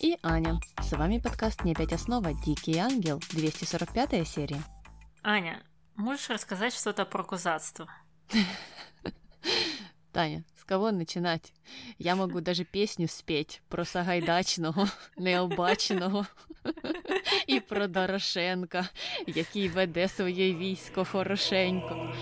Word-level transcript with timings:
И 0.00 0.18
Аня. 0.22 0.60
С 0.80 0.92
вами 0.92 1.18
подкаст 1.18 1.64
«Не 1.64 1.72
опять 1.72 1.92
основа. 1.92 2.32
Дикий 2.44 2.78
ангел», 2.78 3.20
245 3.32 4.28
серия. 4.28 4.62
Аня, 5.22 5.62
можешь 5.96 6.30
рассказать 6.30 6.74
что-то 6.74 7.04
про 7.04 7.24
козацтво? 7.24 7.88
Таня, 10.12 10.44
с 10.58 10.64
кого 10.64 10.90
начинать? 10.90 11.52
Я 11.98 12.16
могу 12.16 12.40
даже 12.40 12.64
песню 12.64 13.08
спеть 13.08 13.62
про 13.68 13.84
Сагайдачного, 13.84 14.88
необачного 15.16 16.26
і 17.46 17.60
про 17.60 17.86
Дорошенка, 17.86 18.88
який 19.26 19.68
веде 19.68 20.08
своє 20.08 20.54
військо 20.54 21.04
хорошенько. 21.04 22.14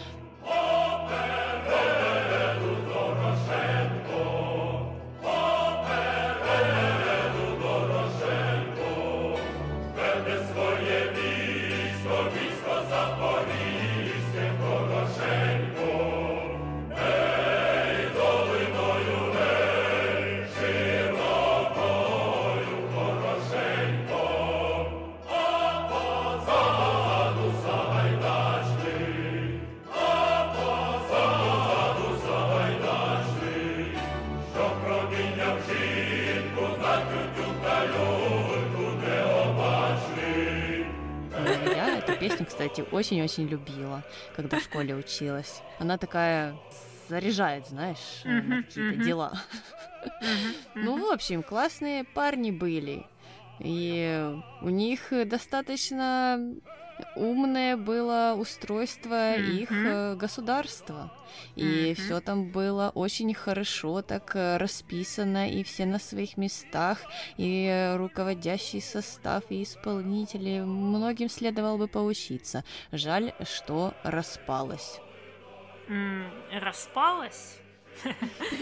Кстати, 42.60 42.86
очень-очень 42.92 43.48
любила, 43.48 44.04
когда 44.36 44.60
в 44.60 44.64
школе 44.64 44.94
училась. 44.94 45.62
Она 45.80 45.98
такая 45.98 46.58
заряжает, 47.08 47.66
знаешь, 47.68 48.22
на 48.26 48.64
какие-то 48.64 49.02
дела. 49.02 49.34
Ну, 50.76 51.10
в 51.10 51.10
общем, 51.10 51.42
классные 51.42 52.04
парни 52.04 52.52
были. 52.52 53.06
И 53.60 54.30
у 54.62 54.68
них 54.68 55.14
достаточно 55.26 56.54
умное 57.16 57.78
было 57.78 58.36
устройство 58.38 59.36
mm-hmm. 59.36 59.62
их 59.62 59.72
э, 59.72 60.16
государства. 60.16 61.12
И 61.56 61.64
mm-hmm. 61.64 61.94
все 61.96 62.20
там 62.22 62.52
было 62.52 62.92
очень 62.96 63.34
хорошо 63.34 64.02
так 64.02 64.36
э, 64.36 64.58
расписано, 64.58 65.50
и 65.50 65.64
все 65.64 65.86
на 65.86 66.00
своих 66.00 66.38
местах, 66.38 67.00
и 67.38 67.96
руководящий 67.98 68.82
состав, 68.82 69.44
и 69.50 69.64
исполнители. 69.64 70.62
Многим 70.62 71.30
следовало 71.30 71.78
бы 71.78 71.88
поучиться. 71.88 72.64
Жаль, 72.92 73.34
что 73.44 73.94
распалось. 74.04 75.00
Mm, 75.88 76.30
распалось? 76.60 77.60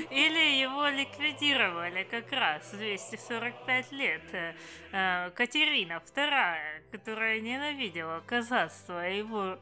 Или 0.09 0.61
его 0.61 0.87
ликвидировали 0.87 2.03
как 2.03 2.31
раз 2.31 2.71
245 2.71 3.91
лет. 3.91 4.23
Э, 4.33 4.53
э, 4.91 5.31
Катерина 5.31 6.01
II, 6.15 6.57
которая 6.91 7.39
ненавидела 7.39 8.23
казацтво, 8.25 8.99
его 8.99 9.57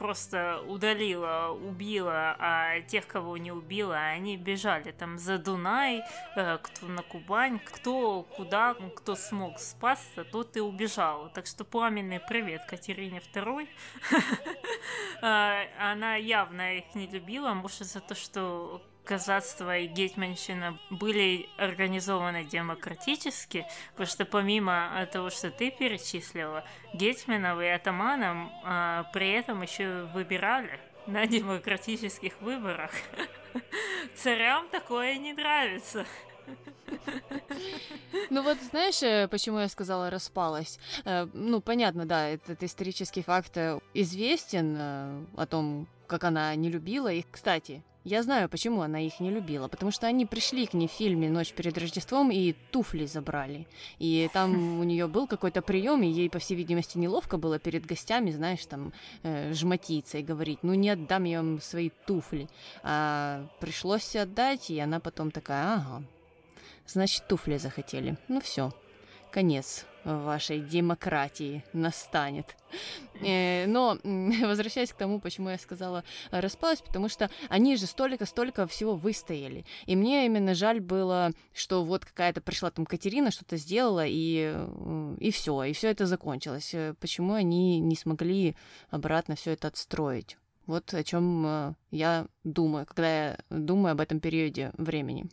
просто 0.00 0.62
удалила, 0.66 1.50
убила, 1.50 2.34
а 2.38 2.80
тех, 2.80 3.06
кого 3.06 3.36
не 3.36 3.52
убила, 3.52 3.98
они 3.98 4.38
бежали 4.38 4.92
там 4.92 5.18
за 5.18 5.36
Дунай, 5.36 6.02
э, 6.36 6.58
кто 6.62 6.86
на 6.86 7.02
Кубань, 7.02 7.58
кто 7.58 8.22
куда, 8.22 8.74
кто 8.96 9.14
смог 9.14 9.58
спасться, 9.58 10.24
тот 10.24 10.56
и 10.56 10.60
убежал. 10.60 11.30
Так 11.34 11.46
что 11.46 11.64
пламенный 11.64 12.20
привет 12.20 12.64
Катерине 12.64 13.20
II. 13.34 13.68
Она 15.78 16.14
явно 16.16 16.78
их 16.78 16.94
не 16.94 17.06
любила, 17.06 17.52
может 17.52 17.86
за 17.86 18.00
то, 18.00 18.14
что 18.14 18.82
казацтво 19.10 19.78
и 19.78 19.86
гетьманщина 19.88 20.78
были 20.88 21.48
организованы 21.58 22.44
демократически, 22.44 23.66
потому 23.90 24.06
что 24.06 24.24
помимо 24.24 25.04
того, 25.12 25.30
что 25.30 25.50
ты 25.50 25.72
перечислила, 25.72 26.64
гетьманов 26.94 27.60
и 27.60 27.66
атаманам 27.66 28.52
а, 28.62 29.02
при 29.12 29.32
этом 29.32 29.62
еще 29.62 30.08
выбирали 30.14 30.78
на 31.08 31.26
демократических 31.26 32.40
выборах. 32.40 32.92
Царям 34.14 34.68
такое 34.68 35.18
не 35.18 35.32
нравится. 35.32 36.06
Ну 38.30 38.42
вот 38.42 38.58
знаешь, 38.70 39.02
э, 39.02 39.26
почему 39.28 39.58
я 39.58 39.68
сказала 39.68 40.08
распалась? 40.10 40.78
Э, 41.04 41.26
ну, 41.32 41.60
понятно, 41.60 42.06
да, 42.06 42.28
этот 42.28 42.62
исторический 42.62 43.22
факт 43.22 43.56
э, 43.56 43.80
известен 43.92 45.26
о 45.36 45.46
том, 45.46 45.88
как 46.06 46.22
она 46.22 46.54
не 46.54 46.70
любила 46.70 47.12
их. 47.12 47.24
Кстати, 47.30 47.82
я 48.04 48.22
знаю, 48.22 48.48
почему 48.48 48.80
она 48.80 49.00
их 49.00 49.20
не 49.20 49.30
любила, 49.30 49.68
потому 49.68 49.90
что 49.90 50.06
они 50.06 50.24
пришли 50.24 50.66
к 50.66 50.72
ней 50.74 50.88
в 50.88 50.92
фильме 50.92 51.28
«Ночь 51.28 51.52
перед 51.52 51.76
Рождеством» 51.76 52.30
и 52.30 52.54
туфли 52.70 53.04
забрали. 53.04 53.66
И 53.98 54.30
там 54.32 54.52
у 54.80 54.84
нее 54.84 55.06
был 55.06 55.26
какой-то 55.26 55.60
прием, 55.60 56.02
и 56.02 56.08
ей, 56.08 56.30
по 56.30 56.38
всей 56.38 56.54
видимости, 56.54 56.96
неловко 56.96 57.36
было 57.36 57.58
перед 57.58 57.84
гостями, 57.84 58.30
знаешь, 58.30 58.64
там, 58.64 58.92
э, 59.22 59.52
жмотиться 59.52 60.18
и 60.18 60.22
говорить, 60.22 60.60
ну, 60.62 60.72
не 60.74 60.88
отдам 60.88 61.24
я 61.24 61.42
вам 61.42 61.60
свои 61.60 61.90
туфли. 62.06 62.48
А 62.82 63.46
пришлось 63.60 64.16
отдать, 64.16 64.70
и 64.70 64.78
она 64.78 64.98
потом 65.00 65.30
такая, 65.30 65.74
ага, 65.74 66.02
значит, 66.86 67.28
туфли 67.28 67.58
захотели. 67.58 68.16
Ну, 68.28 68.40
все, 68.40 68.72
конец 69.30 69.86
вашей 70.04 70.60
демократии 70.60 71.64
настанет. 71.72 72.56
Э, 73.20 73.66
но 73.66 73.98
возвращаясь 74.04 74.92
к 74.92 74.96
тому, 74.96 75.20
почему 75.20 75.50
я 75.50 75.58
сказала 75.58 76.04
распалась, 76.30 76.80
потому 76.80 77.08
что 77.08 77.30
они 77.48 77.76
же 77.76 77.86
столько-столько 77.86 78.66
всего 78.66 78.96
выстояли. 78.96 79.64
И 79.86 79.96
мне 79.96 80.26
именно 80.26 80.54
жаль 80.54 80.80
было, 80.80 81.32
что 81.52 81.84
вот 81.84 82.04
какая-то 82.04 82.40
пришла 82.40 82.70
там 82.70 82.86
Катерина, 82.86 83.30
что-то 83.30 83.56
сделала, 83.56 84.04
и, 84.06 84.56
и 85.18 85.30
все, 85.30 85.64
и 85.64 85.72
все 85.72 85.88
это 85.88 86.06
закончилось. 86.06 86.70
Э, 86.74 86.94
почему 86.98 87.34
они 87.34 87.80
не 87.80 87.96
смогли 87.96 88.56
обратно 88.90 89.36
все 89.36 89.52
это 89.52 89.68
отстроить? 89.68 90.38
Вот 90.66 90.94
о 90.94 91.02
чем 91.02 91.44
э, 91.46 91.74
я 91.90 92.26
думаю, 92.44 92.86
когда 92.86 93.26
я 93.26 93.38
думаю 93.50 93.92
об 93.92 94.00
этом 94.00 94.20
периоде 94.20 94.72
времени. 94.76 95.26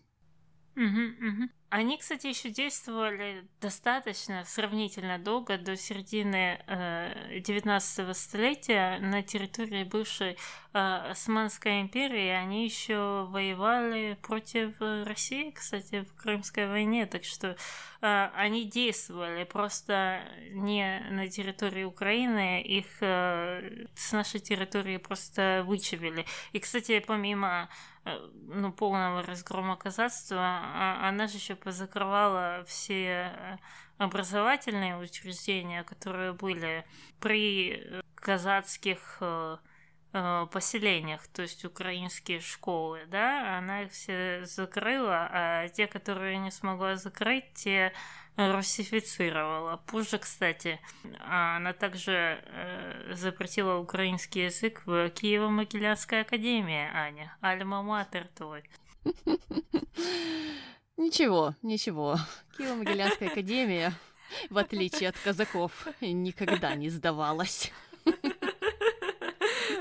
Угу, 0.76 0.84
угу. 0.84 1.50
Они, 1.70 1.98
кстати, 1.98 2.28
еще 2.28 2.50
действовали 2.50 3.46
достаточно 3.60 4.46
сравнительно 4.46 5.20
долго, 5.20 5.58
до 5.58 5.76
середины 5.76 6.64
э, 6.66 7.40
19 7.42 8.16
столетия 8.16 9.00
на 9.00 9.22
территории 9.22 9.84
бывшей 9.84 10.38
э, 10.74 11.10
Османской 11.12 11.82
империи. 11.82 12.30
Они 12.30 12.64
еще 12.64 13.28
воевали 13.30 14.18
против 14.22 14.76
России, 14.80 15.52
кстати, 15.52 16.06
в 16.06 16.16
Крымской 16.16 16.70
войне, 16.70 17.06
так 17.06 17.26
что 17.26 17.58
э, 18.00 18.30
они 18.34 18.64
действовали 18.64 19.44
просто 19.44 20.22
не 20.52 21.06
на 21.10 21.28
территории 21.28 21.84
Украины, 21.84 22.62
их 22.62 22.86
э, 23.02 23.88
с 23.94 24.14
нашей 24.14 24.40
территории 24.40 24.96
просто 24.96 25.66
вычавили. 25.68 26.26
И, 26.54 26.60
кстати, 26.60 27.04
помимо 27.06 27.68
Э, 28.08 28.20
ну, 28.48 28.72
полного 28.72 29.22
разгрома 29.22 29.76
казацтва, 29.76 30.40
а 30.40 31.10
она 31.10 31.28
же 31.28 31.38
еще 31.38 31.57
позакрывала 31.58 32.64
все 32.68 33.34
э, 33.36 33.58
образовательные 33.98 34.98
учреждения, 34.98 35.84
которые 35.84 36.34
были 36.34 36.86
при 37.20 37.74
э, 37.74 38.02
казацких 38.16 39.22
поселениях, 40.52 41.28
то 41.28 41.44
есть 41.44 41.64
украинские 41.66 42.40
школы, 42.40 43.02
да, 43.08 43.58
она 43.58 43.84
их 43.84 43.92
все 43.92 44.46
закрыла, 44.46 45.30
а 45.32 45.68
те, 45.68 45.86
которые 45.86 46.38
не 46.38 46.50
смогла 46.50 46.96
закрыть, 46.96 47.54
те 47.54 47.94
русифицировала. 48.38 49.78
Позже, 49.88 50.20
кстати, 50.20 50.80
она 51.20 51.74
также 51.74 52.40
э, 52.44 53.14
запретила 53.14 53.78
украинский 53.78 54.46
язык 54.46 54.84
в 54.86 55.08
Киево-Могилянской 55.10 56.22
академии, 56.22 56.90
Аня. 56.94 57.36
Альма-матер 57.42 58.28
твой. 58.36 58.64
Ничего, 60.98 61.54
ничего. 61.62 62.18
Киево-Могилянская 62.58 63.30
академия, 63.30 63.94
в 64.50 64.58
отличие 64.58 65.10
от 65.10 65.18
казаков, 65.18 65.88
никогда 66.02 66.74
не 66.74 66.90
сдавалась. 66.90 67.72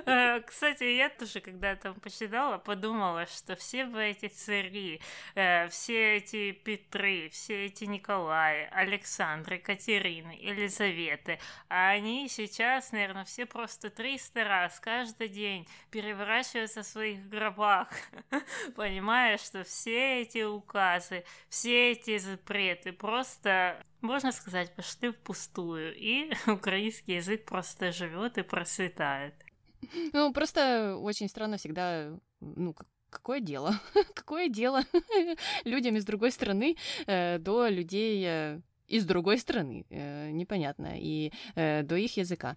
Э, 0.06 0.40
кстати, 0.40 0.84
я 0.84 1.08
тоже, 1.08 1.40
когда 1.40 1.74
там 1.74 1.98
почитала, 1.98 2.58
подумала, 2.58 3.26
что 3.26 3.56
все 3.56 3.86
бы 3.86 4.04
эти 4.04 4.28
цари, 4.28 5.00
э, 5.34 5.68
все 5.68 6.18
эти 6.18 6.52
Петры, 6.52 7.28
все 7.30 7.66
эти 7.66 7.84
Николаи, 7.84 8.68
Александры, 8.70 9.58
Катерины, 9.58 10.38
Елизаветы, 10.40 11.40
а 11.68 11.90
они 11.90 12.28
сейчас, 12.28 12.92
наверное, 12.92 13.24
все 13.24 13.46
просто 13.46 13.90
300 13.90 14.44
раз 14.44 14.78
каждый 14.78 15.28
день 15.28 15.66
переворачиваются 15.90 16.82
в 16.82 16.86
своих 16.86 17.28
гробах, 17.28 17.88
понимая, 18.76 19.38
что 19.38 19.64
все 19.64 20.22
эти 20.22 20.44
указы, 20.44 21.24
все 21.48 21.92
эти 21.92 22.18
запреты 22.18 22.92
просто 22.92 23.84
можно 24.02 24.30
сказать, 24.30 24.72
пошли 24.76 25.10
впустую, 25.10 25.92
и 25.96 26.30
украинский 26.46 27.16
язык 27.16 27.44
просто 27.44 27.90
живет 27.90 28.38
и 28.38 28.42
процветает. 28.42 29.34
Ну, 30.12 30.32
просто 30.32 30.96
очень 30.96 31.28
странно 31.28 31.56
всегда, 31.56 32.11
ну, 32.40 32.75
какое 33.11 33.40
дело? 33.40 33.75
какое 34.14 34.49
дело 34.49 34.82
людям 35.64 35.96
из 35.96 36.05
другой 36.05 36.31
страны 36.31 36.76
э, 37.06 37.38
до 37.38 37.69
людей 37.69 38.25
э, 38.26 38.61
из 38.88 39.05
другой 39.05 39.38
страны? 39.38 39.84
Э, 39.90 40.31
непонятно. 40.31 40.93
И 40.96 41.32
до 41.55 41.96
их 41.96 42.17
языка. 42.17 42.56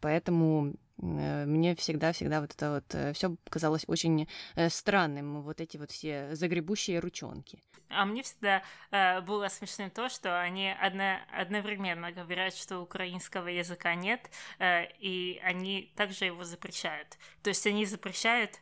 Поэтому 0.00 0.74
мне 0.98 1.74
всегда-всегда 1.74 2.40
вот 2.40 2.52
это 2.52 2.72
вот 2.72 2.94
э, 2.94 3.12
все 3.12 3.36
казалось 3.50 3.84
очень 3.86 4.28
э, 4.54 4.70
странным, 4.70 5.42
вот 5.42 5.60
эти 5.60 5.76
вот 5.76 5.90
все 5.90 6.34
загребущие 6.34 7.00
ручонки. 7.00 7.62
А 7.88 8.04
мне 8.04 8.22
всегда 8.22 8.62
э, 8.90 9.20
было 9.20 9.48
смешным 9.48 9.90
то, 9.90 10.08
что 10.08 10.40
они 10.40 10.70
одно, 10.70 11.18
одновременно 11.32 12.10
говорят, 12.12 12.54
что 12.54 12.80
украинского 12.80 13.48
языка 13.48 13.94
нет, 13.94 14.30
э, 14.58 14.86
и 14.98 15.40
они 15.44 15.92
также 15.96 16.24
его 16.24 16.44
запрещают. 16.44 17.18
То 17.42 17.50
есть 17.50 17.66
они 17.66 17.84
запрещают 17.84 18.58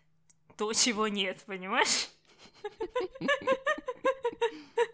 то, 0.56 0.72
чего 0.72 1.08
нет, 1.08 1.42
понимаешь? 1.46 2.08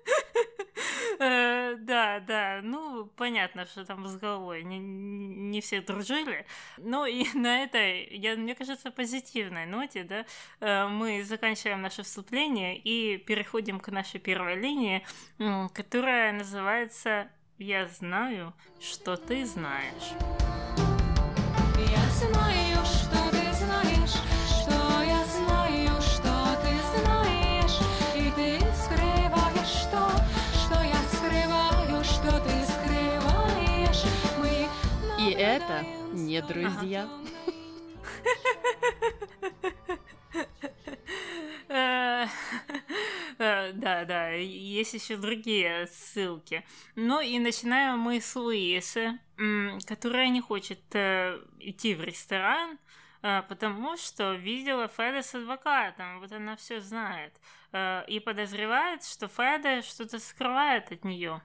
Э, 1.23 1.77
да, 1.79 2.19
да, 2.21 2.61
ну, 2.63 3.05
понятно, 3.17 3.67
что 3.67 3.85
там 3.85 4.07
с 4.09 4.17
головой 4.17 4.63
не, 4.63 4.79
не 4.79 5.61
все 5.61 5.83
дружили. 5.83 6.47
Ну 6.79 7.05
и 7.05 7.27
на 7.35 7.63
этой, 7.63 8.09
я, 8.17 8.37
мне 8.37 8.55
кажется, 8.55 8.91
позитивной 8.91 9.67
ноте, 9.67 10.05
да, 10.05 10.25
э, 10.61 10.89
мы 10.89 11.23
заканчиваем 11.23 11.83
наше 11.83 12.05
вступление 12.05 12.79
и 12.79 13.19
переходим 13.19 13.81
к 13.81 13.89
нашей 13.89 14.19
первой 14.19 14.57
линии, 14.57 15.05
которая 15.75 16.33
называется 16.33 17.29
«Я 17.59 17.87
знаю, 17.87 18.55
что 18.81 19.17
ты 19.17 19.45
знаешь». 19.45 20.15
Я 21.77 22.11
знаю, 22.11 22.50
это 35.61 35.85
не 36.13 36.41
друзья. 36.41 37.09
Э, 41.73 42.27
э, 43.39 43.73
да, 43.75 44.05
да, 44.05 44.31
есть 44.31 44.95
еще 44.95 45.17
другие 45.17 45.87
ссылки. 45.87 46.65
Ну 46.97 47.21
и 47.21 47.39
начинаем 47.39 48.01
мы 48.01 48.21
с 48.21 48.35
Луисы, 48.35 49.19
которая 49.87 50.31
не 50.31 50.41
хочет 50.41 50.81
э, 50.95 51.39
идти 51.61 51.95
в 51.95 52.03
ресторан, 52.03 52.79
потому 53.21 53.97
что 53.97 54.35
видела 54.35 54.89
Феда 54.89 55.23
с 55.23 55.35
адвокатом, 55.35 56.21
вот 56.21 56.33
она 56.33 56.57
все 56.57 56.81
знает, 56.81 57.39
и 58.09 58.21
подозревает, 58.25 59.05
что 59.05 59.29
Феда 59.29 59.83
что-то 59.83 60.19
скрывает 60.19 60.91
от 60.91 61.05
нее. 61.05 61.43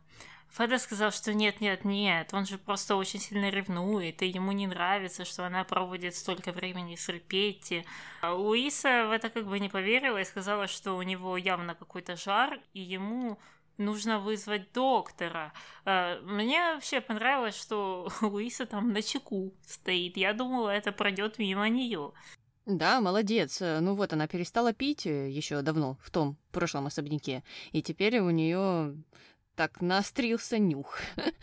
Феда 0.49 0.77
сказал, 0.77 1.11
что 1.11 1.33
нет, 1.33 1.59
нет, 1.59 1.83
нет, 1.83 2.33
он 2.33 2.45
же 2.45 2.57
просто 2.57 2.95
очень 2.95 3.19
сильно 3.19 3.49
ревнует, 3.49 4.21
и 4.21 4.27
ему 4.27 4.53
не 4.53 4.67
нравится, 4.67 5.25
что 5.25 5.45
она 5.45 5.63
проводит 5.63 6.15
столько 6.15 6.51
времени 6.53 6.95
с 6.95 7.09
Репетти. 7.09 7.85
А 8.21 8.33
Луиса 8.33 9.07
в 9.07 9.11
это 9.11 9.29
как 9.29 9.45
бы 9.47 9.59
не 9.59 9.67
поверила 9.67 10.19
и 10.19 10.25
сказала, 10.25 10.67
что 10.67 10.93
у 10.93 11.01
него 11.01 11.35
явно 11.35 11.75
какой-то 11.75 12.15
жар, 12.15 12.59
и 12.73 12.79
ему 12.79 13.37
нужно 13.77 14.19
вызвать 14.19 14.71
доктора. 14.71 15.53
А, 15.83 16.21
мне 16.21 16.75
вообще 16.75 17.01
понравилось, 17.01 17.55
что 17.55 18.09
Луиса 18.21 18.65
там 18.65 18.93
на 18.93 19.01
чеку 19.01 19.53
стоит. 19.65 20.17
Я 20.17 20.33
думала, 20.33 20.69
это 20.69 20.91
пройдет 20.91 21.37
мимо 21.37 21.67
нее. 21.67 22.13
Да, 22.65 22.99
молодец. 22.99 23.61
Ну 23.61 23.93
вот, 23.93 24.13
она 24.13 24.27
перестала 24.27 24.73
пить 24.73 25.05
э, 25.05 25.29
еще 25.29 25.61
давно, 25.61 25.99
в 26.01 26.09
том 26.09 26.35
прошлом 26.51 26.87
особняке. 26.87 27.43
И 27.71 27.83
теперь 27.83 28.19
у 28.19 28.31
нее 28.31 28.95
так 29.55 29.81
наострился 29.81 30.57
нюх. 30.59 30.99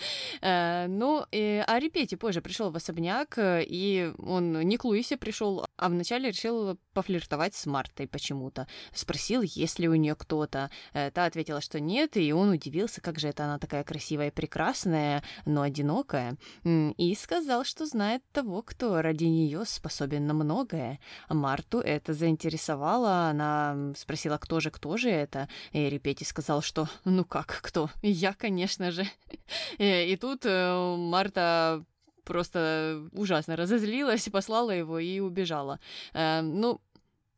Э, 0.41 0.87
ну, 0.89 1.25
а 1.31 1.79
Репети 1.79 2.17
позже 2.17 2.41
пришел 2.41 2.71
в 2.71 2.77
особняк, 2.77 3.39
э, 3.39 3.63
и 3.65 4.13
он 4.19 4.61
не 4.61 4.77
к 4.77 4.85
Луисе 4.85 5.17
пришел, 5.17 5.65
а 5.77 5.89
вначале 5.89 6.31
решил 6.31 6.79
пофлиртовать 6.95 7.55
с 7.55 7.67
Мартой 7.67 8.09
почему-то. 8.09 8.67
Спросил, 8.93 9.43
есть 9.43 9.79
ли 9.79 9.89
у 9.89 9.95
нее 9.95 10.17
кто-то. 10.17 10.71
Э, 10.95 11.13
та 11.13 11.27
ответила, 11.27 11.61
что 11.61 11.79
нет, 11.79 12.17
и 12.17 12.33
он 12.33 12.49
удивился, 12.51 13.01
как 13.01 13.21
же 13.21 13.29
это 13.29 13.45
она 13.45 13.59
такая 13.59 13.85
красивая 13.85 14.29
и 14.29 14.31
прекрасная, 14.31 15.23
но 15.45 15.63
одинокая. 15.63 16.37
И 16.65 17.15
сказал, 17.15 17.65
что 17.65 17.87
знает 17.87 18.23
того, 18.33 18.63
кто 18.63 19.01
ради 19.01 19.25
нее 19.25 19.65
способен 19.65 20.27
на 20.27 20.35
многое. 20.35 20.99
Марту 21.29 21.79
это 21.79 22.15
заинтересовало, 22.15 23.29
она 23.29 23.93
спросила, 23.97 24.39
кто 24.39 24.59
же, 24.59 24.71
кто 24.71 24.97
же 24.97 25.09
это. 25.11 25.49
И 25.73 25.89
Репети 25.89 26.25
сказал, 26.25 26.63
что 26.63 26.89
ну 27.05 27.25
как, 27.25 27.61
кто? 27.63 27.91
Я, 28.07 28.35
конечно 28.35 28.91
же. 28.91 29.07
Э, 29.79 30.07
и 30.07 30.17
тут 30.17 30.45
э, 30.45 30.97
Марта 30.97 31.85
просто 32.25 33.09
ужасно 33.13 33.57
разозлилась, 33.57 34.29
послала 34.29 34.71
его 34.71 34.99
и 34.99 35.21
убежала. 35.21 35.79
Э, 36.13 36.41
ну, 36.43 36.81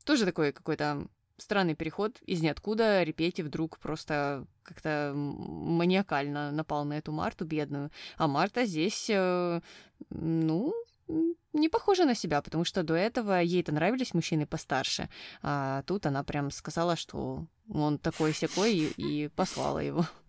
тоже 0.05 0.25
такой 0.25 0.53
какой-то 0.53 1.07
странный 1.37 1.75
переход 1.75 2.19
из 2.27 2.41
ниоткуда. 2.43 3.03
Репети 3.03 3.43
вдруг 3.43 3.79
просто 3.79 4.47
как-то 4.63 5.13
маниакально 5.15 6.51
напал 6.51 6.85
на 6.85 6.99
эту 6.99 7.13
Марту 7.13 7.45
бедную. 7.45 7.91
А 8.17 8.27
Марта 8.27 8.65
здесь, 8.65 9.11
ну, 10.11 10.75
не 11.53 11.69
похожа 11.69 12.05
на 12.05 12.15
себя, 12.15 12.41
потому 12.43 12.65
что 12.65 12.83
до 12.83 12.95
этого 12.95 13.41
ей-то 13.41 13.73
нравились 13.73 14.15
мужчины 14.15 14.47
постарше, 14.47 15.09
а 15.43 15.83
тут 15.83 16.07
она 16.07 16.25
прям 16.25 16.51
сказала, 16.51 16.97
что 16.97 17.47
он 17.69 17.99
такой 17.99 18.33
секой 18.33 18.75
и, 18.75 19.25
и 19.25 19.29
послала 19.29 19.81
его. 19.81 20.07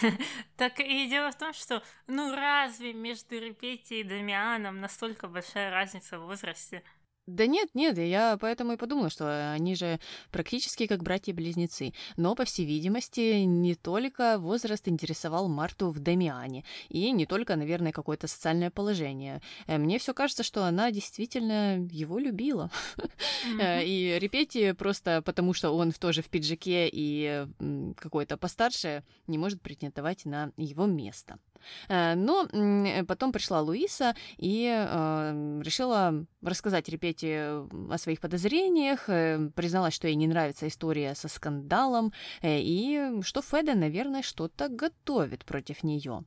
Так 0.56 0.80
и 0.80 1.08
дело 1.08 1.30
в 1.32 1.38
том, 1.38 1.52
что 1.52 1.82
ну 2.06 2.34
разве 2.34 2.92
между 2.92 3.38
Репетией 3.38 4.00
и 4.00 4.04
Дамианом 4.04 4.80
настолько 4.80 5.28
большая 5.28 5.70
разница 5.70 6.18
в 6.18 6.26
возрасте? 6.26 6.82
Да 7.26 7.46
нет, 7.46 7.68
нет, 7.74 7.98
я 7.98 8.36
поэтому 8.40 8.72
и 8.72 8.76
подумала, 8.76 9.08
что 9.08 9.52
они 9.52 9.76
же 9.76 10.00
практически 10.32 10.88
как 10.88 11.04
братья-близнецы. 11.04 11.92
Но, 12.16 12.34
по 12.34 12.44
всей 12.44 12.66
видимости, 12.66 13.42
не 13.44 13.76
только 13.76 14.38
возраст 14.38 14.88
интересовал 14.88 15.48
Марту 15.48 15.90
в 15.90 16.00
Дамиане, 16.00 16.64
и 16.88 17.12
не 17.12 17.26
только, 17.26 17.54
наверное, 17.54 17.92
какое-то 17.92 18.26
социальное 18.26 18.70
положение. 18.70 19.40
Э, 19.68 19.78
мне 19.78 20.00
все 20.00 20.14
кажется, 20.14 20.42
что 20.42 20.64
она 20.64 20.90
действительно 20.90 21.78
его 21.90 22.18
любила. 22.18 22.70
Mm-hmm. 23.42 23.84
И 23.84 24.18
Репети 24.20 24.72
просто 24.72 25.20
потому, 25.22 25.52
что 25.52 25.72
он 25.72 25.90
тоже 25.90 26.22
в 26.22 26.28
пиджаке 26.28 26.88
и 26.90 27.44
какой-то 27.96 28.36
постарше, 28.36 29.02
не 29.26 29.36
может 29.36 29.60
претендовать 29.60 30.24
на 30.24 30.52
его 30.56 30.86
место. 30.86 31.38
Э, 31.88 32.14
но 32.14 32.48
потом 33.06 33.32
пришла 33.32 33.60
Луиса 33.60 34.14
и 34.36 34.68
э, 34.68 35.60
решила 35.62 36.24
рассказать 36.42 36.88
Репете 36.88 37.66
о 37.90 37.98
своих 37.98 38.20
подозрениях, 38.20 39.08
э, 39.08 39.50
призналась, 39.54 39.94
что 39.94 40.08
ей 40.08 40.16
не 40.16 40.26
нравится 40.26 40.68
история 40.68 41.14
со 41.14 41.28
скандалом, 41.28 42.12
и 42.42 43.20
что 43.22 43.42
Феде, 43.42 43.74
наверное, 43.74 44.22
что-то 44.22 44.68
готовит 44.68 45.44
против 45.44 45.82
нее. 45.82 46.24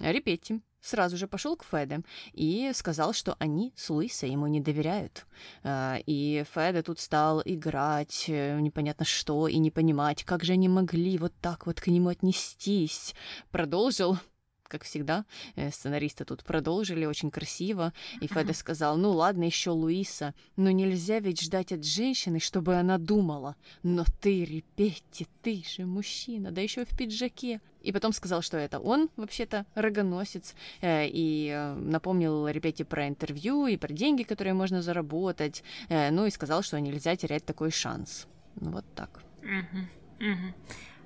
Репетти 0.00 0.60
сразу 0.80 1.16
же 1.16 1.26
пошел 1.26 1.56
к 1.56 1.64
Феде 1.64 2.02
и 2.32 2.70
сказал, 2.74 3.12
что 3.12 3.34
они 3.38 3.72
с 3.76 3.88
Луисой 3.90 4.30
ему 4.30 4.46
не 4.46 4.60
доверяют. 4.60 5.26
И 5.64 6.44
Феде 6.54 6.82
тут 6.82 7.00
стал 7.00 7.42
играть 7.44 8.26
непонятно 8.28 9.04
что 9.04 9.48
и 9.48 9.56
не 9.58 9.70
понимать, 9.70 10.22
как 10.24 10.44
же 10.44 10.52
они 10.52 10.68
могли 10.68 11.18
вот 11.18 11.32
так 11.40 11.66
вот 11.66 11.80
к 11.80 11.86
нему 11.88 12.10
отнестись. 12.10 13.14
Продолжил 13.50 14.18
как 14.68 14.84
всегда, 14.84 15.24
э, 15.54 15.70
сценаристы 15.70 16.24
тут 16.24 16.44
продолжили 16.44 17.04
очень 17.04 17.30
красиво, 17.30 17.92
и 18.20 18.26
Феда 18.26 18.52
сказал, 18.52 18.96
ну 18.96 19.12
ладно, 19.12 19.44
еще 19.44 19.70
Луиса, 19.70 20.34
но 20.56 20.70
нельзя 20.70 21.20
ведь 21.20 21.40
ждать 21.40 21.72
от 21.72 21.84
женщины, 21.84 22.40
чтобы 22.40 22.76
она 22.76 22.98
думала, 22.98 23.56
но 23.82 24.04
ты, 24.20 24.44
Репетти, 24.44 25.26
ты 25.42 25.62
же 25.68 25.86
мужчина, 25.86 26.50
да 26.50 26.60
еще 26.60 26.84
в 26.84 26.96
пиджаке. 26.96 27.60
И 27.82 27.92
потом 27.92 28.12
сказал, 28.12 28.42
что 28.42 28.56
это 28.56 28.80
он, 28.80 29.10
вообще-то, 29.16 29.64
рогоносец, 29.74 30.54
э, 30.80 31.06
и 31.06 31.50
э, 31.54 31.74
напомнил 31.74 32.48
Репетти 32.48 32.84
про 32.84 33.08
интервью 33.08 33.66
и 33.66 33.76
про 33.76 33.92
деньги, 33.92 34.22
которые 34.22 34.54
можно 34.54 34.82
заработать, 34.82 35.62
ну 35.88 36.26
и 36.26 36.30
сказал, 36.30 36.62
что 36.62 36.80
нельзя 36.80 37.16
терять 37.16 37.44
такой 37.44 37.70
шанс. 37.70 38.26
Ну 38.60 38.70
вот 38.70 38.84
так. 38.94 39.22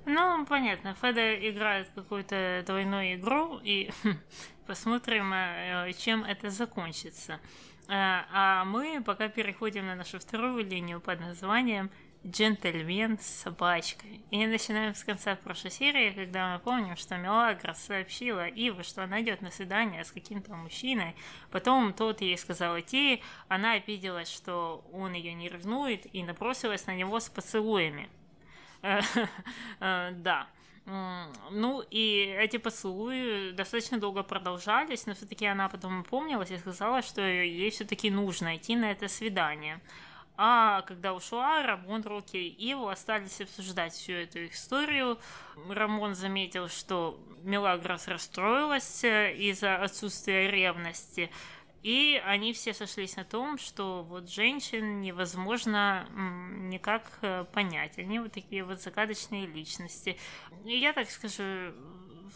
Ну, 0.05 0.45
понятно, 0.47 0.95
Феда 0.95 1.35
играет 1.49 1.89
какую-то 1.93 2.63
двойную 2.65 3.15
игру, 3.15 3.59
и 3.63 3.91
посмотрим, 4.65 5.31
э, 5.31 5.91
чем 5.93 6.23
это 6.23 6.49
закончится. 6.49 7.39
Э, 7.87 8.25
а 8.31 8.65
мы 8.65 9.03
пока 9.05 9.27
переходим 9.27 9.85
на 9.85 9.95
нашу 9.95 10.19
вторую 10.19 10.65
линию 10.65 10.99
под 10.99 11.19
названием 11.19 11.91
«Джентльмен 12.25 13.19
с 13.19 13.27
собачкой». 13.27 14.23
И 14.31 14.47
начинаем 14.47 14.95
с 14.95 15.03
конца 15.03 15.35
прошлой 15.35 15.69
серии, 15.69 16.11
когда 16.11 16.53
мы 16.53 16.59
помним, 16.59 16.95
что 16.95 17.17
Мелагра 17.17 17.73
сообщила 17.73 18.47
Иву, 18.47 18.83
что 18.83 19.03
она 19.03 19.21
идет 19.21 19.41
на 19.41 19.51
свидание 19.51 20.03
с 20.03 20.11
каким-то 20.11 20.55
мужчиной. 20.55 21.15
Потом 21.51 21.93
тот 21.93 22.21
ей 22.21 22.39
сказал 22.39 22.79
идти, 22.79 23.21
она 23.49 23.73
обиделась, 23.73 24.31
что 24.31 24.83
он 24.91 25.13
ее 25.13 25.35
не 25.35 25.47
ревнует, 25.47 26.07
и 26.11 26.23
набросилась 26.23 26.87
на 26.87 26.95
него 26.95 27.19
с 27.19 27.29
поцелуями. 27.29 28.09
Э, 29.79 30.11
да. 30.11 30.47
Ну, 30.85 31.83
и 31.91 32.35
эти 32.39 32.57
поцелуи 32.57 33.51
достаточно 33.51 33.99
долго 33.99 34.23
продолжались, 34.23 35.05
но 35.05 35.13
все-таки 35.13 35.45
она 35.45 35.69
потом 35.69 36.01
опомнилась 36.01 36.51
и 36.51 36.57
сказала, 36.57 37.01
что 37.01 37.21
ей 37.21 37.69
все-таки 37.69 38.09
нужно 38.09 38.57
идти 38.57 38.75
на 38.75 38.91
это 38.91 39.07
свидание. 39.07 39.79
А 40.37 40.81
когда 40.83 41.13
ушла, 41.13 41.61
Рамон, 41.61 42.01
Рокки 42.01 42.37
и 42.37 42.71
Иву 42.71 42.87
остались 42.87 43.41
обсуждать 43.41 43.93
всю 43.93 44.13
эту 44.13 44.47
историю. 44.47 45.19
Рамон 45.69 46.15
заметил, 46.15 46.67
что 46.67 47.19
Мелагрос 47.43 48.07
расстроилась 48.07 49.03
э, 49.03 49.35
из-за 49.35 49.75
отсутствия 49.75 50.49
ревности, 50.49 51.29
и 51.83 52.21
они 52.25 52.53
все 52.53 52.73
сошлись 52.73 53.15
на 53.15 53.23
том, 53.23 53.57
что 53.57 54.03
вот 54.03 54.29
женщин 54.29 55.01
невозможно 55.01 56.07
никак 56.13 57.03
э, 57.21 57.45
понять. 57.51 57.97
Они 57.97 58.19
вот 58.19 58.33
такие 58.33 58.63
вот 58.63 58.81
загадочные 58.81 59.47
личности. 59.47 60.17
И 60.65 60.77
я 60.77 60.93
так 60.93 61.09
скажу, 61.09 61.73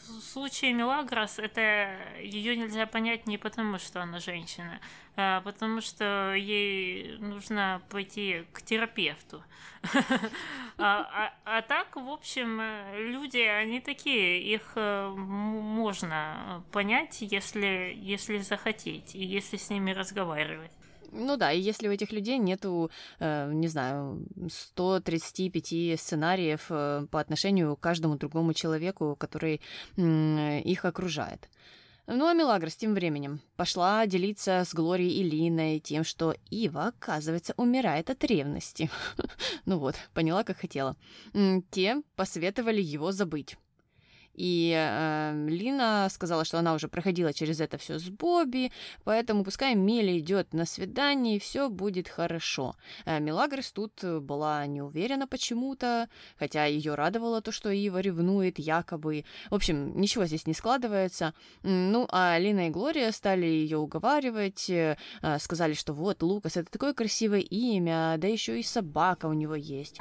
в 0.08 0.22
случае 0.22 0.74
Мелагрос 0.74 1.40
это 1.40 1.96
ее 2.22 2.56
нельзя 2.56 2.86
понять 2.86 3.28
не 3.28 3.38
потому, 3.38 3.80
что 3.80 4.02
она 4.02 4.20
женщина, 4.20 4.80
а 5.16 5.42
потому 5.42 5.82
что 5.82 6.34
ей 6.34 7.18
нужно 7.20 7.82
пойти 7.90 8.46
к 8.54 8.62
терапевту. 8.62 9.44
А, 10.78 11.32
а, 11.46 11.58
а 11.58 11.62
так, 11.62 11.96
в 11.96 12.10
общем, 12.10 12.62
люди, 12.98 13.38
они 13.38 13.80
такие, 13.80 14.42
их 14.42 14.74
э, 14.75 15.08
можно 15.16 16.66
понять, 16.74 17.22
если, 17.22 17.94
если 17.96 18.40
захотеть, 18.40 19.16
и 19.16 19.24
если 19.24 19.56
с 19.56 19.70
ними 19.70 19.92
разговаривать. 19.92 20.74
Ну 21.17 21.38
да, 21.38 21.51
и 21.51 21.60
если 21.62 21.88
у 21.88 21.91
этих 21.91 22.12
людей 22.12 22.38
нету, 22.38 22.91
э, 23.19 23.51
не 23.53 23.69
знаю, 23.69 24.25
135 24.50 25.98
сценариев 25.98 26.65
э, 26.69 27.07
по 27.10 27.19
отношению 27.19 27.75
к 27.75 27.79
каждому 27.79 28.17
другому 28.17 28.53
человеку, 28.53 29.15
который 29.17 29.62
э, 29.95 30.60
их 30.60 30.84
окружает. 30.84 31.50
Ну 32.07 32.27
а 32.27 32.34
Мелагрос 32.34 32.75
тем 32.75 32.93
временем 32.93 33.39
пошла 33.55 34.05
делиться 34.05 34.63
с 34.65 34.74
Глорией 34.74 35.22
и 35.22 35.24
Линой 35.24 35.79
тем, 35.79 36.03
что 36.03 36.36
Ива, 36.51 36.88
оказывается, 36.88 37.53
умирает 37.57 38.10
от 38.10 38.24
ревности. 38.25 38.89
ну 39.65 39.79
вот, 39.79 39.95
поняла, 40.13 40.43
как 40.43 40.57
хотела. 40.57 40.98
Те 41.72 42.01
посоветовали 42.15 42.81
его 42.81 43.12
забыть. 43.12 43.57
И 44.36 44.74
э, 44.75 45.48
Лина 45.48 46.08
сказала, 46.12 46.46
что 46.46 46.60
она 46.60 46.74
уже 46.74 46.88
проходила 46.88 47.34
через 47.34 47.60
это 47.62 47.77
все 47.77 48.00
с 48.00 48.10
Бобби, 48.10 48.72
поэтому 49.04 49.44
пускай 49.44 49.75
Милли 49.75 50.20
идет 50.20 50.54
на 50.54 50.65
свидание, 50.65 51.38
и 51.38 51.39
все 51.39 51.70
будет 51.70 52.10
хорошо. 52.10 52.75
Э, 53.06 53.20
Мелагрос 53.20 53.72
тут 53.72 54.04
была 54.04 54.65
не 54.68 54.82
уверена 54.82 55.27
почему-то, 55.27 56.10
хотя 56.38 56.65
ее 56.65 56.96
радовало 56.96 57.42
то, 57.42 57.51
что 57.51 57.70
Ива 57.70 58.00
ревнует 58.00 58.60
якобы. 58.60 59.25
В 59.50 59.56
общем, 59.56 60.00
ничего 60.00 60.25
здесь 60.25 60.48
не 60.48 60.54
складывается. 60.54 61.34
Ну, 61.63 62.08
а 62.12 62.38
Лина 62.38 62.68
и 62.68 62.70
Глория 62.70 63.12
стали 63.12 63.46
ее 63.46 63.77
уговаривать, 63.77 64.70
э, 64.70 64.98
сказали, 65.39 65.74
что 65.74 65.94
вот, 65.94 66.22
Лукас, 66.24 66.58
это 66.58 66.70
такое 66.72 66.94
красивое 66.94 67.39
имя, 67.39 68.15
да 68.18 68.27
еще 68.27 68.60
и 68.60 68.63
собака 68.63 69.27
у 69.27 69.34
него 69.34 69.56
есть. 69.56 70.00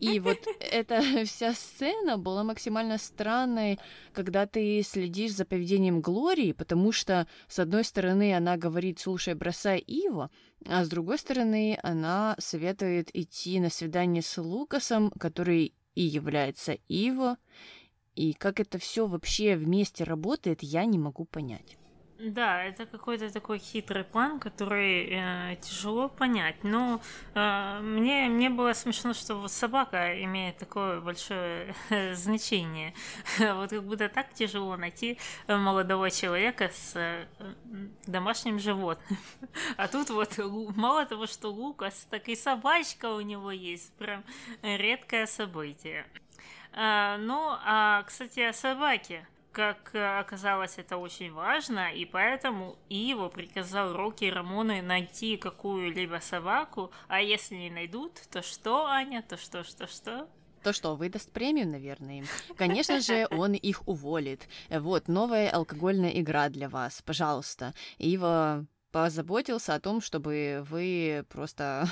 И 0.00 0.20
вот 0.20 0.38
эта 0.60 1.24
вся 1.24 1.54
сцена 1.54 2.18
была 2.18 2.44
максимально 2.44 2.98
странной, 2.98 3.75
когда 4.12 4.46
ты 4.46 4.82
следишь 4.82 5.32
за 5.32 5.44
поведением 5.44 6.00
Глории, 6.00 6.52
потому 6.52 6.92
что, 6.92 7.26
с 7.48 7.58
одной 7.58 7.84
стороны, 7.84 8.34
она 8.34 8.56
говорит, 8.56 8.98
слушай, 8.98 9.34
бросай 9.34 9.78
Ива, 9.78 10.30
а 10.66 10.84
с 10.84 10.88
другой 10.88 11.18
стороны, 11.18 11.78
она 11.82 12.36
советует 12.38 13.14
идти 13.14 13.60
на 13.60 13.70
свидание 13.70 14.22
с 14.22 14.38
Лукасом, 14.38 15.10
который 15.10 15.74
и 15.94 16.02
является 16.02 16.78
Ива. 16.88 17.38
И 18.14 18.32
как 18.32 18.60
это 18.60 18.78
все 18.78 19.06
вообще 19.06 19.56
вместе 19.56 20.04
работает, 20.04 20.62
я 20.62 20.84
не 20.84 20.98
могу 20.98 21.24
понять. 21.24 21.76
Да, 22.18 22.62
это 22.62 22.86
какой-то 22.86 23.30
такой 23.30 23.58
хитрый 23.58 24.02
план, 24.02 24.40
который 24.40 25.08
э, 25.10 25.56
тяжело 25.60 26.08
понять. 26.08 26.64
Но 26.64 27.02
э, 27.34 27.80
мне, 27.82 28.28
мне 28.28 28.48
было 28.48 28.72
смешно, 28.72 29.12
что 29.12 29.34
вот 29.34 29.52
собака 29.52 30.22
имеет 30.24 30.56
такое 30.56 31.00
большое 31.00 31.74
э, 31.90 32.14
значение. 32.14 32.94
вот 33.38 33.70
как 33.70 33.84
будто 33.84 34.08
так 34.08 34.32
тяжело 34.32 34.76
найти 34.78 35.18
молодого 35.46 36.10
человека 36.10 36.70
с 36.72 36.96
э, 36.96 37.26
домашним 38.06 38.58
животным. 38.58 39.18
а 39.76 39.86
тут 39.86 40.08
вот 40.08 40.38
мало 40.74 41.04
того, 41.04 41.26
что 41.26 41.48
Лукас, 41.50 42.06
так 42.08 42.28
и 42.28 42.36
собачка 42.36 43.12
у 43.12 43.20
него 43.20 43.50
есть. 43.50 43.92
Прям 43.98 44.24
редкое 44.62 45.26
событие. 45.26 46.06
Э, 46.72 47.16
ну, 47.18 47.56
а, 47.62 48.04
кстати, 48.04 48.40
о 48.40 48.54
собаке 48.54 49.26
как 49.56 49.94
э, 49.94 50.18
оказалось, 50.18 50.76
это 50.76 50.98
очень 50.98 51.32
важно, 51.32 51.90
и 51.90 52.04
поэтому 52.04 52.76
Иво 52.90 53.30
приказал 53.30 53.94
Рокки 53.94 54.24
и 54.24 54.30
Рамоны 54.30 54.82
найти 54.82 55.38
какую-либо 55.38 56.20
собаку, 56.20 56.90
а 57.08 57.22
если 57.22 57.54
не 57.54 57.70
найдут, 57.70 58.12
то 58.30 58.42
что, 58.42 58.84
Аня, 58.84 59.24
то 59.26 59.38
что, 59.38 59.64
что, 59.64 59.86
что? 59.86 60.28
То 60.62 60.74
что, 60.74 60.94
выдаст 60.94 61.32
премию, 61.32 61.68
наверное? 61.68 62.26
Конечно 62.58 63.00
же, 63.00 63.26
он 63.30 63.54
их 63.54 63.88
уволит. 63.88 64.46
Вот, 64.68 65.08
новая 65.08 65.48
алкогольная 65.48 66.10
игра 66.10 66.50
для 66.50 66.68
вас, 66.68 67.00
пожалуйста. 67.00 67.72
Ива 67.96 68.66
позаботился 68.92 69.74
о 69.74 69.80
том, 69.80 70.02
чтобы 70.02 70.66
вы 70.68 71.24
просто 71.30 71.88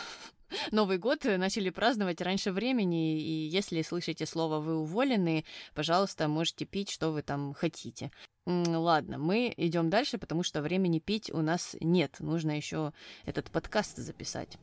Новый 0.71 0.99
год 0.99 1.25
начали 1.25 1.71
праздновать 1.71 2.21
раньше 2.21 2.53
времени, 2.53 3.19
и 3.21 3.47
если 3.47 3.83
слышите 3.83 4.27
слово 4.27 4.61
«вы 4.61 4.77
уволены», 4.77 5.45
пожалуйста, 5.75 6.29
можете 6.29 6.65
пить, 6.65 6.91
что 6.91 7.11
вы 7.11 7.23
там 7.23 7.55
хотите. 7.55 8.11
Ладно, 8.47 9.19
мы 9.19 9.55
идем 9.57 9.89
дальше, 9.89 10.19
потому 10.19 10.43
что 10.43 10.61
времени 10.61 10.99
пить 10.99 11.31
у 11.31 11.41
нас 11.41 11.77
нет. 11.81 12.17
Нужно 12.21 12.57
еще 12.57 12.93
этот 13.25 13.51
подкаст 13.51 13.97
записать. 13.97 14.59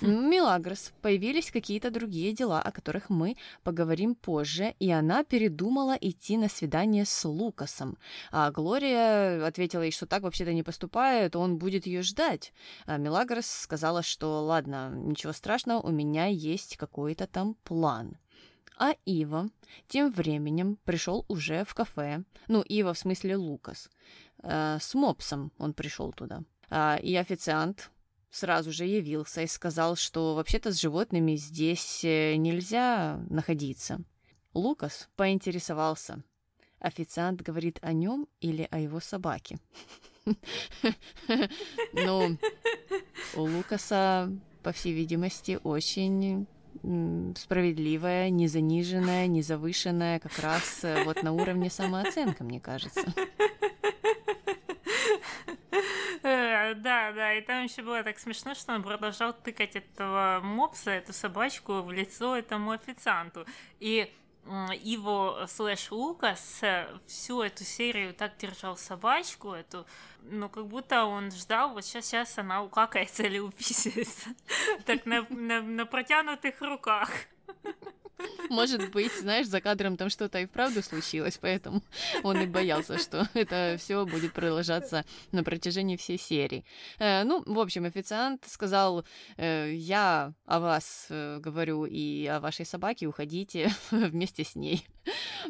Милагрос, 0.00 0.92
появились 1.02 1.50
какие-то 1.50 1.90
другие 1.90 2.32
дела, 2.32 2.60
о 2.60 2.72
которых 2.72 3.10
мы 3.10 3.36
поговорим 3.62 4.14
позже, 4.14 4.74
и 4.80 4.90
она 4.90 5.22
передумала 5.22 5.96
идти 6.00 6.36
на 6.36 6.48
свидание 6.48 7.04
с 7.04 7.24
Лукасом. 7.24 7.96
А 8.32 8.50
Глория 8.50 9.46
ответила 9.46 9.82
ей, 9.82 9.92
что 9.92 10.06
так 10.06 10.22
вообще-то 10.22 10.52
не 10.52 10.62
поступает, 10.62 11.36
он 11.36 11.58
будет 11.58 11.86
ее 11.86 12.02
ждать. 12.02 12.52
А 12.86 12.96
Милагрос 12.96 13.46
сказала, 13.46 14.02
что 14.02 14.44
ладно, 14.44 14.92
ничего 14.94 15.32
страшного, 15.32 15.80
у 15.80 15.90
меня 15.90 16.26
есть 16.26 16.76
какой-то 16.76 17.26
там 17.26 17.54
план. 17.62 18.18
А 18.76 18.94
Ива 19.04 19.48
тем 19.86 20.10
временем 20.10 20.76
пришел 20.84 21.24
уже 21.28 21.64
в 21.64 21.74
кафе. 21.74 22.24
Ну, 22.48 22.62
Ива 22.62 22.92
в 22.92 22.98
смысле 22.98 23.36
Лукас. 23.36 23.88
Э, 24.42 24.78
с 24.80 24.94
мопсом 24.94 25.52
он 25.58 25.72
пришел 25.72 26.12
туда. 26.12 26.42
А, 26.70 26.96
и 26.96 27.14
официант 27.14 27.90
сразу 28.34 28.72
же 28.72 28.84
явился 28.84 29.42
и 29.42 29.46
сказал, 29.46 29.94
что 29.96 30.34
вообще-то 30.34 30.72
с 30.72 30.80
животными 30.80 31.36
здесь 31.36 32.04
э, 32.04 32.34
нельзя 32.34 33.20
находиться. 33.30 34.00
Лукас 34.54 35.08
поинтересовался. 35.16 36.22
Официант 36.80 37.42
говорит 37.42 37.78
о 37.80 37.92
нем 37.92 38.26
или 38.40 38.66
о 38.70 38.78
его 38.78 39.00
собаке? 39.00 39.58
Ну, 41.92 42.38
у 43.34 43.40
Лукаса, 43.42 44.30
по 44.62 44.72
всей 44.72 44.92
видимости, 44.94 45.60
очень 45.62 46.46
справедливая, 47.36 48.30
не 48.30 48.48
заниженная, 48.48 49.26
не 49.26 49.42
завышенная, 49.42 50.18
как 50.18 50.38
раз 50.40 50.80
э, 50.82 51.04
вот 51.04 51.22
на 51.22 51.32
уровне 51.32 51.70
самооценка, 51.70 52.42
мне 52.42 52.60
кажется. 52.60 53.04
Э, 56.64 56.74
да, 56.74 57.12
да, 57.12 57.34
и 57.34 57.40
там 57.40 57.64
еще 57.64 57.82
было 57.82 58.02
так 58.02 58.18
смешно, 58.18 58.54
что 58.54 58.74
он 58.74 58.82
продолжал 58.82 59.32
тыкать 59.32 59.76
этого 59.76 60.40
мопса, 60.42 60.90
эту 60.90 61.12
собачку 61.12 61.82
в 61.82 61.92
лицо 61.92 62.36
этому 62.36 62.70
официанту. 62.72 63.46
И 63.80 64.12
его 64.82 65.46
слэш 65.48 65.90
Лукас 65.90 66.62
э, 66.62 66.86
всю 67.06 67.40
эту 67.40 67.64
серию 67.64 68.12
так 68.12 68.36
держал 68.36 68.76
собачку 68.76 69.52
эту, 69.52 69.86
ну, 70.22 70.50
как 70.50 70.66
будто 70.66 71.06
он 71.06 71.30
ждал, 71.30 71.72
вот 71.72 71.84
сейчас, 71.84 72.06
сейчас 72.06 72.38
она 72.38 72.62
укакается 72.62 73.22
или 73.22 73.38
уписается. 73.38 74.30
Так 74.84 75.06
на, 75.06 75.26
на, 75.30 75.62
на 75.62 75.86
протянутых 75.86 76.60
руках. 76.60 77.10
Может 78.50 78.90
быть, 78.92 79.12
знаешь, 79.12 79.46
за 79.46 79.60
кадром 79.60 79.96
там 79.96 80.10
что-то 80.10 80.38
и 80.38 80.46
вправду 80.46 80.82
случилось, 80.82 81.38
поэтому 81.40 81.82
он 82.22 82.40
и 82.40 82.46
боялся, 82.46 82.98
что 82.98 83.28
это 83.34 83.76
все 83.78 84.06
будет 84.06 84.32
продолжаться 84.32 85.04
на 85.32 85.42
протяжении 85.42 85.96
всей 85.96 86.18
серии. 86.18 86.64
Э, 86.98 87.24
ну, 87.24 87.42
в 87.46 87.58
общем, 87.58 87.84
официант 87.84 88.44
сказал, 88.46 89.04
э, 89.36 89.72
я 89.74 90.34
о 90.46 90.60
вас 90.60 91.06
э, 91.10 91.38
говорю 91.40 91.84
и 91.86 92.26
о 92.26 92.40
вашей 92.40 92.66
собаке, 92.66 93.06
уходите 93.06 93.72
вместе 93.90 94.44
с 94.44 94.54
ней. 94.54 94.86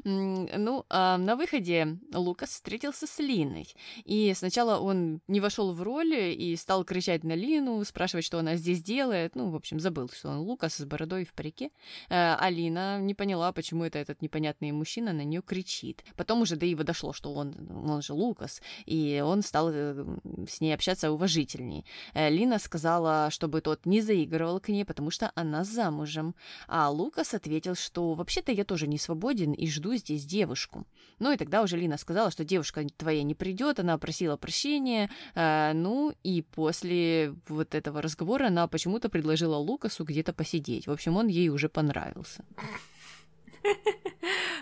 Ну, 0.04 0.84
а 0.90 1.16
на 1.18 1.36
выходе 1.36 1.98
Лукас 2.12 2.50
встретился 2.50 3.06
с 3.06 3.18
Линой. 3.18 3.74
И 4.04 4.32
сначала 4.34 4.78
он 4.78 5.20
не 5.28 5.40
вошел 5.40 5.72
в 5.72 5.82
роль 5.82 6.14
и 6.14 6.56
стал 6.56 6.84
кричать 6.84 7.24
на 7.24 7.34
Лину, 7.34 7.84
спрашивать, 7.84 8.24
что 8.24 8.38
она 8.38 8.56
здесь 8.56 8.82
делает. 8.82 9.36
Ну, 9.36 9.50
в 9.50 9.56
общем, 9.56 9.80
забыл, 9.80 10.08
что 10.08 10.30
он 10.30 10.38
Лукас 10.38 10.76
с 10.76 10.84
бородой 10.84 11.24
в 11.24 11.32
парике. 11.32 11.70
А 12.08 12.48
Лина 12.50 13.00
не 13.00 13.14
поняла, 13.14 13.52
почему 13.52 13.84
это 13.84 13.98
этот 13.98 14.22
непонятный 14.22 14.72
мужчина 14.72 15.12
на 15.12 15.24
нее 15.24 15.42
кричит. 15.42 16.04
Потом 16.16 16.42
уже 16.42 16.56
до 16.56 16.66
Ива 16.66 16.84
дошло, 16.84 17.12
что 17.12 17.32
он, 17.32 17.54
он 17.70 18.02
же 18.02 18.12
Лукас, 18.12 18.60
и 18.86 19.22
он 19.24 19.42
стал 19.42 19.70
э, 19.72 20.04
с 20.48 20.60
ней 20.60 20.74
общаться 20.74 21.10
уважительней. 21.10 21.84
Э, 22.14 22.30
Лина 22.30 22.58
сказала, 22.58 23.30
чтобы 23.30 23.60
тот 23.60 23.86
не 23.86 24.00
заигрывал 24.00 24.60
к 24.60 24.68
ней, 24.68 24.84
потому 24.84 25.10
что 25.10 25.32
она 25.34 25.64
замужем. 25.64 26.34
А 26.68 26.90
Лукас 26.90 27.34
ответил, 27.34 27.74
что 27.74 28.14
вообще-то 28.14 28.52
я 28.52 28.64
тоже 28.64 28.86
не 28.86 28.98
свободен, 28.98 29.43
свободен 29.44 29.52
и 29.52 29.66
жду 29.68 29.94
здесь 29.96 30.24
девушку. 30.24 30.86
Ну 31.18 31.32
и 31.32 31.36
тогда 31.36 31.62
уже 31.62 31.76
Лина 31.76 31.98
сказала, 31.98 32.30
что 32.30 32.44
девушка 32.44 32.84
твоя 32.96 33.22
не 33.22 33.34
придет, 33.34 33.80
она 33.80 33.98
просила 33.98 34.36
прощения. 34.36 35.10
Э, 35.34 35.72
ну 35.74 36.12
и 36.24 36.42
после 36.42 37.34
вот 37.48 37.74
этого 37.74 38.02
разговора 38.02 38.48
она 38.48 38.66
почему-то 38.66 39.08
предложила 39.08 39.56
Лукасу 39.56 40.04
где-то 40.04 40.32
посидеть. 40.32 40.86
В 40.86 40.92
общем, 40.92 41.16
он 41.16 41.28
ей 41.28 41.48
уже 41.50 41.68
понравился. 41.68 42.44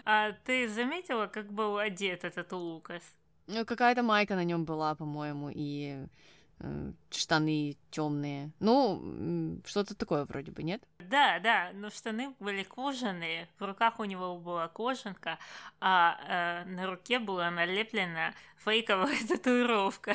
А 0.04 0.32
ты 0.44 0.68
заметила, 0.68 1.26
как 1.26 1.52
был 1.52 1.76
одет 1.78 2.24
этот 2.24 2.52
Лукас? 2.52 3.02
Ну, 3.46 3.64
какая-то 3.64 4.02
майка 4.02 4.34
на 4.34 4.44
нем 4.44 4.64
была, 4.64 4.94
по-моему, 4.94 5.50
и 5.54 6.06
штаны 7.10 7.76
темные. 7.90 8.50
Ну, 8.60 9.60
что-то 9.64 9.94
такое 9.94 10.24
вроде 10.24 10.52
бы, 10.52 10.62
нет? 10.62 10.82
Да, 10.98 11.38
да, 11.40 11.70
но 11.74 11.90
штаны 11.90 12.34
были 12.40 12.62
кожаные, 12.62 13.48
в 13.58 13.64
руках 13.64 14.00
у 14.00 14.04
него 14.04 14.38
была 14.38 14.68
кожанка, 14.68 15.38
а 15.80 16.64
э, 16.64 16.68
на 16.70 16.86
руке 16.86 17.18
была 17.18 17.50
налеплена 17.50 18.34
фейковая 18.64 19.16
татуировка. 19.28 20.14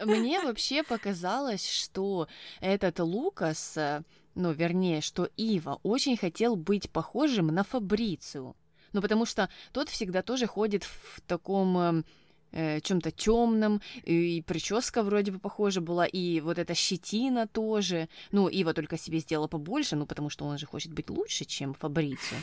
Мне 0.00 0.40
вообще 0.44 0.82
показалось, 0.82 1.68
что 1.68 2.28
этот 2.60 3.00
Лукас, 3.00 3.76
э, 3.76 4.02
ну, 4.34 4.52
вернее, 4.52 5.00
что 5.00 5.28
Ива 5.36 5.80
очень 5.82 6.16
хотел 6.16 6.56
быть 6.56 6.90
похожим 6.90 7.48
на 7.48 7.64
Фабрицию. 7.64 8.56
Ну, 8.92 9.00
потому 9.00 9.24
что 9.24 9.48
тот 9.72 9.88
всегда 9.88 10.22
тоже 10.22 10.46
ходит 10.46 10.84
в 10.84 11.22
таком 11.22 11.78
эм, 11.78 12.04
э, 12.52 12.80
чем-то 12.80 13.10
темным, 13.10 13.80
и 14.04 14.42
прическа 14.46 15.02
вроде 15.02 15.32
бы 15.32 15.38
похожа 15.38 15.80
была, 15.80 16.06
и 16.06 16.40
вот 16.40 16.58
эта 16.58 16.74
щетина 16.74 17.46
тоже. 17.46 18.08
Ну, 18.32 18.48
Ива 18.48 18.72
только 18.74 18.98
себе 18.98 19.18
сделала 19.18 19.48
побольше, 19.48 19.96
ну, 19.96 20.06
потому 20.06 20.30
что 20.30 20.44
он 20.44 20.58
же 20.58 20.66
хочет 20.66 20.92
быть 20.92 21.10
лучше, 21.10 21.44
чем 21.44 21.74
Фабрицио. 21.74 22.36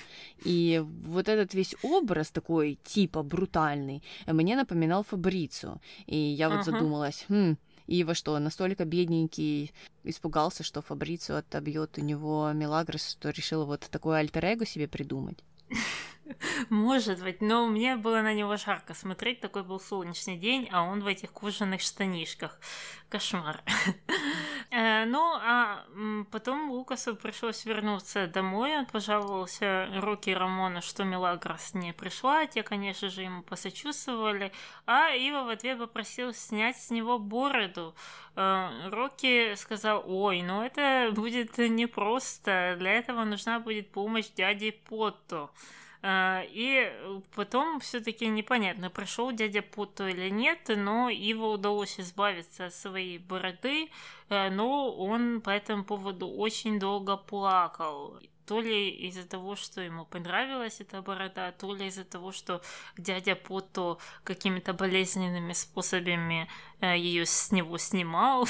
И 0.43 0.83
вот 0.85 1.29
этот 1.29 1.53
весь 1.53 1.75
образ 1.83 2.31
такой, 2.31 2.77
типа, 2.83 3.23
брутальный, 3.23 4.03
мне 4.27 4.55
напоминал 4.55 5.03
Фабрицио. 5.03 5.77
И 6.07 6.17
я 6.17 6.49
вот 6.49 6.59
uh-huh. 6.59 6.71
задумалась, 6.71 7.25
хм, 7.29 7.55
Ива 7.87 8.13
что, 8.13 8.37
настолько 8.39 8.85
бедненький, 8.85 9.71
испугался, 10.03 10.63
что 10.63 10.81
Фабрицио 10.81 11.37
отобьет 11.37 11.97
у 11.97 12.01
него 12.01 12.51
Мелагрос, 12.53 13.11
что 13.11 13.29
решил 13.29 13.65
вот 13.65 13.87
такое 13.89 14.19
альтер-эго 14.19 14.65
себе 14.65 14.87
придумать. 14.87 15.39
Может 16.69 17.21
быть, 17.21 17.41
но 17.41 17.67
мне 17.67 17.95
было 17.95 18.21
на 18.21 18.33
него 18.33 18.57
жарко 18.57 18.93
смотреть, 18.93 19.41
такой 19.41 19.63
был 19.63 19.79
солнечный 19.79 20.37
день, 20.37 20.67
а 20.71 20.83
он 20.83 21.01
в 21.01 21.07
этих 21.07 21.31
кожаных 21.31 21.81
штанишках. 21.81 22.59
Кошмар. 23.09 23.63
Э, 24.71 25.05
ну, 25.05 25.33
а 25.33 25.83
потом 26.29 26.69
Лукасу 26.69 27.15
пришлось 27.15 27.65
вернуться 27.65 28.27
домой, 28.27 28.77
он 28.77 28.85
пожаловался 28.85 29.89
Рокки 29.95 30.29
Рамону, 30.29 30.83
что 30.83 31.05
Мелагрос 31.05 31.73
не 31.73 31.91
пришла, 31.91 32.45
те, 32.45 32.61
конечно 32.61 33.09
же, 33.09 33.23
ему 33.23 33.41
посочувствовали, 33.41 34.51
а 34.85 35.09
Ива 35.09 35.43
в 35.43 35.49
ответ 35.49 35.79
попросил 35.79 36.35
снять 36.35 36.77
с 36.77 36.91
него 36.91 37.17
бороду. 37.17 37.95
Э, 38.35 38.69
Рокки 38.91 39.55
сказал, 39.55 40.03
ой, 40.05 40.43
ну 40.43 40.61
это 40.61 41.09
будет 41.15 41.57
непросто, 41.57 42.75
для 42.77 42.91
этого 42.91 43.23
нужна 43.23 43.59
будет 43.59 43.91
помощь 43.91 44.29
дяди 44.35 44.69
Потто. 44.69 45.49
А, 46.01 46.43
и 46.47 46.93
потом 47.35 47.81
все-таки 47.81 48.27
непонятно, 48.27 48.89
пришел 48.89 49.33
дядя 49.33 49.61
Путу 49.61 50.07
или 50.07 50.29
нет, 50.29 50.59
но 50.69 51.09
его 51.09 51.51
удалось 51.51 51.99
избавиться 51.99 52.67
от 52.67 52.73
своей 52.73 53.17
бороды, 53.17 53.89
э, 54.29 54.49
но 54.49 54.95
он 54.95 55.41
по 55.41 55.49
этому 55.49 55.83
поводу 55.83 56.29
очень 56.29 56.79
долго 56.79 57.17
плакал. 57.17 58.17
То 58.45 58.61
ли 58.61 58.89
из-за 58.89 59.27
того, 59.27 59.57
что 59.57 59.81
ему 59.81 60.05
понравилась 60.05 60.79
эта 60.79 61.01
борода, 61.01 61.51
то 61.51 61.75
ли 61.75 61.87
из-за 61.87 62.05
того, 62.05 62.31
что 62.31 62.61
дядя 62.97 63.35
Пото 63.35 63.97
какими-то 64.23 64.73
болезненными 64.73 65.51
способами 65.51 66.47
э, 66.79 66.97
ее 66.97 67.25
с 67.25 67.51
него 67.51 67.77
снимал. 67.77 68.47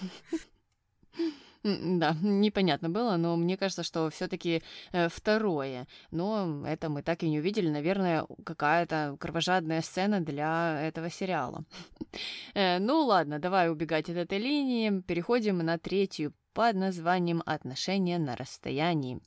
Да, 1.62 2.16
непонятно 2.22 2.88
было, 2.88 3.16
но 3.16 3.36
мне 3.36 3.58
кажется, 3.58 3.82
что 3.82 4.08
все-таки 4.08 4.62
э, 4.92 5.08
второе. 5.10 5.86
Но 6.10 6.64
это 6.66 6.88
мы 6.88 7.02
так 7.02 7.22
и 7.22 7.28
не 7.28 7.38
увидели. 7.38 7.68
Наверное, 7.68 8.26
какая-то 8.44 9.16
кровожадная 9.20 9.82
сцена 9.82 10.20
для 10.20 10.80
этого 10.82 11.10
сериала. 11.10 11.64
Э, 12.54 12.78
ну 12.80 13.04
ладно, 13.04 13.38
давай 13.38 13.70
убегать 13.70 14.10
от 14.10 14.16
этой 14.16 14.38
линии. 14.38 15.00
Переходим 15.02 15.58
на 15.58 15.78
третью 15.78 16.32
под 16.52 16.74
названием 16.74 17.42
«Отношения 17.46 18.18
на 18.18 18.34
расстоянии». 18.34 19.20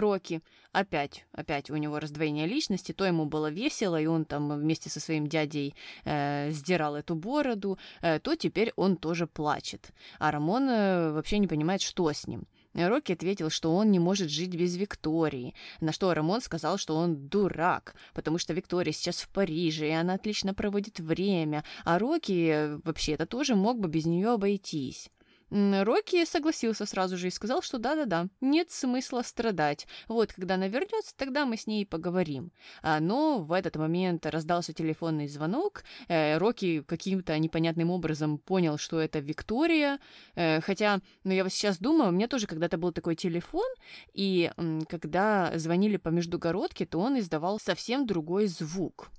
Рокки. 0.00 0.42
Опять, 0.72 1.26
опять 1.32 1.70
у 1.70 1.76
него 1.76 1.98
раздвоение 1.98 2.46
личности, 2.46 2.92
то 2.92 3.04
ему 3.04 3.26
было 3.26 3.50
весело, 3.50 4.00
и 4.00 4.06
он 4.06 4.24
там 4.24 4.58
вместе 4.58 4.88
со 4.88 5.00
своим 5.00 5.26
дядей 5.26 5.74
э, 6.04 6.50
сдирал 6.50 6.96
эту 6.96 7.14
бороду, 7.14 7.78
э, 8.00 8.18
то 8.18 8.34
теперь 8.34 8.72
он 8.76 8.96
тоже 8.96 9.26
плачет. 9.26 9.90
А 10.18 10.30
Рамон 10.30 10.68
э, 10.70 11.12
вообще 11.12 11.38
не 11.38 11.46
понимает, 11.46 11.82
что 11.82 12.10
с 12.10 12.26
ним. 12.26 12.46
Рокки 12.74 13.12
ответил, 13.12 13.50
что 13.50 13.74
он 13.74 13.90
не 13.90 13.98
может 13.98 14.30
жить 14.30 14.54
без 14.54 14.76
Виктории, 14.76 15.54
на 15.80 15.92
что 15.92 16.14
Рамон 16.14 16.40
сказал, 16.40 16.78
что 16.78 16.96
он 16.96 17.28
дурак, 17.28 17.94
потому 18.14 18.38
что 18.38 18.54
Виктория 18.54 18.92
сейчас 18.92 19.20
в 19.20 19.28
Париже, 19.28 19.88
и 19.88 19.92
она 19.92 20.14
отлично 20.14 20.54
проводит 20.54 20.98
время, 21.00 21.64
а 21.84 21.98
Рокки 21.98 22.48
э, 22.48 22.78
вообще-то 22.84 23.26
тоже 23.26 23.54
мог 23.54 23.78
бы 23.78 23.88
без 23.88 24.06
нее 24.06 24.30
обойтись. 24.30 25.10
Рокки 25.52 26.24
согласился 26.24 26.86
сразу 26.86 27.18
же 27.18 27.28
и 27.28 27.30
сказал, 27.30 27.60
что 27.60 27.76
да-да-да, 27.78 28.28
нет 28.40 28.70
смысла 28.70 29.20
страдать. 29.20 29.86
Вот, 30.08 30.32
когда 30.32 30.54
она 30.54 30.66
вернется, 30.66 31.14
тогда 31.14 31.44
мы 31.44 31.58
с 31.58 31.66
ней 31.66 31.84
поговорим. 31.84 32.52
А, 32.80 33.00
но 33.00 33.42
в 33.42 33.52
этот 33.52 33.76
момент 33.76 34.24
раздался 34.24 34.72
телефонный 34.72 35.28
звонок. 35.28 35.84
Э, 36.08 36.38
Рокки 36.38 36.82
каким-то 36.82 37.38
непонятным 37.38 37.90
образом 37.90 38.38
понял, 38.38 38.78
что 38.78 38.98
это 38.98 39.18
Виктория. 39.18 39.98
Э, 40.36 40.62
хотя, 40.62 41.00
ну, 41.22 41.32
я 41.32 41.42
вот 41.42 41.52
сейчас 41.52 41.78
думаю, 41.78 42.08
у 42.08 42.12
меня 42.12 42.28
тоже 42.28 42.46
когда-то 42.46 42.78
был 42.78 42.92
такой 42.92 43.14
телефон, 43.14 43.68
и 44.14 44.50
когда 44.88 45.52
звонили 45.58 45.98
по 45.98 46.08
междугородке, 46.08 46.86
то 46.86 46.98
он 46.98 47.18
издавал 47.18 47.60
совсем 47.60 48.06
другой 48.06 48.46
звук. 48.46 49.10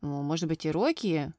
Может 0.00 0.48
быть, 0.48 0.64
и 0.64 0.70
Рокки 0.70 1.32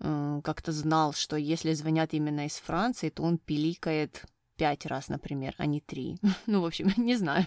как-то 0.00 0.72
знал, 0.72 1.12
что 1.12 1.36
если 1.36 1.72
звонят 1.72 2.14
именно 2.14 2.46
из 2.46 2.56
Франции, 2.56 3.10
то 3.10 3.22
он 3.22 3.38
пиликает 3.38 4.24
пять 4.58 4.86
раз, 4.86 5.08
например, 5.08 5.54
а 5.56 5.64
не 5.64 5.80
три. 5.80 6.18
ну, 6.46 6.60
в 6.60 6.66
общем, 6.66 6.92
не 6.96 7.16
знаю. 7.16 7.46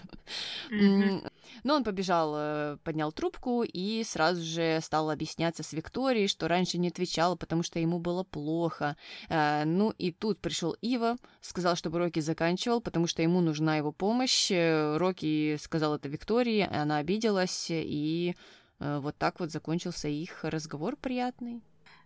Но 1.62 1.74
он 1.74 1.84
побежал, 1.84 2.34
э, 2.36 2.76
поднял 2.82 3.12
трубку 3.12 3.62
и 3.62 4.02
сразу 4.02 4.42
же 4.42 4.80
стал 4.82 5.10
объясняться 5.10 5.62
с 5.62 5.72
Викторией, 5.72 6.26
что 6.26 6.48
раньше 6.48 6.78
не 6.78 6.88
отвечал, 6.88 7.36
потому 7.36 7.62
что 7.62 7.78
ему 7.78 7.98
было 7.98 8.24
плохо. 8.24 8.96
Э, 9.28 9.64
ну 9.64 9.90
и 9.90 10.10
тут 10.10 10.40
пришел 10.40 10.74
Ива, 10.80 11.16
сказал, 11.40 11.76
чтобы 11.76 11.98
Рокки 11.98 12.20
заканчивал, 12.20 12.80
потому 12.80 13.06
что 13.06 13.22
ему 13.22 13.40
нужна 13.40 13.76
его 13.76 13.92
помощь. 13.92 14.50
Э, 14.50 14.96
Рокки 14.96 15.58
сказал 15.60 15.94
это 15.94 16.08
Виктории, 16.08 16.66
она 16.72 16.96
обиделась, 16.96 17.66
и 17.70 18.34
вот 18.80 19.16
так 19.16 19.38
вот 19.38 19.52
закончился 19.52 20.08
их 20.08 20.42
разговор 20.42 20.96
приятный. 20.96 21.62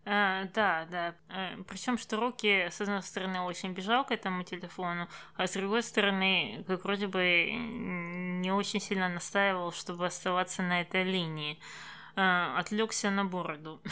А, 0.09 0.45
да, 0.55 0.87
да. 0.89 1.15
А, 1.29 1.57
Причем, 1.69 1.99
что 1.99 2.21
Руки, 2.21 2.69
с 2.71 2.81
одной 2.81 3.03
стороны, 3.03 3.41
очень 3.41 3.73
бежал 3.73 4.05
к 4.05 4.13
этому 4.13 4.45
телефону, 4.45 5.09
а 5.37 5.49
с 5.49 5.53
другой 5.55 5.83
стороны, 5.83 6.65
как 6.69 6.85
вроде 6.85 7.09
бы 7.09 7.51
не 7.53 8.53
очень 8.53 8.81
сильно 8.81 9.09
настаивал, 9.09 9.73
чтобы 9.73 10.07
оставаться 10.07 10.63
на 10.63 10.81
этой 10.83 11.03
линии. 11.03 11.59
А, 12.15 12.57
отвлекся 12.57 13.11
на 13.11 13.25
бороду. 13.25 13.83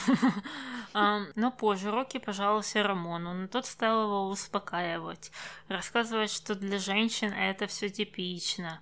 Но 1.34 1.50
позже 1.50 1.90
Рокки 1.90 2.18
пожаловался 2.18 2.84
Рамону, 2.84 3.34
но 3.34 3.48
тот 3.48 3.66
стал 3.66 4.04
его 4.04 4.28
успокаивать, 4.28 5.32
рассказывать, 5.66 6.30
что 6.30 6.54
для 6.54 6.78
женщин 6.78 7.32
это 7.32 7.66
все 7.66 7.90
типично, 7.90 8.80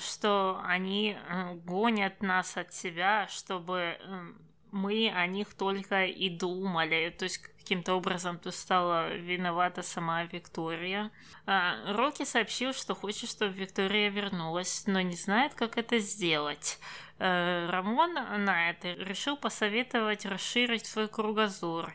что 0.00 0.60
они 0.64 1.18
э, 1.18 1.54
гонят 1.66 2.22
нас 2.22 2.56
от 2.56 2.72
себя, 2.72 3.28
чтобы 3.28 3.98
эм, 4.00 4.38
мы 4.72 5.10
о 5.14 5.26
них 5.26 5.54
только 5.54 6.04
и 6.04 6.28
думали. 6.28 7.14
То 7.18 7.24
есть 7.24 7.38
каким-то 7.38 7.94
образом 7.94 8.38
тут 8.38 8.54
стала 8.54 9.14
виновата 9.14 9.82
сама 9.82 10.24
Виктория. 10.24 11.10
А, 11.46 11.76
Рокки 11.92 12.24
сообщил, 12.24 12.72
что 12.72 12.94
хочет, 12.94 13.28
чтобы 13.28 13.52
Виктория 13.52 14.08
вернулась, 14.08 14.84
но 14.86 15.00
не 15.00 15.16
знает, 15.16 15.54
как 15.54 15.76
это 15.76 15.98
сделать. 15.98 16.78
А, 17.18 17.70
Рамон 17.70 18.14
на 18.14 18.70
это 18.70 18.92
решил 18.92 19.36
посоветовать 19.36 20.24
расширить 20.24 20.86
свой 20.86 21.08
кругозор. 21.08 21.94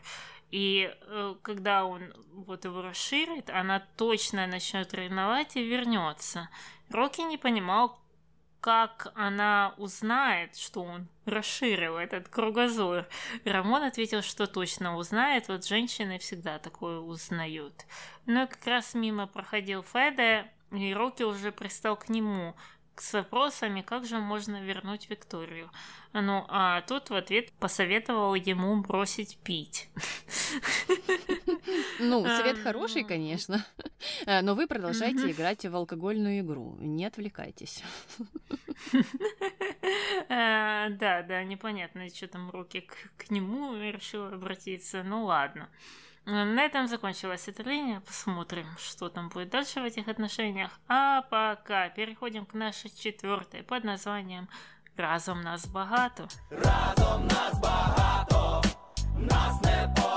И 0.50 0.88
э, 0.88 1.34
когда 1.42 1.84
он 1.84 2.12
вот 2.32 2.64
его 2.64 2.80
расширит, 2.80 3.50
она 3.50 3.80
точно 3.96 4.46
начнет 4.46 4.94
ревновать 4.94 5.56
и 5.56 5.64
вернется. 5.64 6.48
Рокки 6.90 7.22
не 7.22 7.36
понимал, 7.36 7.98
как 8.64 9.12
она 9.14 9.74
узнает, 9.76 10.56
что 10.56 10.84
он 10.84 11.06
расширил 11.26 11.98
этот 11.98 12.30
кругозор. 12.30 13.06
Рамон 13.44 13.82
ответил, 13.82 14.22
что 14.22 14.46
точно 14.46 14.96
узнает, 14.96 15.48
вот 15.48 15.66
женщины 15.66 16.18
всегда 16.18 16.58
такое 16.58 16.98
узнают. 16.98 17.84
Но 18.24 18.46
как 18.46 18.66
раз 18.66 18.94
мимо 18.94 19.26
проходил 19.26 19.82
Феда, 19.82 20.46
и 20.72 20.94
Рокки 20.94 21.24
уже 21.24 21.52
пристал 21.52 21.94
к 21.94 22.08
нему 22.08 22.56
с 23.00 23.12
вопросами, 23.12 23.80
как 23.82 24.06
же 24.06 24.18
можно 24.18 24.62
вернуть 24.62 25.10
Викторию. 25.10 25.70
Ну, 26.12 26.44
а 26.48 26.82
тот 26.82 27.10
в 27.10 27.14
ответ 27.14 27.52
посоветовал 27.52 28.34
ему 28.34 28.80
бросить 28.80 29.38
пить. 29.38 29.88
Ну, 31.98 32.24
совет 32.36 32.58
хороший, 32.58 33.04
конечно, 33.04 33.64
э, 34.26 34.40
но 34.42 34.54
вы 34.54 34.66
продолжаете 34.66 35.30
играть 35.30 35.64
в 35.64 35.74
алкогольную 35.74 36.40
игру. 36.40 36.76
Не 36.80 37.06
отвлекайтесь. 37.06 37.82
Э, 40.28 40.88
да, 40.90 41.22
да, 41.22 41.44
непонятно, 41.44 42.08
что 42.08 42.28
там 42.28 42.50
руки 42.50 42.88
к 43.16 43.30
нему 43.30 43.74
решил 43.76 44.26
обратиться. 44.26 45.02
Ну 45.02 45.24
ладно. 45.24 45.68
На 46.26 46.62
этом 46.62 46.88
закончилась 46.88 47.48
эта 47.48 47.62
линия. 47.62 48.00
Посмотрим, 48.00 48.66
что 48.78 49.08
там 49.08 49.28
будет 49.28 49.50
дальше 49.50 49.80
в 49.80 49.84
этих 49.84 50.08
отношениях. 50.08 50.70
А 50.88 51.22
пока 51.22 51.90
переходим 51.90 52.46
к 52.46 52.54
нашей 52.54 52.90
четвертой 52.90 53.62
под 53.62 53.84
названием 53.84 54.48
Разом 54.96 55.42
нас 55.42 55.66
багато. 55.66 56.28
Разом 56.50 57.26
нас 57.26 57.60
багато, 57.60 58.62
нас 59.16 59.60
не 59.62 59.88
подолати. 59.88 60.13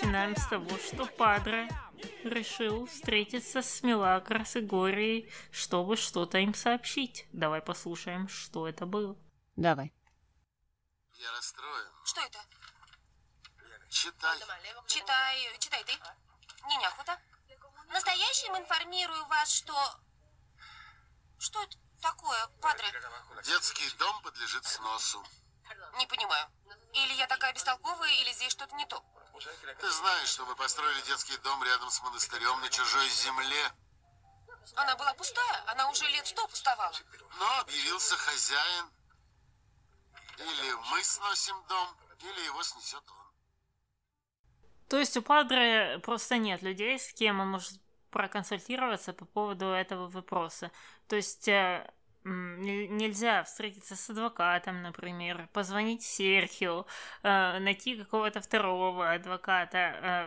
Начинаем 0.00 0.34
с 0.34 0.46
того, 0.46 0.78
что 0.78 1.04
Падре 1.04 1.68
решил 2.24 2.86
встретиться 2.86 3.60
с 3.60 3.82
Мелагрос 3.82 4.56
и 4.56 4.60
Горией, 4.60 5.30
чтобы 5.52 5.96
что-то 5.96 6.38
им 6.38 6.54
сообщить. 6.54 7.26
Давай 7.32 7.60
послушаем, 7.60 8.26
что 8.28 8.66
это 8.66 8.86
было. 8.86 9.16
Давай. 9.56 9.92
Я 11.16 11.30
расстроен. 11.32 11.92
Что 12.04 12.22
это? 12.22 12.38
Читай. 13.90 14.38
Читай, 14.86 15.58
читай 15.58 15.84
ты. 15.84 15.92
Не 16.66 16.76
неохота. 16.78 17.20
Настоящим 17.88 18.56
информирую 18.56 19.26
вас, 19.26 19.52
что... 19.52 19.74
Что 21.38 21.62
это 21.62 21.76
такое, 22.00 22.46
падре? 22.62 22.86
Детский 23.44 23.90
дом 23.98 24.22
подлежит 24.22 24.64
сносу. 24.64 25.22
Не 25.98 26.06
понимаю. 26.06 26.48
Или 26.92 27.12
я 27.14 27.26
такая 27.26 27.52
бестолковая, 27.52 28.10
или 28.20 28.32
здесь 28.32 28.52
что-то 28.52 28.74
не 28.76 28.86
то. 28.86 29.02
Ты 29.80 29.90
знаешь, 29.90 30.28
что 30.28 30.44
мы 30.44 30.54
построили 30.56 31.00
детский 31.02 31.36
дом 31.38 31.62
рядом 31.62 31.90
с 31.90 32.02
монастырем 32.02 32.60
на 32.60 32.68
чужой 32.68 33.08
земле. 33.08 33.72
Она 34.76 34.96
была 34.96 35.14
пустая, 35.14 35.64
она 35.66 35.88
уже 35.88 36.06
лет 36.08 36.26
сто 36.26 36.46
пустовала. 36.46 36.94
Но 37.38 37.60
объявился 37.60 38.16
хозяин. 38.16 38.90
Или 40.38 40.72
мы 40.90 41.02
сносим 41.04 41.56
дом, 41.68 41.96
или 42.20 42.44
его 42.46 42.62
снесет 42.62 43.02
он. 43.10 43.30
То 44.88 44.98
есть 44.98 45.16
у 45.16 45.22
Падре 45.22 46.00
просто 46.02 46.38
нет 46.38 46.62
людей, 46.62 46.98
с 46.98 47.12
кем 47.12 47.40
он 47.40 47.48
может 47.48 47.72
проконсультироваться 48.10 49.12
по 49.12 49.24
поводу 49.24 49.66
этого 49.66 50.08
вопроса. 50.08 50.72
То 51.08 51.16
есть 51.16 51.46
э, 51.46 51.88
нельзя 52.24 53.42
встретиться 53.44 53.96
с 53.96 54.10
адвокатом, 54.10 54.82
например, 54.82 55.48
позвонить 55.52 56.02
Серхио, 56.02 56.86
э, 57.22 57.58
найти 57.58 57.96
какого-то 57.96 58.40
второго 58.40 59.12
адвоката, 59.12 59.78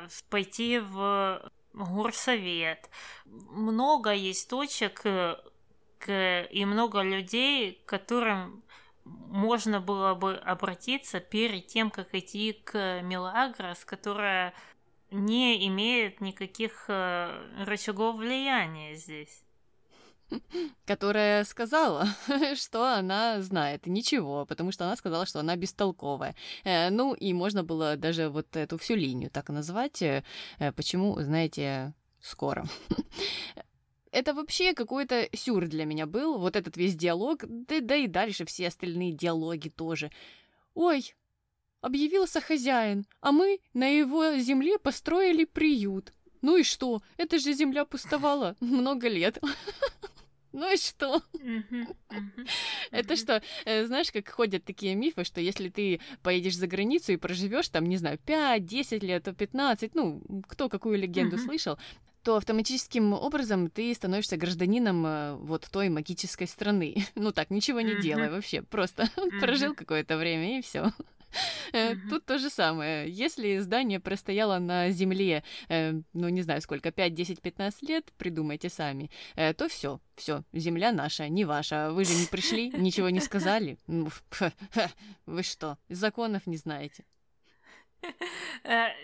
э, 0.06 0.08
пойти 0.30 0.80
в 0.80 1.52
горсовет. 1.74 2.90
Много 3.26 4.12
есть 4.12 4.50
точек 4.50 5.02
э, 5.06 6.48
и 6.52 6.66
много 6.66 7.02
людей, 7.02 7.82
к 7.86 7.90
которым 7.90 8.64
можно 9.06 9.80
было 9.80 10.16
бы 10.16 10.36
обратиться 10.36 11.20
перед 11.20 11.68
тем, 11.68 11.92
как 11.92 12.14
идти 12.16 12.54
к 12.54 13.02
Мелагрос, 13.02 13.86
которая 13.86 14.54
не 15.12 15.68
имеет 15.68 16.22
никаких 16.22 16.86
рычагов 16.88 18.18
влияния 18.18 18.96
здесь 18.96 19.44
которая 20.86 21.44
сказала, 21.44 22.08
что 22.56 22.86
она 22.86 23.42
знает 23.42 23.88
ничего, 23.88 24.46
потому 24.46 24.72
что 24.72 24.86
она 24.86 24.96
сказала, 24.96 25.26
что 25.26 25.40
она 25.40 25.56
бестолковая. 25.56 26.36
Э, 26.64 26.90
ну, 26.90 27.14
и 27.14 27.34
можно 27.34 27.64
было 27.64 27.96
даже 27.96 28.30
вот 28.30 28.56
эту 28.56 28.78
всю 28.78 28.96
линию 28.96 29.30
так 29.30 29.50
назвать. 29.50 30.02
Э, 30.02 30.24
почему, 30.76 31.20
знаете, 31.22 31.94
скоро. 32.22 32.66
Это 34.12 34.34
вообще 34.34 34.74
какой-то 34.74 35.28
сюр 35.34 35.68
для 35.68 35.86
меня 35.86 36.06
был, 36.06 36.38
вот 36.38 36.56
этот 36.56 36.78
весь 36.78 36.96
диалог, 36.96 37.46
да, 37.48 37.80
да 37.82 37.96
и 37.96 38.08
дальше 38.08 38.46
все 38.46 38.68
остальные 38.68 39.14
диалоги 39.14 39.70
тоже. 39.70 40.12
Ой, 40.76 41.16
объявился 41.82 42.40
хозяин, 42.40 43.06
а 43.22 43.32
мы 43.32 43.60
на 43.74 43.88
его 43.88 44.38
земле 44.38 44.78
построили 44.78 45.46
приют. 45.46 46.14
Ну 46.44 46.58
и 46.58 46.64
что? 46.64 47.02
Это 47.18 47.40
же 47.40 47.54
земля 47.54 47.86
пустовала 47.86 48.56
много 48.60 49.08
лет. 49.08 49.40
Ну 50.54 50.72
и 50.72 50.78
что? 50.78 51.22
Это 52.92 53.16
что, 53.16 53.42
э, 53.66 53.86
знаешь, 53.86 54.12
как 54.12 54.30
ходят 54.30 54.64
такие 54.64 54.96
мифы, 54.96 55.24
что 55.24 55.42
если 55.42 55.70
ты 55.70 56.00
поедешь 56.22 56.58
за 56.58 56.68
границу 56.68 57.12
и 57.12 57.18
проживешь 57.18 57.70
там, 57.70 57.86
не 57.86 57.98
знаю, 57.98 58.20
5, 58.20 58.66
10 58.66 59.04
лет, 59.04 59.28
15, 59.36 59.96
ну, 59.96 60.22
кто 60.48 60.70
какую 60.70 61.00
легенду 61.00 61.38
слышал, 61.38 61.78
то 62.24 62.38
автоматическим 62.38 63.14
образом 63.14 63.70
ты 63.70 63.94
становишься 63.94 64.38
гражданином 64.38 65.06
э, 65.06 65.36
вот 65.36 65.68
той 65.70 65.90
магической 65.90 66.48
страны. 66.48 66.96
Ну 67.16 67.32
так, 67.32 67.50
ничего 67.50 67.82
не 67.82 68.00
делая 68.02 68.30
вообще, 68.32 68.62
просто 68.62 69.10
прожил 69.42 69.76
какое-то 69.76 70.18
время 70.18 70.60
и 70.60 70.62
все. 70.62 70.92
Э, 71.74 71.96
тут 72.10 72.26
то 72.26 72.38
же 72.38 72.50
самое. 72.50 73.10
Если 73.10 73.58
здание 73.60 74.00
простояло 74.00 74.60
на 74.60 74.92
земле, 74.92 75.44
э, 75.70 75.94
ну 76.14 76.30
не 76.30 76.42
знаю 76.42 76.62
сколько, 76.62 76.92
5, 76.92 77.14
10, 77.14 77.42
15 77.42 77.90
лет, 77.90 78.14
придумайте 78.18 78.70
сами, 78.70 79.10
э, 79.36 79.54
то 79.54 79.68
все, 79.68 80.00
все, 80.16 80.44
земля 80.54 80.92
наша, 80.92 81.30
не 81.30 81.46
ваша. 81.46 81.92
Вы 81.92 82.06
же 82.06 82.14
не 82.14 82.28
пришли, 82.28 82.70
ничего 82.70 83.10
не 83.10 83.20
сказали. 83.20 83.78
Ну, 83.88 84.10
вы 85.26 85.44
что, 85.44 85.78
законов 85.90 86.48
не 86.48 86.58
знаете? 86.58 87.06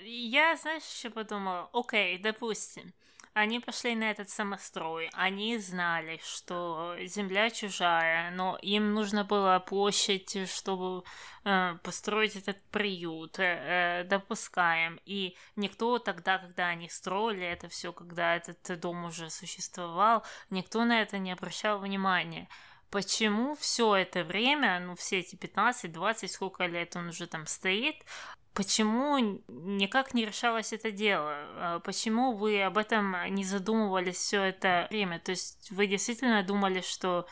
Я, 0.05 0.57
знаешь, 0.57 0.83
еще 0.83 1.09
подумала, 1.09 1.69
окей, 1.73 2.17
допустим, 2.17 2.93
Они 3.39 3.61
пошли 3.61 3.95
на 3.95 4.11
этот 4.11 4.29
самострой, 4.29 5.09
они 5.13 5.57
знали, 5.59 6.19
что 6.21 6.97
земля 7.05 7.49
чужая, 7.49 8.31
но 8.31 8.57
им 8.61 8.93
нужно 8.93 9.23
было 9.23 9.63
площадь, 9.65 10.49
чтобы 10.49 11.05
э, 11.45 11.77
построить 11.81 12.35
этот 12.35 12.61
приют, 12.69 13.39
э, 13.39 14.03
э 14.03 14.03
допускаем. 14.03 14.99
И 15.05 15.37
никто 15.55 15.99
тогда, 15.99 16.37
когда 16.39 16.67
они 16.67 16.89
строили 16.89 17.45
это 17.47 17.69
все, 17.69 17.93
когда 17.93 18.35
этот 18.35 18.77
дом 18.81 19.05
уже 19.05 19.29
существовал, 19.29 20.25
никто 20.49 20.83
на 20.83 21.01
это 21.01 21.17
не 21.17 21.31
обращал 21.31 21.79
внимания 21.79 22.49
почему 22.91 23.55
все 23.55 23.95
это 23.95 24.23
время, 24.23 24.79
ну, 24.79 24.95
все 24.95 25.19
эти 25.19 25.35
15, 25.35 25.91
20, 25.91 26.31
сколько 26.31 26.65
лет 26.65 26.95
он 26.95 27.09
уже 27.09 27.27
там 27.27 27.45
стоит, 27.45 28.03
почему 28.53 29.17
никак 29.47 30.13
не 30.13 30.25
решалось 30.25 30.73
это 30.73 30.91
дело? 30.91 31.33
А 31.55 31.79
почему 31.79 32.33
вы 32.33 32.61
об 32.61 32.77
этом 32.77 33.15
не 33.33 33.43
задумывались 33.43 34.17
все 34.17 34.43
это 34.43 34.87
время? 34.89 35.19
То 35.19 35.31
есть 35.31 35.71
вы 35.71 35.87
действительно 35.87 36.43
думали, 36.43 36.81
что 36.81 37.27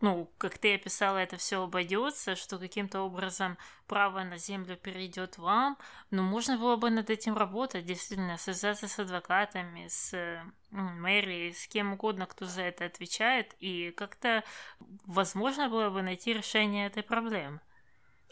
ну, 0.00 0.30
как 0.38 0.58
ты 0.58 0.74
описала, 0.74 1.18
это 1.18 1.36
все 1.36 1.62
обойдется, 1.62 2.36
что 2.36 2.58
каким-то 2.58 3.02
образом 3.02 3.58
право 3.86 4.22
на 4.24 4.38
землю 4.38 4.76
перейдет 4.76 5.38
вам, 5.38 5.78
но 6.10 6.22
можно 6.22 6.58
было 6.58 6.76
бы 6.76 6.90
над 6.90 7.10
этим 7.10 7.36
работать, 7.36 7.84
действительно, 7.84 8.38
связаться 8.38 8.88
с 8.88 8.98
адвокатами, 8.98 9.88
с 9.88 10.42
мэрией, 10.70 11.52
с 11.52 11.68
кем 11.68 11.92
угодно, 11.92 12.26
кто 12.26 12.46
за 12.46 12.62
это 12.62 12.86
отвечает, 12.86 13.54
и 13.60 13.90
как-то 13.90 14.42
возможно 15.06 15.68
было 15.68 15.90
бы 15.90 16.02
найти 16.02 16.32
решение 16.32 16.86
этой 16.86 17.02
проблемы. 17.02 17.60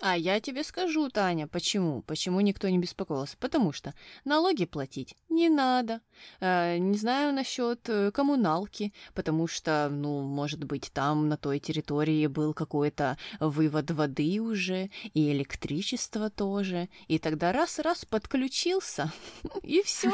А 0.00 0.16
я 0.16 0.40
тебе 0.40 0.64
скажу, 0.64 1.08
Таня, 1.10 1.46
почему? 1.46 2.02
Почему 2.02 2.40
никто 2.40 2.68
не 2.68 2.78
беспокоился? 2.78 3.36
Потому 3.38 3.72
что 3.72 3.94
налоги 4.24 4.64
платить 4.64 5.16
не 5.28 5.48
надо. 5.48 6.00
Э, 6.40 6.78
не 6.78 6.96
знаю 6.96 7.32
насчет 7.32 7.88
э, 7.88 8.10
коммуналки, 8.10 8.92
потому 9.14 9.46
что, 9.46 9.88
ну, 9.90 10.22
может 10.22 10.64
быть, 10.64 10.90
там 10.92 11.28
на 11.28 11.36
той 11.36 11.60
территории 11.60 12.26
был 12.26 12.52
какой-то 12.52 13.16
вывод 13.40 13.90
воды 13.90 14.40
уже, 14.40 14.90
и 15.14 15.30
электричество 15.32 16.30
тоже. 16.30 16.88
И 17.08 17.18
тогда 17.18 17.52
раз-раз 17.52 18.04
подключился, 18.04 19.12
и 19.62 19.82
все. 19.82 20.12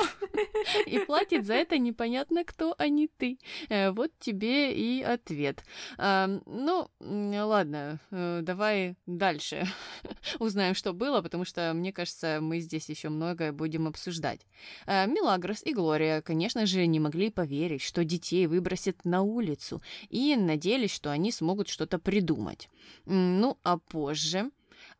И 0.86 0.98
платит 0.98 1.46
за 1.46 1.54
это 1.54 1.78
непонятно 1.78 2.44
кто, 2.44 2.74
а 2.78 2.88
не 2.88 3.08
ты. 3.08 3.38
Э, 3.68 3.90
вот 3.90 4.10
тебе 4.18 4.74
и 4.74 5.02
ответ. 5.02 5.64
Ну, 5.98 6.88
ладно, 7.00 8.00
э, 8.10 8.40
давай 8.42 8.96
дальше. 9.06 9.67
узнаем, 10.38 10.74
что 10.74 10.92
было, 10.92 11.22
потому 11.22 11.44
что, 11.44 11.72
мне 11.74 11.92
кажется, 11.92 12.38
мы 12.40 12.60
здесь 12.60 12.88
еще 12.88 13.08
многое 13.08 13.52
будем 13.52 13.86
обсуждать. 13.86 14.40
Э, 14.86 15.06
Милагрос 15.06 15.62
и 15.64 15.72
Глория, 15.72 16.20
конечно 16.22 16.66
же, 16.66 16.86
не 16.86 17.00
могли 17.00 17.30
поверить, 17.30 17.82
что 17.82 18.04
детей 18.04 18.46
выбросят 18.46 19.04
на 19.04 19.22
улицу, 19.22 19.82
и 20.08 20.36
надеялись, 20.36 20.92
что 20.92 21.10
они 21.10 21.32
смогут 21.32 21.68
что-то 21.68 21.98
придумать. 21.98 22.68
Ну, 23.06 23.58
а 23.62 23.78
позже 23.78 24.50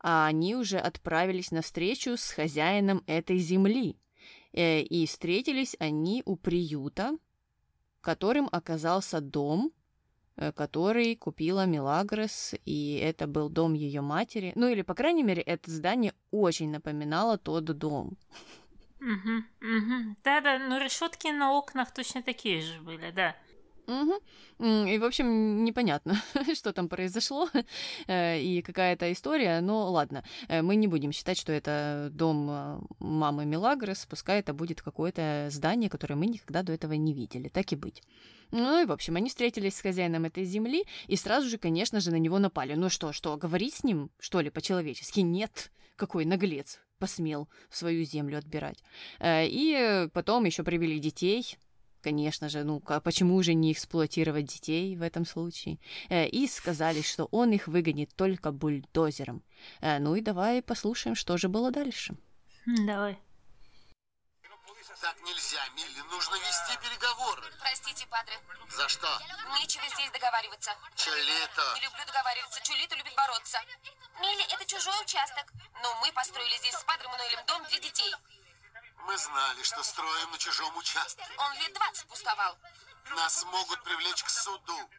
а 0.01 0.27
они 0.27 0.55
уже 0.55 0.77
отправились 0.77 1.51
на 1.51 1.61
встречу 1.61 2.15
с 2.17 2.31
хозяином 2.31 3.03
этой 3.05 3.37
земли. 3.37 3.97
Э, 4.53 4.81
и 4.81 5.05
встретились 5.05 5.75
они 5.79 6.23
у 6.25 6.35
приюта, 6.35 7.17
которым 8.01 8.47
оказался 8.51 9.21
дом, 9.21 9.71
который 10.55 11.15
купила 11.15 11.65
Милагрос, 11.65 12.55
и 12.65 12.99
это 13.03 13.27
был 13.27 13.49
дом 13.49 13.73
ее 13.73 14.01
матери. 14.01 14.51
Ну 14.55 14.67
или, 14.67 14.81
по 14.81 14.93
крайней 14.93 15.23
мере, 15.23 15.41
это 15.41 15.69
здание 15.71 16.13
очень 16.31 16.71
напоминало 16.71 17.37
тот 17.37 17.65
дом. 17.65 18.17
Угу, 19.01 19.37
угу. 19.61 20.15
Да-да, 20.23 20.59
но 20.59 20.77
решетки 20.77 21.27
на 21.27 21.53
окнах 21.53 21.93
точно 21.93 22.21
такие 22.21 22.61
же 22.61 22.81
были, 22.81 23.11
да. 23.11 23.35
Угу. 23.87 24.87
И, 24.87 24.97
в 24.99 25.03
общем, 25.03 25.63
непонятно, 25.63 26.21
что 26.53 26.73
там 26.73 26.89
произошло 26.89 27.49
э, 28.07 28.39
и 28.39 28.61
какая-то 28.61 29.11
история, 29.11 29.61
но 29.61 29.89
ладно, 29.89 30.23
э, 30.47 30.61
мы 30.61 30.75
не 30.75 30.87
будем 30.87 31.11
считать, 31.11 31.39
что 31.39 31.51
это 31.51 32.09
дом 32.11 32.87
мамы 32.99 33.45
Милагрос, 33.45 34.05
пускай 34.05 34.41
это 34.41 34.53
будет 34.53 34.81
какое-то 34.81 35.47
здание, 35.49 35.89
которое 35.89 36.15
мы 36.15 36.27
никогда 36.27 36.61
до 36.61 36.73
этого 36.73 36.93
не 36.93 37.13
видели, 37.13 37.47
так 37.47 37.71
и 37.71 37.75
быть. 37.75 38.03
Ну 38.51 38.81
и, 38.81 38.85
в 38.85 38.91
общем, 38.91 39.15
они 39.15 39.29
встретились 39.29 39.75
с 39.75 39.81
хозяином 39.81 40.25
этой 40.25 40.43
земли 40.43 40.85
и 41.07 41.15
сразу 41.15 41.47
же, 41.47 41.57
конечно 41.57 41.99
же, 41.99 42.11
на 42.11 42.17
него 42.17 42.39
напали. 42.39 42.73
Ну 42.73 42.89
что, 42.89 43.13
что, 43.13 43.37
говорить 43.37 43.75
с 43.75 43.83
ним, 43.83 44.11
что 44.19 44.41
ли, 44.41 44.49
по-человечески? 44.49 45.19
Нет. 45.19 45.71
Какой 45.95 46.25
наглец 46.25 46.79
посмел 46.97 47.49
свою 47.69 48.03
землю 48.03 48.37
отбирать. 48.37 48.83
Э, 49.19 49.45
и 49.47 50.07
потом 50.13 50.45
еще 50.45 50.63
привели 50.63 50.99
детей, 50.99 51.57
конечно 52.01 52.49
же, 52.49 52.63
ну 52.63 52.81
а 52.85 52.99
почему 52.99 53.41
же 53.41 53.53
не 53.53 53.71
эксплуатировать 53.71 54.45
детей 54.45 54.95
в 54.95 55.01
этом 55.01 55.25
случае? 55.25 55.79
Э, 56.09 56.27
и 56.27 56.47
сказали, 56.47 57.01
что 57.01 57.25
он 57.25 57.51
их 57.51 57.67
выгонит 57.67 58.13
только 58.15 58.51
бульдозером. 58.51 59.43
Э, 59.81 59.99
ну 59.99 60.15
и 60.15 60.21
давай 60.21 60.61
послушаем, 60.61 61.15
что 61.15 61.37
же 61.37 61.49
было 61.49 61.71
дальше. 61.71 62.15
Давай. 62.65 63.17
Так 65.01 65.21
нельзя, 65.21 65.65
Милли. 65.75 66.01
Нужно 66.11 66.35
вести 66.35 66.77
переговоры. 66.77 67.53
Простите, 67.59 68.05
падре. 68.07 68.37
За 68.69 68.89
что? 68.89 69.07
Нечего 69.59 69.87
здесь 69.87 70.11
договариваться. 70.11 70.75
Чолито. 70.95 71.73
Не 71.75 71.81
люблю 71.81 72.05
договариваться. 72.05 72.59
Чулита 72.61 72.95
любит 72.95 73.15
бороться. 73.15 73.61
Милли, 74.19 74.43
это 74.53 74.65
чужой 74.65 75.01
участок. 75.01 75.45
Но 75.81 75.95
мы 76.01 76.11
построили 76.11 76.57
здесь 76.57 76.75
с 76.75 76.83
падре 76.83 77.07
Мануэлем 77.07 77.45
дом 77.45 77.63
для 77.67 77.79
детей. 77.79 78.13
Мы 79.05 79.17
знали, 79.17 79.63
что 79.63 79.81
строим 79.83 80.31
на 80.31 80.37
чужом 80.37 80.75
участке. 80.75 81.25
Он 81.37 81.53
лет 81.59 81.73
20 81.73 82.07
пустовал. 82.07 82.57
Нас 83.11 83.43
могут 83.45 83.81
привлечь 83.83 84.23
к 84.23 84.29
суду. 84.29 84.89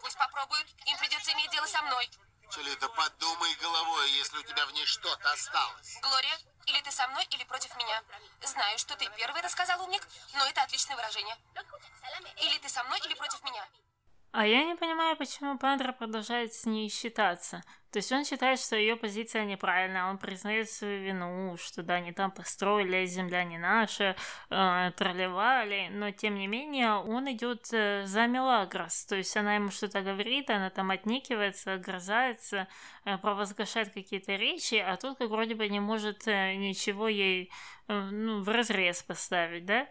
Пусть 0.00 0.16
попробуют. 0.16 0.68
Им 0.86 0.96
придется 0.98 1.32
иметь 1.32 1.50
дело 1.50 1.66
со 1.66 1.82
мной. 1.82 2.08
Чолита, 2.54 2.88
подумай 2.88 3.54
головой, 3.56 4.10
если 4.12 4.38
у 4.38 4.42
тебя 4.42 4.64
в 4.66 4.72
ней 4.72 4.86
что-то 4.86 5.32
осталось. 5.32 5.98
Глория, 6.02 6.38
или 6.70 6.80
ты 6.82 6.90
со 6.90 7.06
мной, 7.08 7.26
или 7.30 7.44
против 7.44 7.76
меня. 7.76 8.02
Знаю, 8.42 8.78
что 8.78 8.96
ты 8.96 9.08
первый 9.16 9.42
рассказал 9.42 9.82
умник, 9.82 10.06
но 10.34 10.46
это 10.46 10.62
отличное 10.62 10.96
выражение. 10.96 11.36
Или 12.42 12.58
ты 12.58 12.68
со 12.68 12.82
мной, 12.84 12.98
или 13.04 13.14
против 13.14 13.42
меня. 13.42 13.66
А 14.32 14.46
я 14.46 14.64
не 14.64 14.76
понимаю, 14.76 15.16
почему 15.16 15.58
Пендро 15.58 15.92
продолжает 15.92 16.54
с 16.54 16.64
ней 16.64 16.88
считаться. 16.88 17.62
То 17.90 17.98
есть 17.98 18.12
он 18.12 18.24
считает, 18.24 18.60
что 18.60 18.76
ее 18.76 18.94
позиция 18.94 19.44
неправильная, 19.44 20.10
он 20.10 20.18
признает 20.18 20.70
свою 20.70 21.02
вину, 21.02 21.56
что 21.56 21.82
да, 21.82 21.94
они 21.94 22.12
там 22.12 22.30
построили, 22.30 23.04
земля 23.06 23.42
не 23.42 23.58
наша, 23.58 24.14
э, 24.48 24.92
тролливали, 24.96 25.88
но 25.90 26.12
тем 26.12 26.36
не 26.36 26.46
менее 26.46 26.94
он 26.94 27.30
идет 27.32 27.66
э, 27.72 28.06
за 28.06 28.28
Мелагрос, 28.28 29.06
то 29.06 29.16
есть 29.16 29.36
она 29.36 29.56
ему 29.56 29.70
что-то 29.70 30.02
говорит, 30.02 30.50
она 30.50 30.70
там 30.70 30.90
отникивается, 30.92 31.74
огрызается, 31.74 32.68
э, 33.04 33.18
провозглашает 33.18 33.92
какие-то 33.92 34.36
речи, 34.36 34.76
а 34.76 34.96
тут 34.96 35.18
как 35.18 35.30
вроде 35.30 35.56
бы 35.56 35.68
не 35.68 35.80
может 35.80 36.28
э, 36.28 36.54
ничего 36.54 37.08
ей 37.08 37.50
э, 37.88 38.00
ну, 38.00 38.42
в 38.42 38.48
разрез 38.48 39.02
поставить, 39.02 39.64
да? 39.64 39.88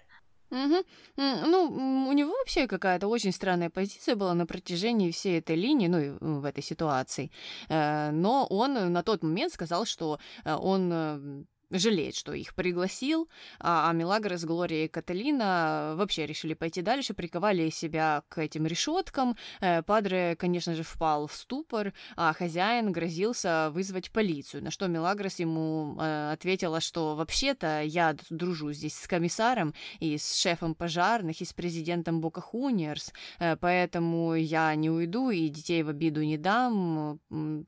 Угу. 0.51 0.83
Ну, 1.17 2.07
у 2.09 2.13
него 2.13 2.31
вообще 2.31 2.67
какая-то 2.67 3.07
очень 3.07 3.31
странная 3.31 3.69
позиция 3.69 4.15
была 4.15 4.33
на 4.33 4.45
протяжении 4.45 5.11
всей 5.11 5.39
этой 5.39 5.55
линии, 5.55 5.87
ну, 5.87 6.39
в 6.41 6.45
этой 6.45 6.63
ситуации. 6.63 7.31
Э, 7.69 8.11
но 8.11 8.47
он 8.49 8.93
на 8.93 9.03
тот 9.03 9.23
момент 9.23 9.53
сказал, 9.53 9.85
что 9.85 10.19
э, 10.45 10.55
он 10.55 11.45
жалеет, 11.71 12.15
что 12.15 12.33
их 12.33 12.55
пригласил, 12.55 13.29
а, 13.59 13.89
а 13.89 13.93
Милагрос, 13.93 14.43
Глория 14.43 14.85
и 14.85 14.87
Каталина 14.87 15.93
вообще 15.95 16.25
решили 16.25 16.53
пойти 16.53 16.81
дальше, 16.81 17.13
приковали 17.13 17.69
себя 17.69 18.23
к 18.29 18.39
этим 18.39 18.65
решеткам. 18.65 19.37
Э, 19.61 19.83
Падре, 19.83 20.35
конечно 20.35 20.73
же, 20.73 20.83
впал 20.83 21.27
в 21.27 21.33
ступор, 21.33 21.93
а 22.15 22.33
хозяин 22.33 22.91
грозился 22.91 23.69
вызвать 23.71 24.11
полицию, 24.11 24.63
на 24.63 24.71
что 24.71 24.87
Милагрос 24.87 25.39
ему 25.39 25.95
э, 25.99 26.31
ответила, 26.33 26.79
что 26.79 27.15
вообще-то 27.15 27.83
я 27.83 28.15
дружу 28.29 28.73
здесь 28.73 28.95
с 28.95 29.07
комиссаром 29.07 29.73
и 29.99 30.17
с 30.17 30.35
шефом 30.35 30.73
пожарных, 30.73 31.41
и 31.41 31.45
с 31.45 31.53
президентом 31.53 32.19
Бока 32.19 32.41
Хуниерс, 32.41 33.13
э, 33.39 33.55
поэтому 33.57 34.33
я 34.33 34.73
не 34.75 34.89
уйду 34.89 35.29
и 35.29 35.47
детей 35.49 35.83
в 35.83 35.89
обиду 35.89 36.23
не 36.23 36.37
дам, 36.37 37.19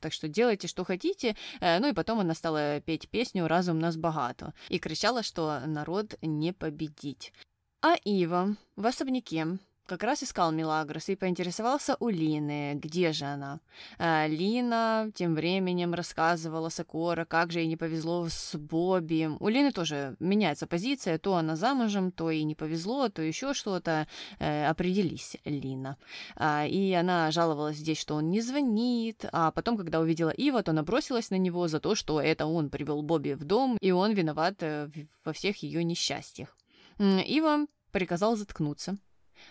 так 0.01 0.13
что 0.13 0.27
делайте, 0.27 0.67
что 0.67 0.83
хотите. 0.83 1.35
Ну 1.59 1.87
и 1.87 1.93
потом 1.93 2.19
она 2.19 2.33
стала 2.33 2.79
петь 2.81 3.09
песню 3.09 3.47
«Разум 3.47 3.79
на 3.79 3.90
нас 3.91 3.95
багато 3.95 4.53
і 4.69 4.79
кричала, 4.79 5.23
що 5.23 5.59
народ 5.67 6.17
не 6.21 6.53
победить. 6.53 7.33
А 7.81 7.95
Ива 8.07 8.55
в 8.75 8.85
особняке 8.85 9.47
как 9.91 10.03
раз 10.03 10.23
искал 10.23 10.53
Милагрос 10.53 11.09
и 11.09 11.17
поинтересовался 11.17 11.97
у 11.99 12.07
Лины, 12.07 12.75
где 12.75 13.11
же 13.11 13.25
она. 13.25 13.59
А 13.99 14.25
Лина 14.25 15.11
тем 15.13 15.35
временем 15.35 15.93
рассказывала 15.93 16.69
Сокора, 16.69 17.25
как 17.25 17.51
же 17.51 17.59
ей 17.59 17.67
не 17.67 17.75
повезло 17.75 18.29
с 18.29 18.55
Бобби. 18.57 19.29
У 19.41 19.49
Лины 19.49 19.73
тоже 19.73 20.15
меняется 20.21 20.65
позиция, 20.65 21.17
то 21.17 21.35
она 21.35 21.57
замужем, 21.57 22.13
то 22.13 22.31
ей 22.31 22.43
не 22.43 22.55
повезло, 22.55 23.09
то 23.09 23.21
еще 23.21 23.53
что-то. 23.53 24.07
Э, 24.39 24.67
определись, 24.67 25.35
Лина. 25.43 25.97
А, 26.37 26.65
и 26.65 26.93
она 26.93 27.29
жаловалась 27.31 27.75
здесь, 27.75 27.99
что 27.99 28.15
он 28.15 28.29
не 28.29 28.39
звонит, 28.39 29.25
а 29.33 29.51
потом, 29.51 29.75
когда 29.75 29.99
увидела 29.99 30.29
Ива, 30.29 30.63
то 30.63 30.71
набросилась 30.71 31.31
на 31.31 31.37
него 31.37 31.67
за 31.67 31.81
то, 31.81 31.95
что 31.95 32.21
это 32.21 32.45
он 32.45 32.69
привел 32.69 33.01
Бобби 33.01 33.33
в 33.33 33.43
дом, 33.43 33.77
и 33.81 33.91
он 33.91 34.13
виноват 34.13 34.55
э, 34.63 34.89
во 35.25 35.33
всех 35.33 35.57
ее 35.63 35.83
несчастьях. 35.83 36.55
Ива 36.97 37.65
приказал 37.91 38.37
заткнуться, 38.37 38.97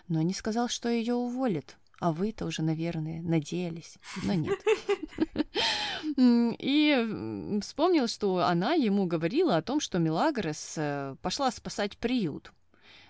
но 0.07 0.21
не 0.21 0.33
сказал, 0.33 0.69
что 0.69 0.89
ее 0.89 1.13
уволит. 1.13 1.77
А 1.99 2.11
вы-то 2.11 2.45
уже, 2.45 2.63
наверное, 2.63 3.21
надеялись, 3.21 3.97
но 4.23 4.33
нет. 4.33 4.59
И 6.17 7.59
вспомнил, 7.61 8.07
что 8.07 8.39
она 8.39 8.73
ему 8.73 9.05
говорила 9.05 9.55
о 9.55 9.61
том, 9.61 9.79
что 9.79 9.99
Мелагрос 9.99 10.73
э, 10.77 11.15
пошла 11.21 11.51
спасать 11.51 11.97
приют. 11.97 12.51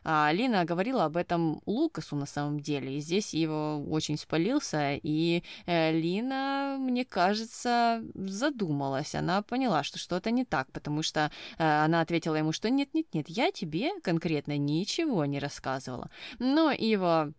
А 0.04 0.28
Алина 0.28 0.66
говорила 0.66 1.06
об 1.06 1.18
этом 1.18 1.62
Лукасу 1.66 2.16
на 2.16 2.26
самом 2.26 2.60
деле, 2.60 2.98
и 2.98 3.00
здесь 3.00 3.34
его 3.34 3.84
очень 3.90 4.18
спалился, 4.18 4.96
и 4.96 5.44
э, 5.66 5.92
Лина, 5.92 6.78
мне 6.80 7.06
кажется, 7.06 8.04
задумалась, 8.16 9.14
она 9.14 9.44
поняла, 9.44 9.84
что 9.84 10.00
что-то 10.00 10.32
не 10.32 10.44
так, 10.44 10.72
потому 10.72 11.04
что 11.04 11.32
э, 11.58 11.64
она 11.64 12.02
ответила 12.02 12.36
ему, 12.36 12.52
что 12.52 12.70
нет-нет-нет, 12.70 13.30
я 13.30 13.52
тебе 13.52 13.92
конкретно 14.02 14.58
ничего 14.58 15.26
не 15.26 15.40
рассказывала. 15.40 16.10
Но 16.40 16.72
его, 16.72 17.32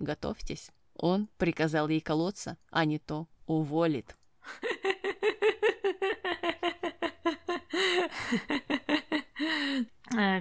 готовьтесь, 0.00 0.70
он 0.94 1.28
приказал 1.38 1.88
ей 1.88 2.00
колоться, 2.00 2.56
а 2.70 2.84
не 2.84 2.98
то 2.98 3.28
уволит. 3.46 4.16
Э, 8.62 8.78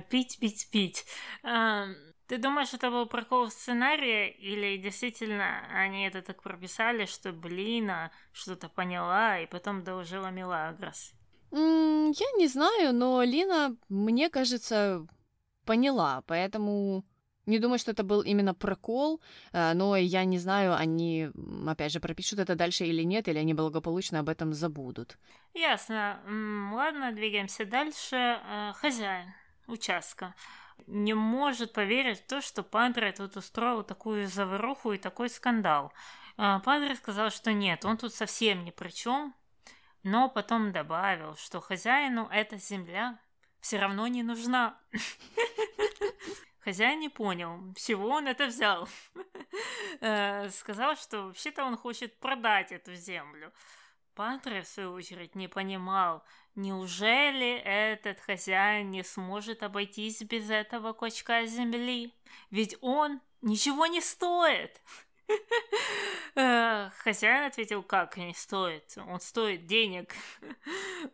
пить, 0.10 0.40
пить, 0.40 0.70
пить. 0.72 1.06
Ты 1.42 2.38
думаешь, 2.38 2.74
это 2.74 2.92
был 2.92 3.08
прокол 3.08 3.50
сценария, 3.50 4.30
или 4.30 4.78
действительно 4.78 5.66
они 5.74 6.06
это 6.06 6.22
так 6.22 6.44
прописали, 6.44 7.06
что 7.06 7.32
Блина 7.34 8.12
что-то 8.34 8.70
поняла 8.70 9.40
и 9.40 9.48
потом 9.48 9.84
доложила 9.84 10.30
Мелагрос? 10.30 11.14
я 11.52 12.32
не 12.38 12.48
знаю, 12.48 12.94
но 12.94 13.24
Лина, 13.24 13.76
мне 13.90 14.30
кажется, 14.30 15.08
поняла, 15.66 16.22
поэтому 16.28 17.04
не 17.50 17.60
думаю, 17.60 17.80
что 17.80 17.92
это 17.92 18.04
был 18.04 18.22
именно 18.22 18.54
прокол, 18.54 19.22
э, 19.52 19.74
но 19.74 19.96
я 19.96 20.26
не 20.26 20.40
знаю, 20.40 20.76
они, 20.76 21.30
опять 21.68 21.92
же, 21.92 22.00
пропишут 22.00 22.40
это 22.40 22.56
дальше 22.56 22.86
или 22.86 23.04
нет, 23.04 23.28
или 23.28 23.40
они 23.40 23.54
благополучно 23.54 24.20
об 24.20 24.30
этом 24.30 24.54
забудут. 24.54 25.18
Ясно. 25.54 26.20
Ладно, 26.74 27.12
двигаемся 27.12 27.66
дальше. 27.66 28.16
Э, 28.16 28.74
хозяин 28.76 29.34
участка 29.68 30.34
не 30.88 31.14
может 31.14 31.74
поверить 31.74 32.20
в 32.20 32.28
то, 32.28 32.42
что 32.42 32.64
Падре 32.64 33.12
тут 33.12 33.38
устроил 33.38 33.84
такую 33.84 34.28
заваруху 34.28 34.94
и 34.94 34.98
такой 34.98 35.30
скандал. 35.30 35.94
Э, 36.38 36.60
Падре 36.64 36.96
сказал, 36.96 37.30
что 37.30 37.54
нет, 37.54 37.86
он 37.86 37.98
тут 37.98 38.14
совсем 38.14 38.64
ни 38.64 38.72
при 38.72 38.90
чем, 38.90 39.36
но 40.04 40.30
потом 40.30 40.72
добавил, 40.72 41.36
что 41.36 41.60
хозяину 41.62 42.28
эта 42.32 42.58
земля 42.58 43.20
все 43.60 43.80
равно 43.80 44.08
не 44.08 44.24
нужна. 44.24 44.80
Хозяин 46.70 47.00
не 47.00 47.10
понял, 47.10 47.74
всего 47.76 48.10
он 48.10 48.28
это 48.28 48.46
взял. 48.46 48.88
Э, 50.02 50.50
сказал, 50.52 50.96
что 50.96 51.24
вообще-то 51.24 51.66
он 51.66 51.76
хочет 51.76 52.20
продать 52.20 52.72
эту 52.72 52.94
землю. 52.94 53.52
Патре, 54.14 54.62
в 54.62 54.68
свою 54.68 54.94
очередь, 54.94 55.36
не 55.36 55.48
понимал, 55.48 56.24
неужели 56.56 57.56
этот 57.58 58.20
хозяин 58.20 58.92
не 58.92 59.04
сможет 59.04 59.64
обойтись 59.64 60.22
без 60.22 60.50
этого 60.50 60.94
клочка 60.94 61.46
земли? 61.48 62.14
Ведь 62.52 62.78
он 62.82 63.20
ничего 63.42 63.88
не 63.88 64.00
стоит. 64.00 64.80
Хозяин 67.04 67.46
ответил, 67.46 67.84
как 67.84 68.18
не 68.18 68.34
стоит, 68.34 68.98
он 68.98 69.20
стоит 69.20 69.66
денег. 69.66 70.14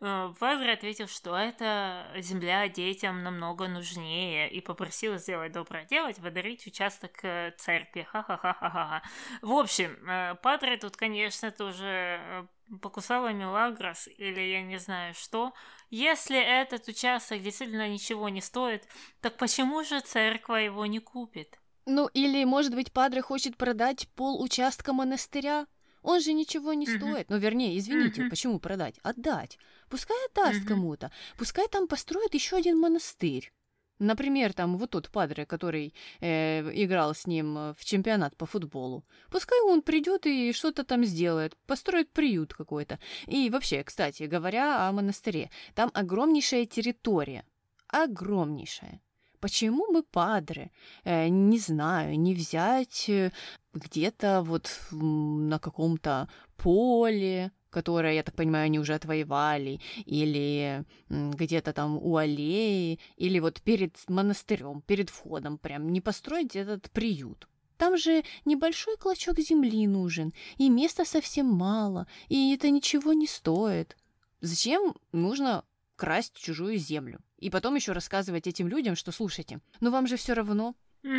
Падре 0.00 0.72
ответил, 0.72 1.08
что 1.08 1.36
эта 1.36 2.06
земля 2.18 2.68
детям 2.68 3.22
намного 3.22 3.68
нужнее 3.68 4.50
и 4.50 4.60
попросил 4.60 5.18
сделать 5.18 5.52
доброе 5.52 5.84
дело, 5.86 6.12
подарить 6.12 6.66
участок 6.66 7.12
э, 7.22 7.52
церкви. 7.56 8.06
Ха-ха-ха-ха-ха. 8.10 9.02
В 9.42 9.52
общем, 9.52 9.96
э, 10.08 10.34
Падре 10.42 10.76
тут, 10.76 10.96
конечно, 10.96 11.50
тоже 11.50 12.20
э, 12.20 12.46
покусала 12.80 13.32
Мелагрос 13.32 14.08
или 14.08 14.40
я 14.40 14.62
не 14.62 14.78
знаю 14.78 15.14
что. 15.14 15.52
Если 15.90 16.38
этот 16.38 16.88
участок 16.88 17.42
действительно 17.42 17.88
ничего 17.88 18.28
не 18.28 18.40
стоит, 18.40 18.88
так 19.20 19.36
почему 19.36 19.84
же 19.84 20.00
церковь 20.00 20.64
его 20.64 20.86
не 20.86 20.98
купит? 20.98 21.58
Ну, 21.86 22.08
или, 22.14 22.44
может 22.44 22.74
быть, 22.74 22.92
Падре 22.92 23.22
хочет 23.22 23.56
продать 23.56 24.08
пол 24.16 24.42
участка 24.42 24.92
монастыря? 24.92 25.66
Он 26.02 26.20
же 26.20 26.32
ничего 26.32 26.72
не 26.72 26.86
uh-huh. 26.86 26.96
стоит. 26.98 27.30
Ну, 27.30 27.38
вернее, 27.38 27.78
извините, 27.78 28.22
uh-huh. 28.22 28.30
почему 28.30 28.58
продать? 28.58 28.98
Отдать. 29.02 29.58
Пускай 29.88 30.16
отдаст 30.26 30.62
uh-huh. 30.62 30.68
кому-то. 30.68 31.10
Пускай 31.38 31.68
там 31.68 31.86
построят 31.86 32.34
еще 32.34 32.56
один 32.56 32.78
монастырь. 32.78 33.52
Например, 33.98 34.52
там 34.52 34.76
вот 34.76 34.90
тот 34.90 35.10
падре, 35.10 35.46
который 35.46 35.94
э, 36.20 36.60
играл 36.74 37.14
с 37.14 37.26
ним 37.26 37.54
в 37.54 37.78
чемпионат 37.84 38.36
по 38.36 38.46
футболу. 38.46 39.04
Пускай 39.30 39.58
он 39.62 39.80
придет 39.80 40.26
и 40.26 40.52
что-то 40.52 40.84
там 40.84 41.04
сделает, 41.04 41.56
построит 41.66 42.10
приют 42.12 42.52
какой-то. 42.52 42.98
И 43.26 43.48
вообще, 43.48 43.82
кстати, 43.84 44.24
говоря 44.24 44.86
о 44.86 44.92
монастыре, 44.92 45.50
там 45.74 45.90
огромнейшая 45.94 46.66
территория. 46.66 47.44
Огромнейшая. 47.88 49.00
Почему 49.40 49.92
бы 49.92 50.02
падре, 50.02 50.70
э, 51.04 51.28
не 51.28 51.58
знаю, 51.58 52.18
не 52.18 52.34
взять 52.34 53.08
э, 53.08 53.32
где-то 53.74 54.42
вот 54.42 54.80
на 54.90 55.58
каком-то 55.58 56.28
поле, 56.56 57.52
которое, 57.70 58.14
я 58.14 58.22
так 58.22 58.34
понимаю, 58.34 58.66
они 58.66 58.78
уже 58.78 58.94
отвоевали, 58.94 59.80
или 60.06 60.84
где-то 61.10 61.72
там 61.72 61.98
у 61.98 62.16
аллеи, 62.16 62.98
или 63.16 63.38
вот 63.38 63.60
перед 63.60 63.96
монастырем, 64.08 64.80
перед 64.80 65.10
входом 65.10 65.58
прям, 65.58 65.92
не 65.92 66.00
построить 66.00 66.56
этот 66.56 66.90
приют. 66.90 67.46
Там 67.76 67.98
же 67.98 68.24
небольшой 68.46 68.96
клочок 68.96 69.38
земли 69.38 69.86
нужен, 69.86 70.32
и 70.56 70.70
места 70.70 71.04
совсем 71.04 71.46
мало, 71.46 72.06
и 72.28 72.54
это 72.54 72.70
ничего 72.70 73.12
не 73.12 73.26
стоит. 73.26 73.96
Зачем 74.40 74.94
нужно 75.12 75.64
красть 75.96 76.34
чужую 76.34 76.78
землю? 76.78 77.20
И 77.38 77.50
потом 77.50 77.74
еще 77.74 77.92
рассказывать 77.92 78.46
этим 78.46 78.68
людям, 78.68 78.96
что 78.96 79.12
слушайте, 79.12 79.60
ну 79.80 79.90
вам 79.90 80.06
же 80.06 80.16
все 80.16 80.34
равно. 80.34 80.74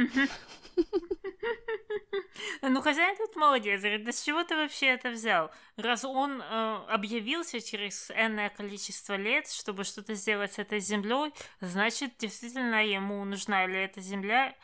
Ну, 2.62 2.82
хозяин 2.82 3.15
тут 3.17 3.36
молодец. 3.36 3.82
Говорит, 3.82 4.03
да 4.03 4.12
с 4.12 4.21
чего 4.23 4.43
ты 4.43 4.56
вообще 4.56 4.88
это 4.88 5.10
взял? 5.10 5.51
Раз 5.75 6.03
он 6.06 6.41
э, 6.41 6.86
объявился 6.89 7.62
через 7.62 8.12
энное 8.12 8.49
количество 8.49 9.15
лет, 9.15 9.49
чтобы 9.49 9.84
что-то 9.84 10.13
сделать 10.15 10.53
с 10.53 10.60
этой 10.60 10.80
землей, 10.80 11.34
значит, 11.62 12.17
действительно 12.17 12.86
ему 12.86 13.23
нужна 13.25 13.65
ли 13.65 13.75
эта 13.75 14.01
земля 14.01 14.56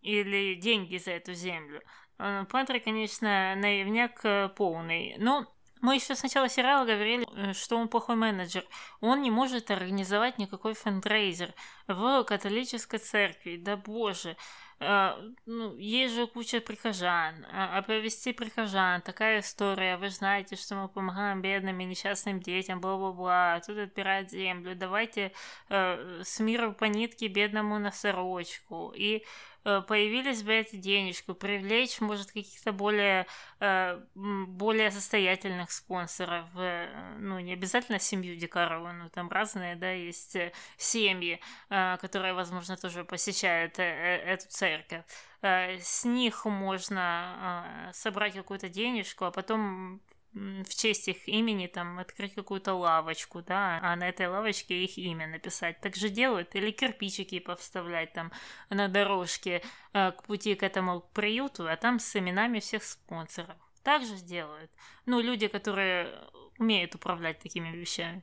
или 0.00 0.54
деньги 0.54 0.96
за 0.96 1.12
эту 1.12 1.34
землю. 1.34 1.82
Э, 2.18 2.44
Пантри, 2.50 2.78
конечно, 2.78 3.54
наивняк 3.56 4.20
э, 4.24 4.48
полный. 4.56 5.16
Но 5.18 5.46
мы 5.80 5.94
еще 5.94 6.14
сначала 6.14 6.48
сериала 6.48 6.84
говорили, 6.84 7.26
э, 7.34 7.52
что 7.52 7.76
он 7.76 7.88
плохой 7.88 8.16
менеджер. 8.16 8.64
Он 9.00 9.22
не 9.22 9.30
может 9.30 9.70
организовать 9.70 10.38
никакой 10.38 10.74
фандрейзер 10.74 11.54
в 11.86 12.24
католической 12.24 12.98
церкви. 12.98 13.56
Да 13.56 13.76
боже. 13.76 14.36
А, 14.80 15.18
ну, 15.46 15.76
есть 15.76 16.14
же 16.14 16.28
куча 16.28 16.60
прихожан, 16.60 17.44
а, 17.52 17.78
оповести 17.78 18.32
прихожан, 18.32 19.02
такая 19.02 19.40
история, 19.40 19.96
вы 19.96 20.08
знаете, 20.08 20.54
что 20.54 20.76
мы 20.76 20.88
помогаем 20.88 21.42
бедным 21.42 21.80
и 21.80 21.84
несчастным 21.84 22.38
детям, 22.38 22.80
бла-бла-бла, 22.80 23.60
тут 23.66 23.76
отбирать 23.76 24.30
землю, 24.30 24.76
давайте 24.76 25.32
э, 25.68 26.22
с 26.22 26.38
миру 26.38 26.74
по 26.74 26.84
нитке 26.84 27.26
бедному 27.26 27.80
на 27.80 27.90
сорочку, 27.90 28.92
и 28.94 29.24
появились 29.62 30.42
бы 30.42 30.52
эти 30.54 30.76
денежки, 30.76 31.32
привлечь, 31.34 32.00
может, 32.00 32.28
каких-то 32.32 32.72
более, 32.72 33.26
э, 33.60 34.00
более 34.14 34.90
состоятельных 34.90 35.70
спонсоров, 35.70 36.46
э, 36.56 37.16
ну, 37.18 37.38
не 37.38 37.52
обязательно 37.52 37.98
семью 37.98 38.36
Дикарову, 38.36 38.92
но 38.92 39.08
там 39.08 39.28
разные, 39.30 39.76
да, 39.76 39.90
есть 39.90 40.36
семьи, 40.76 41.40
которые, 41.68 42.34
возможно, 42.34 42.76
тоже 42.76 43.04
посещают 43.04 43.78
эту 43.78 44.48
церковь. 44.48 45.04
С 45.42 46.04
них 46.04 46.44
можно 46.44 47.90
собрать 47.92 48.34
какую-то 48.34 48.68
денежку, 48.68 49.24
а 49.24 49.30
потом 49.30 50.00
в 50.32 50.74
честь 50.74 51.08
их 51.08 51.28
имени 51.28 51.66
там 51.66 51.98
открыть 51.98 52.34
какую-то 52.34 52.74
лавочку, 52.74 53.42
да, 53.42 53.80
а 53.82 53.96
на 53.96 54.08
этой 54.08 54.28
лавочке 54.28 54.84
их 54.84 54.98
имя 54.98 55.26
написать. 55.26 55.80
Так 55.80 55.96
же 55.96 56.08
делают, 56.08 56.54
или 56.54 56.70
кирпичики 56.70 57.38
повставлять 57.38 58.12
там 58.12 58.32
на 58.70 58.88
дорожке 58.88 59.62
э, 59.92 60.12
к 60.12 60.22
пути 60.24 60.54
к 60.54 60.62
этому 60.62 61.00
приюту, 61.00 61.68
а 61.68 61.76
там 61.76 61.98
с 61.98 62.16
именами 62.16 62.60
всех 62.60 62.84
спонсоров. 62.84 63.56
Так 63.82 64.02
же 64.02 64.16
сделают. 64.16 64.70
Ну, 65.06 65.20
люди, 65.20 65.48
которые 65.48 66.12
умеют 66.58 66.94
управлять 66.94 67.38
такими 67.38 67.74
вещами. 67.74 68.22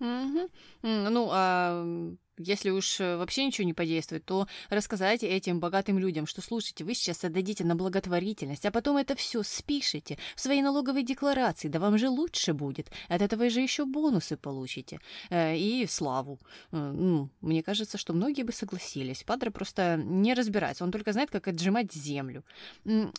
Mm-hmm. 0.00 1.08
Ну, 1.10 1.28
а 1.32 2.16
если 2.38 2.70
уж 2.70 3.00
э, 3.00 3.16
вообще 3.16 3.44
ничего 3.44 3.66
не 3.66 3.74
подействует, 3.74 4.24
то 4.24 4.46
рассказайте 4.70 5.26
этим 5.26 5.60
богатым 5.60 5.98
людям, 5.98 6.26
что 6.26 6.40
слушайте, 6.40 6.84
вы 6.84 6.94
сейчас 6.94 7.24
отдадите 7.24 7.64
на 7.64 7.74
благотворительность, 7.74 8.64
а 8.64 8.70
потом 8.70 8.96
это 8.96 9.14
все 9.16 9.42
спишите 9.42 10.18
в 10.36 10.40
своей 10.40 10.62
налоговой 10.62 11.02
декларации, 11.02 11.68
да 11.68 11.80
вам 11.80 11.98
же 11.98 12.08
лучше 12.08 12.52
будет. 12.52 12.90
От 13.08 13.22
этого 13.22 13.50
же 13.50 13.60
еще 13.60 13.84
бонусы 13.84 14.36
получите. 14.36 15.00
Э, 15.30 15.56
и 15.56 15.86
славу. 15.86 16.38
Ну, 16.70 17.30
мне 17.40 17.62
кажется, 17.62 17.98
что 17.98 18.12
многие 18.12 18.42
бы 18.42 18.52
согласились. 18.52 19.24
Падре 19.24 19.50
просто 19.50 19.96
не 19.96 20.34
разбирается, 20.34 20.84
он 20.84 20.92
только 20.92 21.12
знает, 21.12 21.30
как 21.30 21.48
отжимать 21.48 21.92
землю. 21.92 22.44
Ну, 22.84 23.12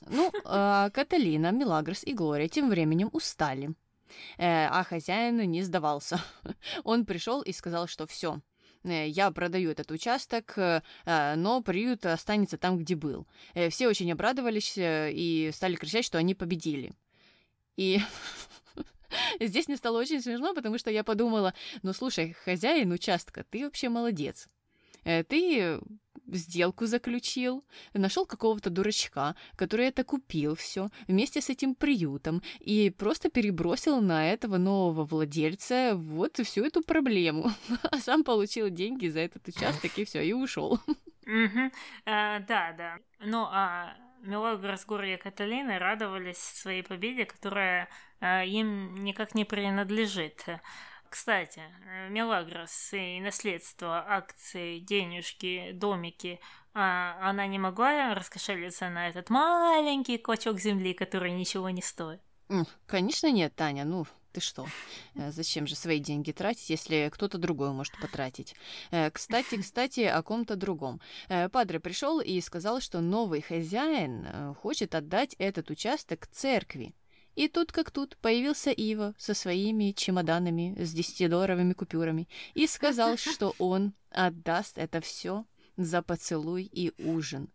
а 0.45 0.89
Каталина, 0.91 1.51
Милагрос 1.51 2.03
и 2.03 2.13
Глория 2.13 2.47
тем 2.47 2.69
временем 2.69 3.09
устали. 3.11 3.73
А 4.37 4.83
хозяин 4.83 5.37
не 5.37 5.63
сдавался. 5.63 6.21
Он 6.83 7.05
пришел 7.05 7.41
и 7.41 7.51
сказал, 7.51 7.87
что 7.87 8.07
все, 8.07 8.41
Э, 8.83 9.07
я 9.07 9.31
продаю 9.31 9.71
этот 9.71 9.91
участок, 9.91 10.57
э, 10.57 10.81
а, 11.05 11.35
но 11.35 11.61
приют 11.61 12.05
останется 12.05 12.57
там, 12.57 12.77
где 12.77 12.95
был. 12.95 13.27
Э, 13.53 13.69
все 13.69 13.87
очень 13.87 14.11
обрадовались 14.11 14.73
и 14.77 15.51
стали 15.53 15.75
кричать, 15.75 16.05
что 16.05 16.17
они 16.17 16.35
победили. 16.35 16.93
И 17.75 17.99
здесь 19.39 19.67
мне 19.67 19.77
стало 19.77 19.99
очень 19.99 20.21
смешно, 20.21 20.53
потому 20.53 20.77
что 20.77 20.91
я 20.91 21.03
подумала, 21.03 21.53
ну 21.83 21.93
слушай, 21.93 22.35
хозяин 22.43 22.91
участка, 22.91 23.45
ты 23.49 23.63
вообще 23.63 23.89
молодец. 23.89 24.47
Ты 25.03 25.79
сделку 26.35 26.85
заключил, 26.85 27.63
нашел 27.93 28.25
какого-то 28.25 28.69
дурачка, 28.69 29.35
который 29.55 29.87
это 29.87 30.03
купил 30.03 30.55
все 30.55 30.89
вместе 31.07 31.41
с 31.41 31.49
этим 31.49 31.75
приютом 31.75 32.41
и 32.59 32.89
просто 32.89 33.29
перебросил 33.29 34.01
на 34.01 34.31
этого 34.31 34.57
нового 34.57 35.05
владельца 35.05 35.93
вот 35.95 36.37
всю 36.37 36.65
эту 36.65 36.81
проблему, 36.81 37.51
а 37.91 37.97
сам 37.97 38.23
получил 38.23 38.69
деньги 38.69 39.07
за 39.07 39.19
этот 39.19 39.47
участок 39.47 39.97
и 39.97 40.05
все 40.05 40.21
и 40.21 40.33
ушел. 40.33 40.79
Да, 42.05 42.73
да. 42.75 42.97
Ну 43.19 43.45
а 43.51 43.95
Мелагрос, 44.21 44.85
Горья 44.85 45.15
и 45.15 45.17
Каталина 45.17 45.79
радовались 45.79 46.37
своей 46.37 46.83
победе, 46.83 47.25
которая 47.25 47.87
а, 48.19 48.43
им 48.43 49.03
никак 49.03 49.35
не 49.35 49.45
принадлежит. 49.45 50.45
Кстати, 51.09 51.61
э, 51.85 52.09
Мелагрос 52.09 52.93
и 52.93 53.19
наследство, 53.19 54.05
акции, 54.07 54.79
денежки, 54.79 55.71
домики, 55.73 56.39
а 56.73 57.17
она 57.21 57.47
не 57.47 57.57
могла 57.57 58.13
раскошелиться 58.13 58.89
на 58.89 59.09
этот 59.09 59.29
маленький 59.29 60.19
клочок 60.19 60.59
земли, 60.59 60.93
который 60.93 61.31
ничего 61.31 61.69
не 61.71 61.81
стоит? 61.81 62.21
Конечно 62.85 63.31
нет, 63.31 63.55
Таня, 63.55 63.85
ну 63.85 64.05
ты 64.31 64.39
что? 64.39 64.67
Э, 65.15 65.31
зачем 65.31 65.65
же 65.65 65.75
свои 65.75 65.99
деньги 65.99 66.31
тратить, 66.31 66.69
если 66.69 67.09
кто-то 67.11 67.39
другой 67.39 67.71
может 67.71 67.99
потратить? 67.99 68.55
Э, 68.91 69.09
кстати, 69.09 69.57
кстати, 69.61 70.01
о 70.01 70.21
ком-то 70.21 70.55
другом. 70.55 71.01
Падре 71.51 71.79
пришел 71.79 72.19
и 72.19 72.39
сказал, 72.39 72.81
что 72.81 73.01
новый 73.01 73.41
хозяин 73.41 74.53
хочет 74.61 74.93
отдать 74.93 75.35
этот 75.39 75.71
участок 75.71 76.27
церкви. 76.27 76.93
И 77.39 77.47
тут 77.47 77.71
как 77.71 77.89
тут 77.89 78.17
появился 78.17 78.69
Ива 78.69 79.15
со 79.17 79.33
своими 79.33 79.93
чемоданами 79.93 80.75
с 80.77 80.91
десятидолларовыми 80.91 81.71
купюрами 81.71 82.27
и 82.53 82.67
сказал, 82.67 83.15
что 83.17 83.55
он 83.59 83.93
отдаст 84.11 84.77
это 84.77 84.99
все 84.99 85.45
за 85.77 86.01
поцелуй 86.01 86.63
и 86.63 86.91
ужин. 87.01 87.47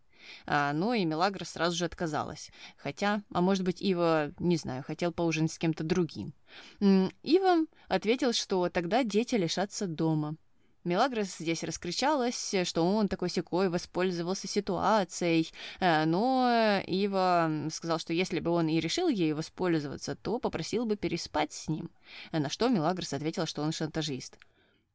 А, 0.47 0.72
ну 0.72 0.95
и 0.95 1.05
Мелагра 1.05 1.45
сразу 1.45 1.76
же 1.76 1.85
отказалась. 1.85 2.51
Хотя, 2.78 3.20
а 3.30 3.43
может 3.43 3.62
быть, 3.62 3.82
Ива, 3.82 4.32
не 4.39 4.57
знаю, 4.57 4.82
хотел 4.85 5.12
поужинать 5.12 5.53
с 5.53 5.59
кем-то 5.59 5.85
другим. 5.85 6.32
Ива 6.80 7.66
ответил, 7.87 8.32
что 8.32 8.70
тогда 8.70 9.05
дети 9.05 9.35
лишатся 9.35 9.87
дома. 9.87 10.37
Мелагрос 10.85 11.39
здесь 11.39 11.64
раскричалась, 11.64 12.55
что 12.64 12.82
он 12.85 13.09
такой 13.09 13.30
секой 13.30 13.68
воспользовался 13.68 14.47
ситуацией, 14.47 15.51
э, 15.80 16.05
но 16.05 16.80
Ива 16.87 17.68
сказал, 17.72 17.99
что 17.99 18.12
если 18.12 18.41
бы 18.41 18.51
он 18.51 18.68
и 18.68 18.80
решил 18.80 19.09
ей 19.09 19.32
воспользоваться, 19.32 20.14
то 20.14 20.39
попросил 20.39 20.85
бы 20.85 20.97
переспать 20.97 21.53
с 21.53 21.68
ним, 21.68 21.91
на 22.32 22.51
что 22.51 22.68
Мелагрос 22.68 23.14
ответила, 23.14 23.47
что 23.47 23.62
он 23.62 23.72
шантажист. 23.72 24.39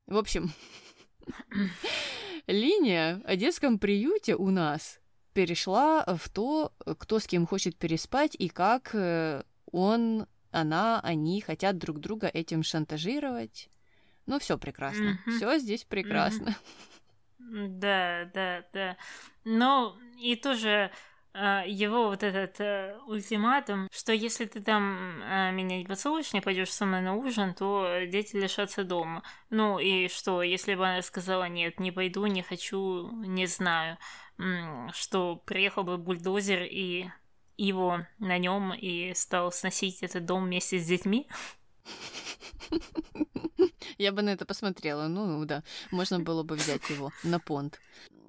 В 0.06 0.18
общем, 0.18 0.54
линия 2.48 3.22
о 3.26 3.36
детском 3.36 3.80
приюте 3.80 4.36
у 4.36 4.50
нас 4.50 5.00
перешла 5.34 6.06
в 6.06 6.30
то, 6.30 6.74
кто 6.98 7.20
с 7.20 7.28
кем 7.28 7.48
хочет 7.48 7.78
переспать 7.78 8.36
и 8.38 8.50
как 8.50 8.92
э, 8.94 9.44
он, 9.72 10.28
она, 10.52 11.00
они 11.02 11.42
хотят 11.42 11.78
друг 11.78 12.00
друга 12.00 12.28
этим 12.28 12.64
шантажировать. 12.64 13.70
Ну, 14.30 14.38
все 14.38 14.60
прекрасно. 14.60 15.20
Mm-hmm. 15.26 15.38
Все 15.38 15.58
здесь 15.58 15.84
прекрасно. 15.86 16.56
Mm-hmm. 17.40 17.68
Да, 17.80 18.30
да, 18.32 18.64
да. 18.72 18.98
Ну, 19.44 19.96
и 20.20 20.36
тоже 20.36 20.92
а, 21.34 21.64
его 21.66 22.10
вот 22.10 22.22
этот 22.22 22.60
э, 22.60 22.96
ультиматум, 23.08 23.88
что 23.92 24.14
если 24.14 24.46
ты 24.46 24.62
там 24.62 25.20
э, 25.24 25.52
меня 25.52 25.78
не 25.78 25.86
поцелуешь, 25.86 26.32
не 26.32 26.42
пойдешь 26.42 26.72
со 26.72 26.86
мной 26.86 27.02
на 27.02 27.16
ужин, 27.16 27.56
то 27.56 28.02
дети 28.06 28.36
лишатся 28.36 28.84
дома. 28.84 29.24
Ну 29.50 29.80
и 29.80 30.10
что, 30.10 30.44
если 30.44 30.76
бы 30.76 30.88
она 30.88 31.02
сказала 31.02 31.50
нет, 31.50 31.80
не 31.80 31.92
пойду, 31.92 32.28
не 32.28 32.44
хочу, 32.44 33.10
не 33.26 33.48
знаю, 33.48 33.98
что 34.94 35.38
приехал 35.38 35.84
бы 35.84 35.98
бульдозер 35.98 36.62
и 36.64 37.10
его 37.58 38.02
на 38.20 38.38
нем 38.38 38.74
и 38.74 39.14
стал 39.16 39.52
сносить 39.52 40.04
этот 40.04 40.26
дом 40.26 40.46
вместе 40.46 40.78
с 40.78 40.86
детьми? 40.86 41.28
Я 43.98 44.12
бы 44.12 44.22
на 44.22 44.30
это 44.30 44.46
посмотрела. 44.46 45.08
Ну, 45.08 45.26
ну 45.26 45.46
да, 45.46 45.64
можно 45.92 46.20
было 46.20 46.44
бы 46.44 46.56
взять 46.56 46.90
его 46.90 47.12
на 47.24 47.40
понт. 47.40 47.80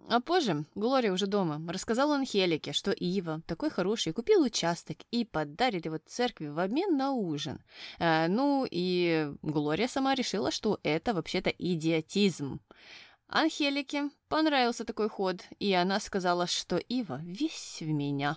А 0.08 0.20
позже 0.20 0.64
Глория 0.74 1.12
уже 1.12 1.28
дома 1.28 1.62
рассказала 1.72 2.16
Анхелике, 2.16 2.72
что 2.72 2.90
Ива, 2.90 3.42
такой 3.46 3.70
хороший, 3.70 4.12
купил 4.12 4.42
участок 4.42 4.98
и 5.12 5.24
подарит 5.24 5.86
его 5.86 5.98
церкви 6.04 6.48
в 6.48 6.58
обмен 6.58 6.96
на 6.96 7.12
ужин. 7.12 7.60
А, 8.00 8.26
ну 8.26 8.66
и 8.68 9.32
Глория 9.42 9.86
сама 9.86 10.16
решила, 10.16 10.50
что 10.50 10.80
это 10.82 11.14
вообще-то 11.14 11.50
идиотизм. 11.50 12.60
Анхелике 13.28 14.10
понравился 14.28 14.84
такой 14.84 15.08
ход, 15.08 15.44
и 15.60 15.72
она 15.72 16.00
сказала, 16.00 16.48
что 16.48 16.76
Ива 16.76 17.20
весь 17.22 17.78
в 17.80 17.86
меня. 17.86 18.36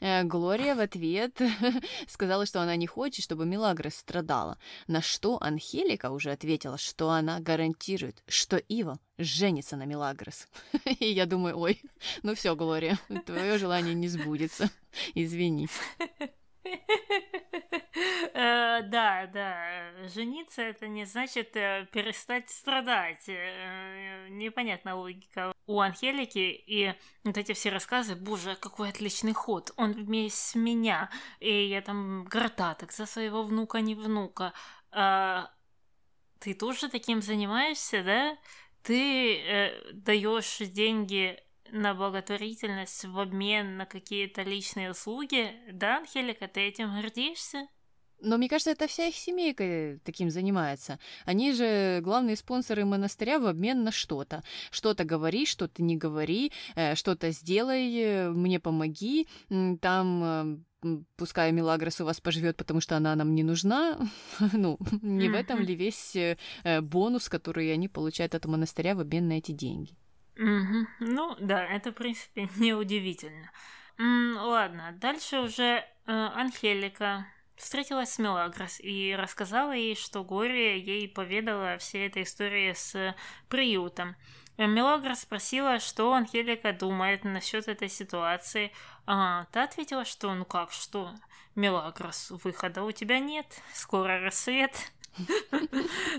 Э, 0.00 0.24
Глория 0.24 0.74
в 0.74 0.80
ответ 0.80 1.38
сказала, 2.08 2.46
что 2.46 2.60
она 2.62 2.76
не 2.76 2.86
хочет, 2.86 3.24
чтобы 3.24 3.46
Милагрос 3.46 3.94
страдала, 3.94 4.58
на 4.86 5.02
что 5.02 5.38
Анхелика 5.42 6.10
уже 6.10 6.32
ответила, 6.32 6.78
что 6.78 7.10
она 7.10 7.40
гарантирует, 7.40 8.22
что 8.26 8.56
Ива 8.56 8.98
женится 9.18 9.76
на 9.76 9.84
Милагрос. 9.84 10.48
И 10.98 11.06
я 11.06 11.26
думаю, 11.26 11.58
ой, 11.58 11.82
ну 12.22 12.34
все, 12.34 12.56
Глория, 12.56 12.98
твое 13.26 13.58
желание 13.58 13.94
не 13.94 14.08
сбудется. 14.08 14.70
Извини. 15.14 15.68
Э, 18.32 18.82
да, 18.82 19.26
да, 19.26 19.92
жениться 20.08 20.62
это 20.62 20.86
не 20.88 21.04
значит 21.04 21.56
э, 21.56 21.86
перестать 21.92 22.48
страдать. 22.50 23.24
Э, 23.28 24.28
непонятная 24.30 24.94
логика 24.94 25.52
у 25.66 25.80
Анхелики 25.80 26.38
и 26.38 26.94
вот 27.24 27.36
эти 27.36 27.52
все 27.52 27.70
рассказы, 27.70 28.14
боже, 28.14 28.56
какой 28.56 28.90
отличный 28.90 29.32
ход, 29.32 29.72
он 29.76 29.92
вместе 29.92 30.58
меня, 30.58 31.10
и 31.40 31.66
я 31.66 31.82
там 31.82 32.26
так 32.30 32.92
за 32.92 33.06
своего 33.06 33.42
внука, 33.42 33.80
не 33.80 33.94
внука. 33.94 34.52
А, 34.90 35.50
ты 36.38 36.54
тоже 36.54 36.88
таким 36.88 37.22
занимаешься, 37.22 38.02
да? 38.02 38.38
Ты 38.82 39.92
даешь 39.92 40.58
деньги 40.58 41.38
на 41.72 41.94
благотворительность 41.94 43.04
в 43.04 43.18
обмен 43.18 43.76
на 43.76 43.86
какие-то 43.86 44.42
личные 44.42 44.90
услуги, 44.90 45.52
да, 45.72 45.98
Анхелика, 45.98 46.48
ты 46.48 46.60
этим 46.60 46.94
гордишься? 46.94 47.68
Но 48.22 48.36
мне 48.36 48.48
кажется, 48.48 48.70
это 48.70 48.86
вся 48.86 49.06
их 49.06 49.16
семейка 49.16 49.98
таким 50.04 50.30
занимается. 50.30 50.98
Они 51.24 51.52
же 51.52 52.00
главные 52.02 52.36
спонсоры 52.36 52.84
монастыря 52.84 53.38
в 53.38 53.46
обмен 53.46 53.82
на 53.82 53.92
что-то. 53.92 54.42
Что-то 54.70 55.04
говори, 55.04 55.46
что-то 55.46 55.82
не 55.82 55.96
говори, 55.96 56.52
э, 56.74 56.94
что-то 56.94 57.30
сделай, 57.30 57.90
э, 57.96 58.30
мне 58.30 58.60
помоги. 58.60 59.26
Там 59.80 60.64
э, 60.82 60.96
пускай 61.16 61.52
Милагрос 61.52 62.00
у 62.00 62.04
вас 62.04 62.20
поживет, 62.20 62.56
потому 62.56 62.80
что 62.80 62.96
она 62.96 63.14
нам 63.16 63.34
не 63.34 63.42
нужна. 63.42 63.98
ну, 64.52 64.78
не 65.02 65.28
в 65.28 65.34
этом 65.34 65.60
ли 65.60 65.74
весь 65.74 66.16
бонус, 66.82 67.28
который 67.28 67.72
они 67.72 67.88
получают 67.88 68.34
от 68.34 68.44
монастыря 68.44 68.94
в 68.94 69.00
обмен 69.00 69.28
на 69.28 69.38
эти 69.38 69.52
деньги? 69.52 69.96
Ну, 71.00 71.36
да, 71.38 71.64
это, 71.64 71.90
в 71.90 71.94
принципе, 71.94 72.48
неудивительно. 72.56 73.50
ладно, 73.98 74.92
дальше 74.92 75.40
уже 75.40 75.84
Анхелика 76.06 77.26
встретилась 77.56 78.14
с 78.14 78.18
Мелагрос 78.18 78.80
и 78.80 79.14
рассказала 79.18 79.72
ей, 79.72 79.94
что 79.94 80.24
Горе 80.24 80.78
ей 80.80 81.08
поведала 81.08 81.76
все 81.78 82.06
этой 82.06 82.22
истории 82.22 82.72
с 82.72 83.14
приютом. 83.48 84.16
Мелагрос 84.56 85.20
спросила, 85.20 85.78
что 85.78 86.12
Анхелика 86.12 86.72
думает 86.72 87.24
насчет 87.24 87.68
этой 87.68 87.88
ситуации. 87.88 88.72
А, 89.06 89.46
та 89.52 89.64
ответила, 89.64 90.04
что 90.04 90.34
ну 90.34 90.44
как, 90.44 90.72
что, 90.72 91.14
Мелагрос, 91.54 92.30
выхода 92.30 92.82
у 92.82 92.92
тебя 92.92 93.18
нет, 93.18 93.46
скоро 93.72 94.20
рассвет. 94.20 94.92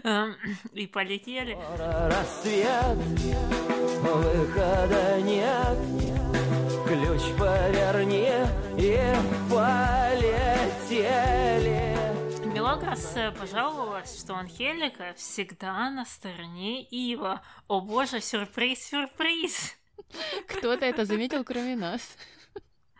Эм, 0.04 0.36
и 0.74 0.88
полетели. 0.88 1.58
Рассвет, 1.78 2.98
выхода 4.02 5.22
нет, 5.22 5.78
ключ 6.88 7.22
поверни 7.38 8.30
и 8.78 9.00
полетели. 9.50 10.32
Мелагрос 12.46 13.16
э, 13.16 13.32
пожаловалась, 13.32 14.20
что 14.20 14.36
Анхелика 14.36 15.14
всегда 15.16 15.90
на 15.90 16.06
стороне 16.06 16.84
Ива. 16.84 17.42
О 17.68 17.82
боже, 17.82 18.22
сюрприз, 18.22 18.90
сюрприз! 18.90 19.78
Кто-то 20.48 20.86
это 20.86 21.06
заметил, 21.06 21.44
кроме 21.44 21.76
нас. 21.76 22.18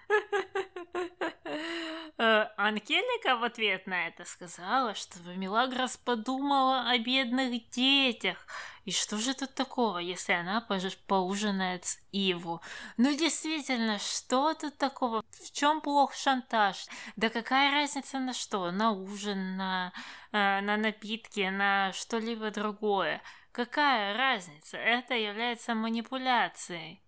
Э, 2.24 2.50
Анкелика 2.56 3.36
в 3.36 3.44
ответ 3.44 3.88
на 3.88 4.06
это 4.08 4.26
сказала, 4.26 4.94
чтобы 4.94 5.36
Мелагрос 5.38 5.98
подумала 5.98 6.88
о 6.88 6.96
бедных 7.00 7.68
детях. 7.72 8.46
И 8.86 8.92
что 8.92 9.18
же 9.18 9.34
тут 9.34 9.56
такого, 9.56 9.98
если 9.98 10.34
она 10.34 10.62
поужинает 11.08 11.86
с 11.86 12.00
Иву? 12.12 12.62
Ну 12.98 13.18
действительно, 13.18 13.98
что 13.98 14.54
тут 14.54 14.78
такого? 14.78 15.24
В 15.32 15.52
чем 15.52 15.82
плох 15.82 16.14
шантаж? 16.14 16.86
Да 17.16 17.30
какая 17.30 17.72
разница 17.72 18.20
на 18.20 18.34
что? 18.34 18.70
На 18.70 18.92
ужин, 18.92 19.58
на, 19.58 19.92
э, 20.32 20.62
на 20.62 20.78
напитки, 20.78 21.50
на 21.50 21.92
что-либо 21.92 22.52
другое? 22.52 23.24
Какая 23.52 24.16
разница? 24.16 24.78
Это 24.78 25.16
является 25.16 25.74
манипуляцией. 25.74 27.02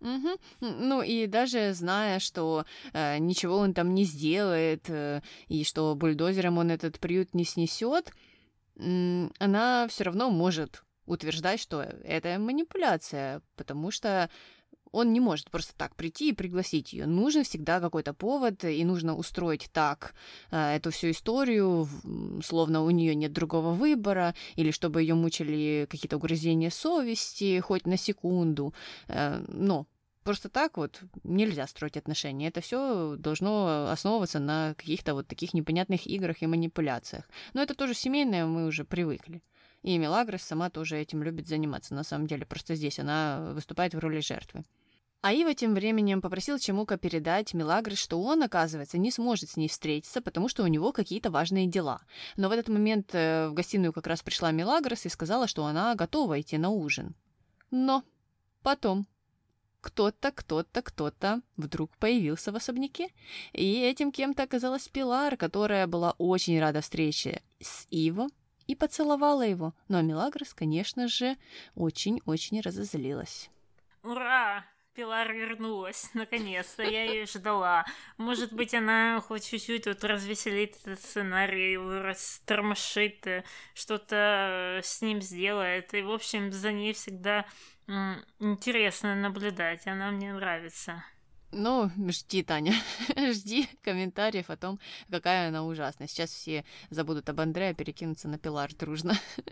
Угу. 0.00 0.38
Ну 0.60 1.02
и 1.02 1.26
даже 1.26 1.74
зная, 1.74 2.18
что 2.20 2.64
э, 2.92 3.18
ничего 3.18 3.58
он 3.58 3.74
там 3.74 3.94
не 3.94 4.04
сделает, 4.04 4.88
э, 4.88 5.20
и 5.48 5.62
что 5.64 5.94
бульдозером 5.94 6.58
он 6.58 6.70
этот 6.70 6.98
приют 6.98 7.34
не 7.34 7.44
снесет, 7.44 8.12
э, 8.76 9.28
она 9.38 9.88
все 9.88 10.04
равно 10.04 10.30
может 10.30 10.84
утверждать, 11.06 11.60
что 11.60 11.82
это 11.82 12.38
манипуляция, 12.38 13.42
потому 13.56 13.90
что 13.90 14.30
он 14.92 15.12
не 15.12 15.20
может 15.20 15.50
просто 15.50 15.74
так 15.76 15.94
прийти 15.94 16.30
и 16.30 16.32
пригласить 16.32 16.92
ее. 16.92 17.06
Нужен 17.06 17.44
всегда 17.44 17.80
какой-то 17.80 18.12
повод, 18.12 18.64
и 18.64 18.84
нужно 18.84 19.16
устроить 19.16 19.68
так 19.72 20.14
э, 20.50 20.76
эту 20.76 20.90
всю 20.90 21.10
историю, 21.10 21.88
словно 22.44 22.82
у 22.82 22.90
нее 22.90 23.14
нет 23.14 23.32
другого 23.32 23.72
выбора, 23.72 24.34
или 24.56 24.70
чтобы 24.70 25.02
ее 25.02 25.14
мучили 25.14 25.86
какие-то 25.90 26.16
угрызения 26.16 26.70
совести, 26.70 27.60
хоть 27.60 27.86
на 27.86 27.96
секунду. 27.96 28.74
Э, 29.08 29.44
но 29.48 29.86
просто 30.24 30.48
так 30.48 30.76
вот 30.76 31.00
нельзя 31.24 31.66
строить 31.66 31.96
отношения. 31.96 32.48
Это 32.48 32.60
все 32.60 33.16
должно 33.16 33.90
основываться 33.90 34.38
на 34.38 34.74
каких-то 34.74 35.14
вот 35.14 35.28
таких 35.28 35.54
непонятных 35.54 36.06
играх 36.06 36.42
и 36.42 36.46
манипуляциях. 36.46 37.28
Но 37.54 37.62
это 37.62 37.74
тоже 37.74 37.94
семейное, 37.94 38.46
мы 38.46 38.66
уже 38.66 38.84
привыкли. 38.84 39.42
И 39.82 39.96
Мелагрос 39.96 40.42
сама 40.42 40.68
тоже 40.68 40.98
этим 40.98 41.22
любит 41.22 41.48
заниматься, 41.48 41.94
на 41.94 42.04
самом 42.04 42.26
деле. 42.26 42.44
Просто 42.44 42.74
здесь 42.74 42.98
она 42.98 43.52
выступает 43.54 43.94
в 43.94 43.98
роли 43.98 44.20
жертвы. 44.20 44.64
А 45.22 45.34
Ива 45.34 45.54
тем 45.54 45.74
временем 45.74 46.22
попросил 46.22 46.58
Чемука 46.58 46.96
передать 46.96 47.52
Мелагрос, 47.52 47.98
что 47.98 48.22
он, 48.22 48.42
оказывается, 48.42 48.96
не 48.96 49.10
сможет 49.10 49.50
с 49.50 49.56
ней 49.58 49.68
встретиться, 49.68 50.22
потому 50.22 50.48
что 50.48 50.62
у 50.62 50.66
него 50.66 50.92
какие-то 50.92 51.30
важные 51.30 51.66
дела. 51.66 52.00
Но 52.36 52.48
в 52.48 52.52
этот 52.52 52.68
момент 52.68 53.10
э, 53.12 53.48
в 53.48 53.52
гостиную 53.52 53.92
как 53.92 54.06
раз 54.06 54.22
пришла 54.22 54.50
Мелагрос 54.50 55.04
и 55.04 55.10
сказала, 55.10 55.46
что 55.46 55.66
она 55.66 55.94
готова 55.94 56.40
идти 56.40 56.56
на 56.56 56.70
ужин. 56.70 57.14
Но 57.70 58.02
потом 58.62 59.06
кто-то, 59.82 60.32
кто-то, 60.32 60.80
кто-то 60.80 61.42
вдруг 61.58 61.90
появился 61.98 62.50
в 62.50 62.56
особняке, 62.56 63.08
и 63.52 63.82
этим 63.82 64.12
кем-то 64.12 64.44
оказалась 64.44 64.88
Пилар, 64.88 65.36
которая 65.36 65.86
была 65.86 66.14
очень 66.16 66.58
рада 66.58 66.80
встрече 66.80 67.42
с 67.60 67.86
Иво 67.90 68.28
и 68.66 68.74
поцеловала 68.74 69.42
его, 69.42 69.74
но 69.88 70.00
Мелагрос, 70.00 70.54
конечно 70.54 71.08
же, 71.08 71.36
очень-очень 71.74 72.62
разозлилась. 72.62 73.50
«Ура!» 74.02 74.64
Пилар 75.00 75.32
вернулась, 75.32 76.10
наконец-то, 76.12 76.82
я 76.82 77.04
ее 77.04 77.24
ждала. 77.24 77.86
Может 78.18 78.52
быть, 78.52 78.74
она 78.74 79.18
хоть 79.26 79.48
чуть-чуть 79.48 79.86
вот 79.86 80.04
развеселит 80.04 80.76
этот 80.76 81.00
сценарий, 81.00 81.78
растормошит, 81.78 83.26
э, 83.26 83.44
что-то 83.72 84.80
с 84.84 85.00
ним 85.00 85.22
сделает. 85.22 85.94
И, 85.94 86.02
в 86.02 86.10
общем, 86.10 86.52
за 86.52 86.72
ней 86.72 86.92
всегда 86.92 87.46
интересно 88.40 89.14
наблюдать, 89.14 89.86
она 89.86 90.10
мне 90.10 90.34
нравится. 90.34 91.02
Ну, 91.52 91.90
жди, 92.08 92.42
Таня, 92.44 92.74
жди 93.32 93.68
комментариев 93.82 94.50
о 94.50 94.56
том, 94.56 94.78
какая 95.10 95.48
она 95.48 95.64
ужасная. 95.64 96.06
Сейчас 96.06 96.30
все 96.30 96.64
забудут 96.90 97.28
об 97.28 97.40
Андре, 97.40 97.70
а 97.70 97.74
перекинутся 97.74 98.28
на 98.28 98.38
Пилар 98.38 98.74
дружно. 98.74 99.14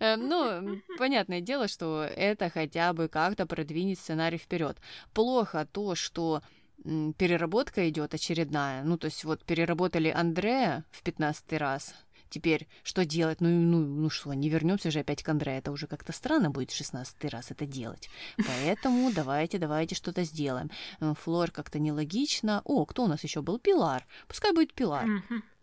Э, 0.00 0.16
ну, 0.16 0.80
понятное 0.98 1.40
дело, 1.40 1.68
что 1.68 2.02
это 2.02 2.50
хотя 2.50 2.92
бы 2.92 3.06
как-то 3.06 3.46
продвинет 3.46 3.96
сценарий 3.96 4.38
вперед. 4.38 4.76
Плохо 5.12 5.68
то, 5.70 5.94
что 5.94 6.42
переработка 6.82 7.88
идет 7.88 8.12
очередная. 8.12 8.82
Ну, 8.82 8.98
то 8.98 9.04
есть 9.04 9.22
вот 9.22 9.44
переработали 9.44 10.08
Андрея 10.08 10.84
в 10.90 11.02
пятнадцатый 11.04 11.58
раз, 11.58 11.94
Теперь 12.34 12.66
что 12.82 13.04
делать? 13.04 13.40
Ну, 13.40 13.48
ну, 13.48 13.78
ну 13.78 14.10
что, 14.10 14.34
не 14.34 14.48
вернемся 14.48 14.90
же 14.90 14.98
опять 14.98 15.22
к 15.22 15.28
Андре. 15.28 15.56
Это 15.56 15.70
уже 15.70 15.86
как-то 15.86 16.12
странно 16.12 16.50
будет 16.50 16.72
в 16.72 16.76
шестнадцатый 16.76 17.30
раз 17.30 17.52
это 17.52 17.64
делать. 17.64 18.10
Поэтому 18.36 19.12
давайте, 19.12 19.58
давайте 19.58 19.94
что-то 19.94 20.24
сделаем. 20.24 20.68
Э, 20.98 21.14
Флор 21.22 21.52
как-то 21.52 21.78
нелогично. 21.78 22.60
О, 22.64 22.86
кто 22.86 23.04
у 23.04 23.06
нас 23.06 23.22
еще 23.22 23.40
был? 23.40 23.60
Пилар. 23.60 24.04
Пускай 24.26 24.52
будет 24.52 24.74
Пилар. 24.74 25.06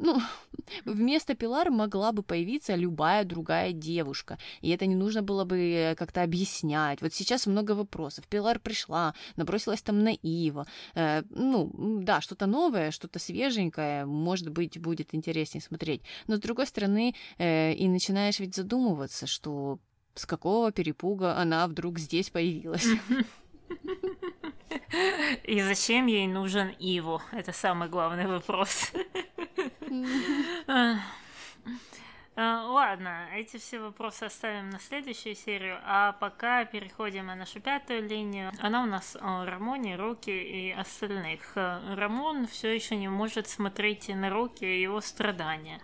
Ну, 0.02 0.20
вместо 0.86 1.36
Пилар 1.36 1.70
могла 1.70 2.12
бы 2.12 2.24
появиться 2.24 2.76
любая 2.76 3.24
другая 3.24 3.72
девушка. 3.72 4.38
И 4.62 4.70
это 4.70 4.86
не 4.88 4.96
нужно 4.96 5.22
было 5.22 5.46
бы 5.46 5.58
э, 5.58 5.96
как-то 5.96 6.24
объяснять. 6.24 7.02
Вот 7.02 7.14
сейчас 7.14 7.48
много 7.48 7.72
вопросов. 7.74 8.28
Пилар 8.28 8.60
пришла, 8.60 9.14
набросилась 9.36 9.82
там 9.82 10.04
на 10.04 10.14
Ива. 10.24 10.66
Э, 10.96 11.22
ну, 11.30 11.72
да, 12.02 12.22
что-то 12.22 12.48
новое, 12.48 12.92
что-то 12.92 13.20
свеженькое, 13.20 14.06
может 14.06 14.50
быть, 14.50 14.80
будет 14.82 15.14
интереснее 15.14 15.62
смотреть. 15.62 16.02
Но 16.28 16.36
с 16.36 16.40
другой 16.40 16.66
стороны, 16.66 17.16
э, 17.38 17.74
и 17.74 17.88
начинаешь 17.88 18.40
ведь 18.40 18.56
задумываться, 18.56 19.28
что 19.28 19.80
с 20.16 20.26
какого 20.26 20.72
перепуга 20.72 21.38
она 21.38 21.68
вдруг 21.68 22.00
здесь 22.00 22.30
появилась. 22.30 22.88
И 25.44 25.62
зачем 25.62 26.08
ей 26.08 26.28
нужен 26.28 26.70
Иво? 26.80 27.22
Это 27.32 27.54
самый 27.54 27.88
главный 27.88 28.28
вопрос. 28.28 28.92
А, 32.38 32.66
ладно, 32.66 33.28
эти 33.36 33.58
все 33.58 33.80
вопросы 33.80 34.24
оставим 34.24 34.70
на 34.70 34.80
следующую 34.80 35.36
серию, 35.36 35.80
а 35.84 36.14
пока 36.14 36.64
переходим 36.64 37.26
на 37.26 37.36
нашу 37.36 37.60
пятую 37.60 38.08
линию. 38.08 38.52
Она 38.60 38.84
у 38.84 38.86
нас 38.86 39.18
о 39.20 39.46
Рамоне, 39.46 39.98
Роки 39.98 40.30
и 40.30 40.72
остальных. 40.72 41.52
Рамон 41.56 42.48
все 42.48 42.74
еще 42.74 42.96
не 42.96 43.10
может 43.10 43.48
смотреть 43.48 44.08
на 44.08 44.30
Роки 44.30 44.64
и 44.64 44.82
его 44.82 45.02
страдания. 45.02 45.82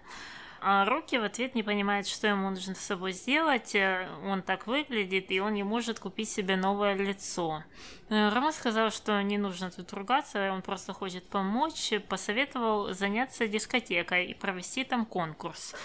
А 0.60 0.86
Рокки 0.86 1.16
в 1.16 1.24
ответ 1.24 1.56
не 1.56 1.64
понимает, 1.64 2.08
что 2.08 2.28
ему 2.28 2.50
нужно 2.50 2.76
с 2.76 2.80
собой 2.80 3.12
сделать. 3.12 3.76
Э, 3.76 4.10
он 4.26 4.42
так 4.42 4.68
выглядит, 4.68 5.32
и 5.32 5.40
он 5.40 5.54
не 5.54 5.64
может 5.64 6.00
купить 6.00 6.30
себе 6.30 6.56
новое 6.56 6.96
лицо. 6.96 7.64
Э, 8.10 8.30
Рома 8.30 8.52
сказал, 8.52 8.92
что 8.92 9.22
не 9.22 9.38
нужно 9.38 9.70
тут 9.70 9.92
ругаться, 9.94 10.52
он 10.52 10.62
просто 10.62 10.94
хочет 10.94 11.28
помочь. 11.28 11.94
Посоветовал 12.10 12.94
заняться 12.94 13.48
дискотекой 13.48 14.28
и 14.28 14.34
провести 14.34 14.84
там 14.84 15.06
конкурс 15.06 15.76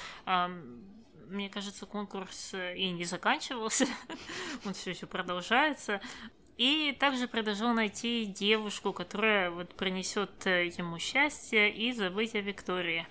мне 1.32 1.48
кажется, 1.48 1.86
конкурс 1.86 2.50
э, 2.52 2.76
и 2.76 2.90
не 2.90 3.04
заканчивался, 3.04 3.86
он 4.66 4.74
все 4.74 4.90
еще 4.90 5.06
продолжается. 5.06 6.00
И 6.58 6.94
также 7.00 7.26
предложил 7.26 7.72
найти 7.72 8.26
девушку, 8.26 8.92
которая 8.92 9.50
вот 9.50 9.74
принесет 9.74 10.44
ему 10.44 10.98
счастье 10.98 11.72
и 11.72 11.92
забыть 11.92 12.34
о 12.34 12.40
Виктории. 12.40 13.06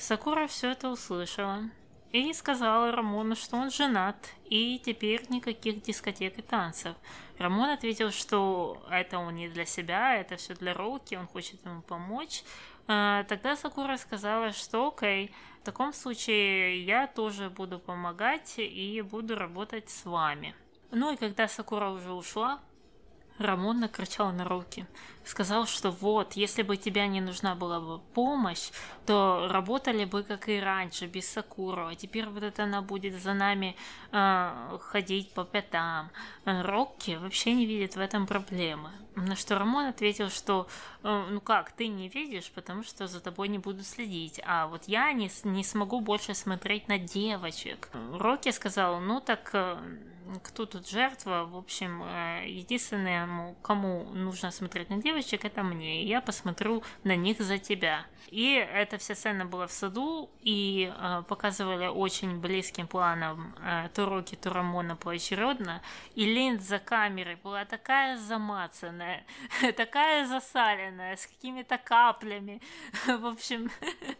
Сакура 0.00 0.46
все 0.46 0.70
это 0.70 0.88
услышала 0.88 1.70
и 2.10 2.32
сказала 2.32 2.90
Рамону, 2.90 3.36
что 3.36 3.56
он 3.56 3.70
женат, 3.70 4.16
и 4.46 4.80
теперь 4.84 5.26
никаких 5.28 5.82
дискотек 5.82 6.38
и 6.38 6.42
танцев. 6.42 6.96
Рамон 7.38 7.68
ответил, 7.68 8.10
что 8.10 8.82
это 8.90 9.18
он 9.18 9.34
не 9.34 9.48
для 9.48 9.66
себя, 9.66 10.16
это 10.16 10.36
все 10.36 10.54
для 10.54 10.72
Роуки, 10.72 11.14
он 11.16 11.26
хочет 11.26 11.64
ему 11.66 11.82
помочь. 11.82 12.42
А, 12.88 13.24
тогда 13.24 13.56
Сакура 13.56 13.98
сказала, 13.98 14.52
что 14.52 14.88
окей, 14.88 15.32
в 15.60 15.64
таком 15.64 15.92
случае 15.92 16.82
я 16.84 17.06
тоже 17.06 17.50
буду 17.50 17.78
помогать 17.78 18.54
и 18.56 19.02
буду 19.02 19.36
работать 19.36 19.90
с 19.90 20.06
вами. 20.06 20.54
Ну 20.90 21.12
и 21.12 21.16
когда 21.16 21.46
Сакура 21.46 21.90
уже 21.90 22.12
ушла, 22.12 22.60
Рамон 23.40 23.80
накричал 23.80 24.32
на 24.32 24.44
руки. 24.44 24.86
Сказал, 25.24 25.66
что 25.66 25.90
вот, 25.90 26.32
если 26.34 26.62
бы 26.62 26.76
тебя 26.76 27.06
не 27.06 27.20
нужна 27.20 27.54
была 27.54 27.80
бы 27.80 27.98
помощь, 28.14 28.70
то 29.06 29.48
работали 29.50 30.04
бы 30.04 30.22
как 30.22 30.48
и 30.48 30.60
раньше, 30.60 31.06
без 31.06 31.28
Сакуру. 31.28 31.88
А 31.88 31.94
теперь 31.94 32.26
вот 32.26 32.42
это 32.42 32.64
она 32.64 32.82
будет 32.82 33.20
за 33.22 33.34
нами 33.34 33.76
э, 34.12 34.78
ходить 34.80 35.32
по 35.32 35.44
пятам. 35.44 36.10
Рокки 36.44 37.16
вообще 37.20 37.54
не 37.54 37.66
видит 37.66 37.96
в 37.96 38.00
этом 38.00 38.26
проблемы. 38.26 38.90
На 39.16 39.36
что 39.36 39.58
Рамон 39.58 39.86
ответил, 39.86 40.30
что 40.30 40.66
э, 41.02 41.26
ну 41.30 41.40
как, 41.40 41.72
ты 41.72 41.88
не 41.88 42.08
видишь, 42.08 42.50
потому 42.50 42.82
что 42.82 43.06
за 43.06 43.20
тобой 43.20 43.48
не 43.48 43.58
буду 43.58 43.82
следить, 43.82 44.40
а 44.44 44.66
вот 44.66 44.84
я 44.86 45.12
не, 45.12 45.30
не 45.44 45.64
смогу 45.64 46.00
больше 46.00 46.34
смотреть 46.34 46.88
на 46.88 46.98
девочек. 46.98 47.88
Рокки 48.12 48.50
сказал, 48.50 49.00
ну 49.00 49.20
так 49.20 49.50
э, 49.52 49.78
кто 50.38 50.66
тут 50.66 50.88
жертва, 50.88 51.44
в 51.44 51.56
общем, 51.56 52.02
э, 52.02 52.44
единственное, 52.46 53.54
кому 53.62 54.04
нужно 54.14 54.50
смотреть 54.50 54.90
на 54.90 55.02
девочек, 55.02 55.44
это 55.44 55.62
мне, 55.62 56.02
и 56.02 56.06
я 56.06 56.20
посмотрю 56.20 56.82
на 57.04 57.16
них 57.16 57.40
за 57.40 57.58
тебя. 57.58 58.06
И 58.28 58.54
эта 58.54 58.98
вся 58.98 59.14
сцена 59.14 59.44
была 59.44 59.66
в 59.66 59.72
саду, 59.72 60.30
и 60.40 60.92
э, 60.94 61.22
показывали 61.28 61.86
очень 61.86 62.40
близким 62.40 62.86
планом 62.86 63.54
э, 63.62 63.88
то 63.94 64.06
Рокки, 64.06 64.36
то 64.36 64.50
Рамона 64.50 64.96
поочередно, 64.96 65.82
и 66.14 66.24
линз 66.26 66.62
за 66.62 66.78
камерой 66.78 67.36
была 67.36 67.64
такая 67.64 68.16
замацанная, 68.16 69.24
такая 69.76 70.26
засаленная, 70.26 71.16
с 71.16 71.26
какими-то 71.26 71.78
каплями, 71.78 72.60
в 73.06 73.26
общем, 73.26 73.70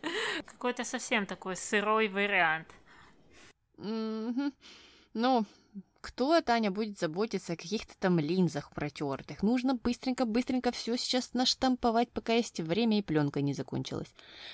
какой-то 0.46 0.84
совсем 0.84 1.26
такой 1.26 1.56
сырой 1.56 2.08
вариант. 2.08 2.68
Ну, 3.76 5.44
кто, 6.00 6.40
Таня, 6.40 6.70
будет 6.70 6.98
заботиться 6.98 7.52
о 7.52 7.56
каких-то 7.56 7.94
там 7.98 8.18
линзах 8.18 8.72
протертых? 8.72 9.42
Нужно 9.42 9.74
быстренько-быстренько 9.74 10.72
все 10.72 10.96
сейчас 10.96 11.34
наштамповать, 11.34 12.10
пока 12.10 12.32
есть 12.32 12.60
время 12.60 12.98
и 12.98 13.02
пленка 13.02 13.42
не 13.42 13.52
закончилась. 13.52 14.08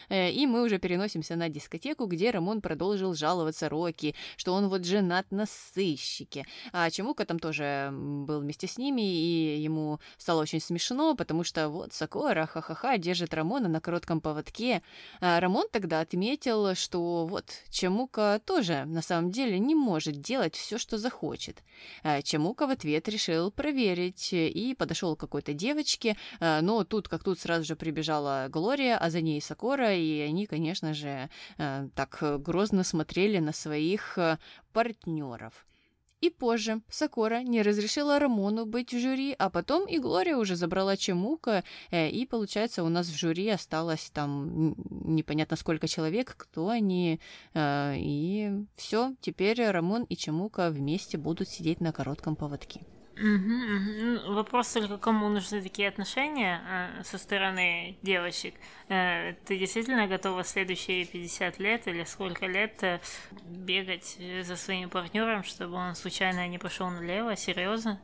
Э, 0.08 0.30
и 0.30 0.46
мы 0.46 0.62
уже 0.64 0.78
переносимся 0.78 1.36
на 1.36 1.48
дискотеку, 1.48 2.06
где 2.06 2.30
Рамон 2.30 2.60
продолжил 2.60 3.14
жаловаться 3.14 3.68
Рокки, 3.68 4.16
что 4.36 4.54
он 4.54 4.68
вот 4.68 4.84
женат 4.84 5.30
на 5.30 5.46
сыщике. 5.46 6.46
А 6.72 6.90
Чемука 6.90 7.24
там 7.24 7.38
тоже 7.38 7.90
был 7.92 8.40
вместе 8.40 8.66
с 8.66 8.76
ними, 8.76 9.02
и 9.02 9.60
ему 9.60 10.00
стало 10.18 10.42
очень 10.42 10.60
смешно, 10.60 11.14
потому 11.14 11.44
что 11.44 11.68
вот 11.68 11.92
Сакора, 11.92 12.46
ха-ха-ха, 12.46 12.98
держит 12.98 13.32
Рамона 13.32 13.68
на 13.68 13.80
коротком 13.80 14.20
поводке. 14.20 14.82
А 15.20 15.38
Рамон 15.38 15.66
тогда 15.70 16.00
отметил, 16.00 16.74
что 16.74 17.26
вот 17.26 17.44
Чемука 17.70 18.40
тоже 18.44 18.84
на 18.84 19.02
самом 19.02 19.30
деле 19.30 19.60
не 19.60 19.76
может 19.76 20.20
делать 20.20 20.56
все, 20.56 20.76
что 20.78 20.98
захочет 20.98 21.35
хочет. 21.36 21.62
А 22.02 22.22
Чамука 22.22 22.66
в 22.66 22.70
ответ 22.70 23.08
решил 23.08 23.50
проверить 23.50 24.32
и 24.32 24.74
подошел 24.78 25.16
к 25.16 25.20
какой-то 25.20 25.52
девочке, 25.52 26.16
а, 26.40 26.62
но 26.62 26.84
тут 26.84 27.08
как 27.08 27.22
тут 27.22 27.38
сразу 27.38 27.64
же 27.64 27.76
прибежала 27.76 28.46
Глория, 28.48 28.96
а 28.96 29.10
за 29.10 29.20
ней 29.20 29.40
Сокора, 29.42 29.94
и 29.94 30.20
они, 30.20 30.46
конечно 30.46 30.94
же, 30.94 31.28
так 31.94 32.18
грозно 32.42 32.84
смотрели 32.84 33.38
на 33.38 33.52
своих 33.52 34.18
партнеров. 34.72 35.66
И 36.22 36.30
позже 36.30 36.80
Сакора 36.88 37.42
не 37.42 37.62
разрешила 37.62 38.18
Рамону 38.18 38.64
быть 38.64 38.94
в 38.94 38.98
жюри, 38.98 39.34
а 39.38 39.50
потом 39.50 39.86
и 39.86 39.98
Глория 39.98 40.36
уже 40.36 40.56
забрала 40.56 40.96
Чемука, 40.96 41.62
э, 41.90 42.08
и 42.08 42.26
получается 42.26 42.82
у 42.84 42.88
нас 42.88 43.08
в 43.08 43.16
жюри 43.16 43.48
осталось 43.48 44.10
там 44.14 44.74
непонятно 44.88 45.56
сколько 45.56 45.88
человек, 45.88 46.34
кто 46.36 46.68
они, 46.68 47.20
э, 47.52 47.94
и 47.98 48.64
все, 48.76 49.14
теперь 49.20 49.62
Рамон 49.62 50.04
и 50.04 50.16
Чемука 50.16 50.70
вместе 50.70 51.18
будут 51.18 51.48
сидеть 51.48 51.80
на 51.80 51.92
коротком 51.92 52.34
поводке. 52.34 52.80
Угу, 53.16 54.26
угу. 54.26 54.34
Вопрос 54.34 54.72
только, 54.72 54.98
кому 54.98 55.28
нужны 55.30 55.62
такие 55.62 55.88
отношения 55.88 56.60
э, 56.68 57.02
со 57.02 57.16
стороны 57.16 57.96
девочек. 58.02 58.54
Э, 58.88 59.32
ты 59.46 59.58
действительно 59.58 60.06
готова 60.06 60.44
следующие 60.44 61.06
50 61.06 61.58
лет 61.58 61.88
или 61.88 62.04
сколько 62.04 62.46
лет 62.46 62.82
э, 62.82 63.00
бегать 63.46 64.18
за 64.42 64.56
своим 64.56 64.90
партнером, 64.90 65.44
чтобы 65.44 65.76
он 65.76 65.94
случайно 65.94 66.46
не 66.46 66.58
пошел 66.58 66.90
налево? 66.90 67.36
Серьезно? 67.36 68.00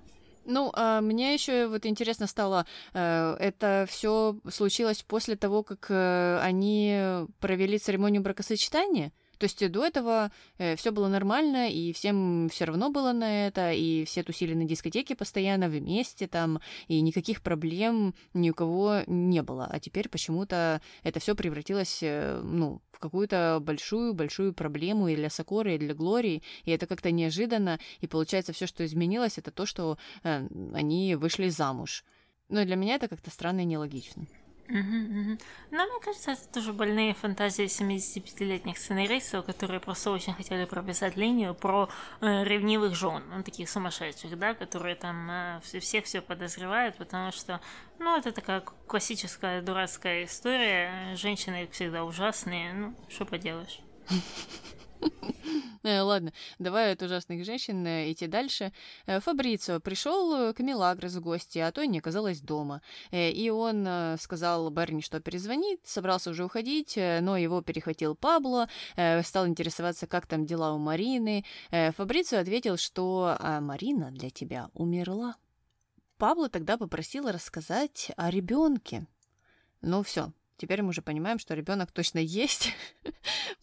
Ну, 0.46 0.72
а 0.74 1.02
мне 1.02 1.34
еще 1.34 1.66
вот 1.68 1.84
интересно 1.84 2.26
стало, 2.26 2.64
э, 2.94 3.36
это 3.38 3.84
все 3.88 4.36
случилось 4.50 5.02
после 5.02 5.36
того, 5.36 5.62
как 5.62 5.90
э, 5.90 6.38
они 6.40 7.26
провели 7.38 7.78
церемонию 7.78 8.22
бракосочетания? 8.22 9.12
То 9.42 9.46
есть 9.46 9.72
до 9.72 9.84
этого 9.84 10.30
э, 10.58 10.76
все 10.76 10.92
было 10.92 11.08
нормально, 11.08 11.68
и 11.68 11.92
всем 11.92 12.48
все 12.48 12.64
равно 12.64 12.90
было 12.90 13.10
на 13.10 13.48
это, 13.48 13.72
и 13.72 14.04
все 14.04 14.22
тусили 14.22 14.54
на 14.54 14.66
дискотеке 14.66 15.16
постоянно 15.16 15.68
вместе 15.68 16.28
там, 16.28 16.60
и 16.86 17.00
никаких 17.00 17.42
проблем 17.42 18.14
ни 18.34 18.50
у 18.50 18.54
кого 18.54 19.00
не 19.08 19.42
было. 19.42 19.66
А 19.68 19.80
теперь 19.80 20.08
почему-то 20.08 20.80
это 21.02 21.18
все 21.18 21.34
превратилось, 21.34 22.04
э, 22.04 22.40
ну, 22.44 22.82
в 22.92 23.00
какую-то 23.00 23.58
большую-большую 23.60 24.52
проблему 24.52 25.08
и 25.08 25.16
для 25.16 25.28
Сокоры, 25.28 25.74
и 25.74 25.78
для 25.78 25.94
Глории, 25.94 26.44
и 26.62 26.70
это 26.70 26.86
как-то 26.86 27.10
неожиданно, 27.10 27.80
и 28.00 28.06
получается 28.06 28.52
все, 28.52 28.68
что 28.68 28.86
изменилось, 28.86 29.38
это 29.38 29.50
то, 29.50 29.66
что 29.66 29.98
э, 30.22 30.46
они 30.72 31.16
вышли 31.16 31.48
замуж. 31.48 32.04
Но 32.48 32.64
для 32.64 32.76
меня 32.76 32.94
это 32.94 33.08
как-то 33.08 33.32
странно 33.32 33.62
и 33.62 33.64
нелогично. 33.64 34.24
Угу, 34.72 34.78
угу. 34.78 35.38
Но 35.70 35.84
мне 35.84 36.00
кажется, 36.02 36.30
это 36.32 36.48
тоже 36.48 36.72
больные 36.72 37.12
фантазии 37.12 37.66
75-летних 37.66 38.78
сценаристов, 38.78 39.44
которые 39.44 39.80
просто 39.80 40.10
очень 40.10 40.32
хотели 40.32 40.64
прописать 40.64 41.14
линию 41.14 41.54
про 41.54 41.90
э, 42.22 42.44
ревнивых 42.44 42.94
жен, 42.94 43.22
ну, 43.30 43.42
таких 43.42 43.68
сумасшедших, 43.68 44.38
да, 44.38 44.54
которые 44.54 44.94
там 44.94 45.30
э, 45.30 45.60
всех 45.60 46.06
все 46.06 46.22
подозревают, 46.22 46.96
потому 46.96 47.32
что, 47.32 47.60
ну, 47.98 48.16
это 48.16 48.32
такая 48.32 48.60
классическая 48.60 49.60
дурацкая 49.60 50.24
история. 50.24 51.16
Женщины 51.16 51.68
всегда 51.70 52.04
ужасные, 52.04 52.72
ну, 52.72 52.94
что 53.10 53.26
поделаешь. 53.26 53.80
Э, 55.84 56.00
ладно, 56.00 56.32
давай 56.60 56.92
от 56.92 57.02
ужасных 57.02 57.44
женщин 57.44 57.84
э, 57.84 58.12
идти 58.12 58.28
дальше. 58.28 58.72
Э, 59.06 59.18
Фабрицио 59.18 59.80
пришел 59.80 60.54
к 60.54 60.60
Милагрос 60.60 61.14
в 61.14 61.20
гости, 61.20 61.58
а 61.58 61.72
той 61.72 61.88
не 61.88 61.98
оказалось 61.98 62.40
дома. 62.40 62.82
И 63.10 63.50
он 63.50 64.16
сказал 64.20 64.70
Берни, 64.70 65.02
что 65.02 65.18
перезвонит, 65.20 65.80
собрался 65.84 66.30
уже 66.30 66.44
уходить, 66.44 66.96
но 66.96 67.36
его 67.36 67.62
перехватил 67.62 68.14
Пабло, 68.14 68.68
стал 69.22 69.48
интересоваться, 69.48 70.06
как 70.06 70.26
там 70.26 70.46
дела 70.46 70.72
у 70.72 70.78
Марины. 70.78 71.44
Фабрицио 71.70 72.38
ответил, 72.38 72.76
что 72.76 73.36
«А 73.40 73.60
Марина 73.60 74.12
для 74.12 74.30
тебя 74.30 74.70
умерла. 74.74 75.36
Пабло 76.16 76.48
тогда 76.48 76.78
попросил 76.78 77.28
рассказать 77.28 78.12
о 78.16 78.30
ребенке. 78.30 79.06
Ну 79.80 80.02
все, 80.04 80.32
Теперь 80.56 80.82
мы 80.82 80.90
уже 80.90 81.02
понимаем, 81.02 81.38
что 81.38 81.54
ребенок 81.54 81.90
точно 81.92 82.18
есть. 82.18 82.74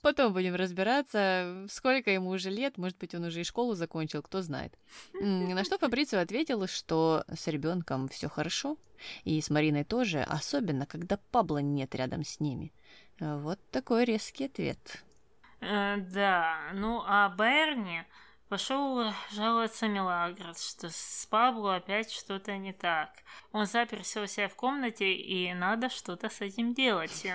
Потом 0.01 0.33
будем 0.33 0.55
разбираться, 0.55 1.65
сколько 1.69 2.11
ему 2.11 2.29
уже 2.31 2.49
лет. 2.49 2.77
Может 2.77 2.97
быть, 2.97 3.15
он 3.15 3.23
уже 3.23 3.41
и 3.41 3.43
школу 3.43 3.73
закончил, 3.73 4.21
кто 4.21 4.41
знает. 4.41 4.77
На 5.13 5.63
что 5.63 5.77
Фабрицио 5.77 6.19
ответил, 6.19 6.67
что 6.67 7.23
с 7.33 7.47
ребенком 7.47 8.09
все 8.09 8.27
хорошо. 8.27 8.77
И 9.23 9.39
с 9.39 9.49
Мариной 9.49 9.85
тоже, 9.85 10.21
особенно 10.21 10.85
когда 10.85 11.17
Пабло 11.31 11.59
нет 11.59 11.95
рядом 11.95 12.25
с 12.25 12.39
ними. 12.39 12.73
Вот 13.19 13.59
такой 13.71 14.05
резкий 14.05 14.45
ответ. 14.45 15.03
Э, 15.61 15.97
да, 15.97 16.71
ну 16.73 17.03
а 17.05 17.29
Берни 17.29 18.03
Пошел 18.49 19.13
жаловаться 19.29 19.87
Мелагрос, 19.87 20.71
что 20.71 20.89
с 20.89 21.27
Пабло 21.29 21.75
опять 21.75 22.11
что-то 22.11 22.57
не 22.57 22.73
так. 22.73 23.11
Он 23.51 23.67
заперся 23.67 24.23
у 24.23 24.25
себя 24.25 24.49
в 24.49 24.55
комнате, 24.55 25.13
и 25.13 25.53
надо 25.53 25.89
что-то 25.89 26.29
с 26.29 26.41
этим 26.41 26.73
делать. 26.73 27.27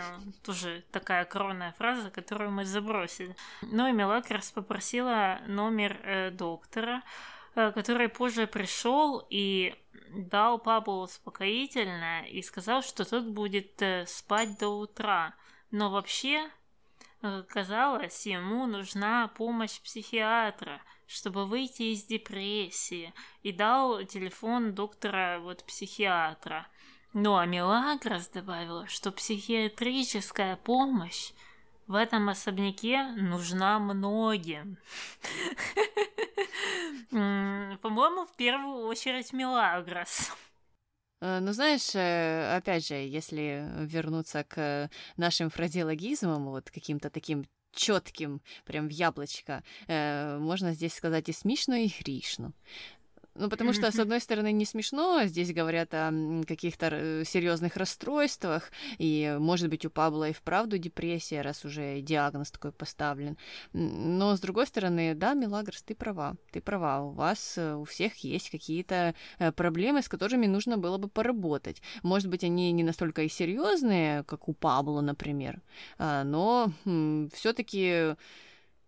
Тоже 0.43 0.85
такая 0.91 1.25
коронная 1.25 1.71
фраза, 1.79 2.11
которую 2.11 2.51
мы 2.51 2.65
забросили. 2.65 3.37
Ну 3.63 3.87
и 3.87 3.93
Мелагрос 3.93 4.51
попросила 4.51 5.39
номер 5.47 6.01
э, 6.03 6.31
доктора, 6.33 7.05
э, 7.55 7.71
который 7.71 8.09
позже 8.09 8.49
пришел 8.49 9.25
и 9.31 9.73
дал 10.11 10.59
Пабло 10.59 11.05
успокоительное 11.05 12.25
и 12.25 12.43
сказал, 12.43 12.83
что 12.83 13.09
тот 13.09 13.27
будет 13.27 13.81
э, 13.81 14.05
спать 14.09 14.59
до 14.59 14.69
утра. 14.69 15.37
Но 15.71 15.91
вообще, 15.91 16.51
э, 17.23 17.45
казалось, 17.49 18.27
ему 18.27 18.67
нужна 18.67 19.29
помощь 19.29 19.81
психиатра– 19.81 20.83
чтобы 21.07 21.47
выйти 21.47 21.95
из 21.95 22.05
депрессии, 22.05 23.13
и 23.43 23.53
дал 23.53 24.05
телефон 24.05 24.75
доктора 24.75 25.39
вот 25.41 25.65
психиатра. 25.65 26.67
Ну 27.13 27.37
а 27.37 27.47
Мелагрос 27.47 28.29
добавила, 28.29 28.87
что 28.89 29.13
психиатрическая 29.13 30.57
помощь 30.57 31.33
в 31.87 31.95
этом 31.95 32.29
особняке 32.29 33.05
нужна 33.17 33.79
многим. 33.79 34.79
По-моему, 37.11 38.27
в 38.27 38.35
первую 38.37 38.87
очередь 38.87 39.33
Мелагрос. 39.33 40.33
Э, 41.21 41.41
ну, 41.41 41.53
знаешь, 41.53 41.95
э, 41.95 42.57
опять 42.57 42.87
же, 42.87 42.95
если 42.95 43.69
вернуться 43.79 44.45
к 44.45 44.91
нашим 45.17 45.51
фразеологизмам, 45.51 46.47
вот 46.47 46.71
каким-то 46.71 47.11
таким 47.11 47.47
четким, 47.75 48.41
прям 48.65 48.89
в 48.89 48.91
яблочко. 48.91 49.63
Э, 49.87 50.39
можно 50.39 50.73
здесь 50.75 50.95
сказать 50.95 51.29
и 51.29 51.33
смешно, 51.33 51.75
и 51.75 51.89
гришно. 51.89 52.53
Ну, 53.37 53.49
потому 53.49 53.73
что, 53.73 53.91
с 53.91 53.99
одной 53.99 54.21
стороны, 54.21 54.53
не 54.53 54.65
смешно, 54.65 55.23
здесь 55.25 55.53
говорят 55.53 55.93
о 55.93 56.13
каких-то 56.47 56.89
э, 56.93 57.25
серьезных 57.25 57.77
расстройствах, 57.77 58.71
и, 58.99 59.37
может 59.41 59.69
быть, 59.69 59.85
у 59.85 59.91
Павла 59.91 60.29
и 60.29 60.33
вправду 60.33 60.79
депрессия, 60.79 61.43
раз 61.43 61.65
уже 61.65 62.01
диагноз 62.01 62.53
такой 62.53 62.71
поставлен. 62.71 63.37
Но, 63.73 64.37
с 64.37 64.41
другой 64.41 64.67
стороны, 64.67 65.15
да, 65.15 65.35
Милагрос, 65.35 65.83
ты 65.83 65.97
права, 65.97 66.37
ты 66.53 66.61
права, 66.61 67.03
у 67.03 67.11
вас 67.11 67.59
э, 67.59 67.75
у 67.75 67.85
всех 67.85 68.17
есть 68.19 68.51
какие-то 68.51 69.15
э, 69.39 69.51
проблемы, 69.51 70.03
с 70.03 70.09
которыми 70.09 70.47
нужно 70.47 70.79
было 70.79 70.99
бы 70.99 71.09
поработать. 71.09 71.83
Может 72.05 72.29
быть, 72.29 72.45
они 72.45 72.71
не 72.71 72.85
настолько 72.85 73.23
и 73.23 73.29
серьезные, 73.29 74.23
как 74.25 74.49
у 74.49 74.53
Павла, 74.53 75.01
например, 75.01 75.61
а, 75.99 76.23
но 76.23 76.73
все-таки 77.35 77.85
Э, 77.85 78.17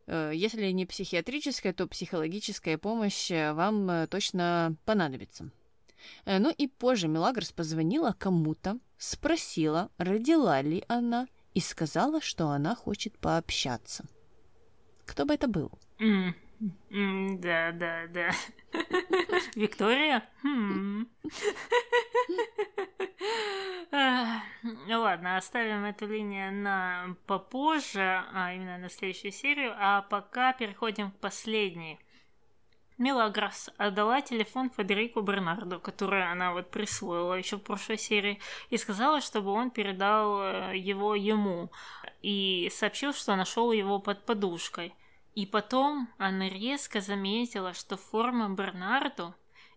если 0.06 0.70
не 0.70 0.86
психиатрическая, 0.86 1.72
то 1.72 1.86
психологическая 1.86 2.78
помощь 2.78 3.30
э, 3.30 3.52
вам 3.52 3.90
э, 3.90 4.06
точно 4.06 4.76
понадобится. 4.84 5.50
Ну 6.24 6.54
и 6.56 6.68
позже 6.68 7.08
Мелагрос 7.08 7.50
позвонила 7.50 8.14
кому-то, 8.16 8.78
спросила, 8.96 9.90
родила 9.98 10.62
ли 10.62 10.84
она, 10.86 11.26
и 11.52 11.60
сказала, 11.60 12.20
что 12.20 12.50
она 12.50 12.76
хочет 12.76 13.18
пообщаться. 13.18 14.04
Кто 15.04 15.24
бы 15.24 15.34
это 15.34 15.48
был? 15.48 15.72
Да, 15.98 17.72
да, 17.72 18.06
да. 18.08 18.30
Виктория? 19.56 20.22
Ну 23.92 25.00
ладно, 25.00 25.36
оставим 25.36 25.84
эту 25.84 26.06
линию 26.06 26.52
на 26.52 27.16
попозже, 27.26 28.24
а 28.32 28.52
именно 28.52 28.78
на 28.78 28.88
следующую 28.88 29.32
серию, 29.32 29.74
а 29.78 30.02
пока 30.02 30.52
переходим 30.52 31.12
к 31.12 31.18
последней. 31.18 31.98
Мелагрос 32.98 33.68
отдала 33.76 34.22
телефон 34.22 34.70
Федерику 34.70 35.20
Бернарду, 35.20 35.78
который 35.78 36.30
она 36.30 36.52
вот 36.52 36.70
присвоила 36.70 37.34
еще 37.34 37.56
в 37.56 37.62
прошлой 37.62 37.98
серии, 37.98 38.40
и 38.70 38.78
сказала, 38.78 39.20
чтобы 39.20 39.50
он 39.50 39.70
передал 39.70 40.40
э, 40.40 40.78
его 40.78 41.14
ему, 41.14 41.70
и 42.22 42.70
сообщил, 42.72 43.12
что 43.12 43.36
нашел 43.36 43.70
его 43.70 43.98
под 43.98 44.24
подушкой. 44.24 44.94
И 45.34 45.44
потом 45.44 46.08
она 46.16 46.48
резко 46.48 47.02
заметила, 47.02 47.74
что 47.74 47.98
форма 47.98 48.48
Бернарду 48.48 49.34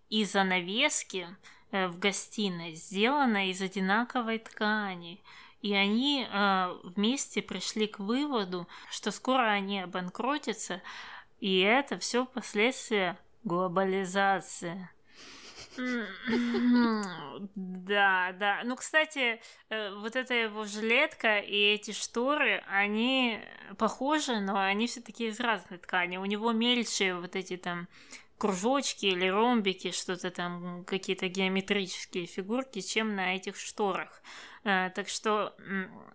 и 0.10 0.24
занавески 0.24 1.28
в 1.72 1.99
гостиной, 1.99 2.76
сделана 2.76 3.49
из 3.49 3.61
одинаковой 3.61 4.39
ткани. 4.39 5.22
И 5.61 5.74
они 5.74 6.26
э, 6.26 6.78
вместе 6.84 7.41
пришли 7.41 7.88
к 7.88 7.99
выводу, 7.99 8.67
что 8.91 9.11
скоро 9.11 9.43
они 9.43 9.82
обанкротятся, 9.82 10.82
и 11.39 11.59
это 11.59 11.99
все 11.99 12.26
последствия 12.26 13.17
глобализации. 13.43 14.89
Да, 17.55 18.34
да. 18.34 18.61
Ну, 18.63 18.76
кстати, 18.76 19.41
э, 19.70 19.93
вот 19.95 20.15
эта 20.15 20.34
его 20.34 20.65
жилетка 20.65 21.39
и 21.39 21.55
эти 21.74 21.91
шторы, 21.91 22.63
они 22.67 23.39
похожи, 23.78 24.39
но 24.39 24.59
они 24.59 24.88
все-таки 24.88 25.28
из 25.28 25.39
разной 25.39 25.80
ткани. 25.80 26.17
У 26.17 26.26
него 26.26 26.51
мельче 26.51 27.15
вот 27.15 27.36
эти 27.36 27.57
там 27.57 27.88
кружочки 28.40 29.06
или 29.06 29.28
ромбики, 29.28 29.92
что-то 29.92 30.32
там, 30.32 30.86
какие-то 30.86 31.28
геометрические 31.28 32.26
фигурки, 32.26 32.82
чем 32.82 33.16
на 33.16 33.36
этих 33.36 33.58
шторах. 33.58 34.24
Э, 34.64 34.90
так 34.96 35.10
что, 35.10 35.56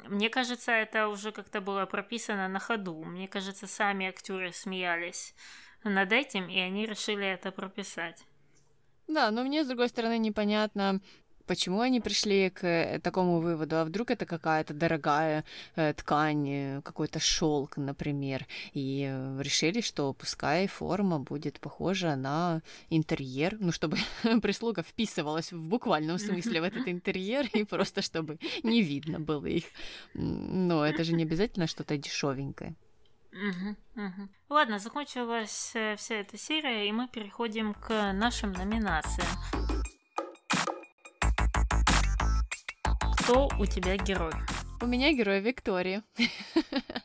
мне 0.08 0.30
кажется, 0.30 0.72
это 0.72 1.08
уже 1.08 1.30
как-то 1.30 1.60
было 1.60 1.86
прописано 1.86 2.48
на 2.48 2.58
ходу. 2.58 3.04
Мне 3.04 3.28
кажется, 3.28 3.66
сами 3.66 4.08
актеры 4.08 4.52
смеялись 4.52 5.34
над 5.84 6.12
этим, 6.12 6.48
и 6.48 6.58
они 6.58 6.86
решили 6.86 7.26
это 7.26 7.52
прописать. 7.52 8.24
Да, 9.06 9.30
но 9.30 9.44
мне, 9.44 9.62
с 9.62 9.68
другой 9.68 9.88
стороны, 9.90 10.18
непонятно, 10.18 11.00
Почему 11.46 11.80
они 11.80 12.00
пришли 12.00 12.48
к 12.48 12.64
э, 12.64 12.98
такому 13.00 13.40
выводу? 13.40 13.76
А 13.76 13.84
вдруг 13.84 14.10
это 14.10 14.24
какая-то 14.24 14.72
дорогая 14.72 15.44
э, 15.76 15.92
ткань, 15.92 16.48
э, 16.48 16.80
какой-то 16.82 17.20
шелк, 17.20 17.76
например, 17.76 18.46
и 18.72 19.02
решили, 19.38 19.82
что 19.82 20.12
пускай 20.14 20.66
форма 20.66 21.18
будет 21.18 21.60
похожа 21.60 22.16
на 22.16 22.62
интерьер, 22.88 23.58
ну, 23.60 23.72
чтобы 23.72 23.98
прислуга 24.42 24.82
вписывалась 24.82 25.52
в 25.52 25.68
буквальном 25.68 26.18
смысле 26.18 26.62
в 26.62 26.64
этот 26.64 26.88
интерьер, 26.88 27.46
и 27.52 27.64
просто 27.64 28.00
чтобы 28.00 28.38
не 28.62 28.82
видно 28.82 29.20
было 29.20 29.46
их. 29.46 29.64
Но 30.14 30.86
это 30.86 31.04
же 31.04 31.12
не 31.12 31.24
обязательно 31.24 31.66
что-то 31.66 31.98
дешевенькое. 31.98 32.74
Угу, 33.32 34.02
угу. 34.06 34.28
Ладно, 34.48 34.78
закончилась 34.78 35.74
вся 35.96 36.14
эта 36.14 36.38
серия, 36.38 36.88
и 36.88 36.92
мы 36.92 37.08
переходим 37.08 37.74
к 37.74 38.12
нашим 38.12 38.52
номинациям. 38.52 39.63
Кто 43.24 43.48
у 43.58 43.64
тебя 43.64 43.96
герой? 43.96 44.32
У 44.82 44.86
меня 44.86 45.10
герой 45.14 45.40
Виктория. 45.40 46.02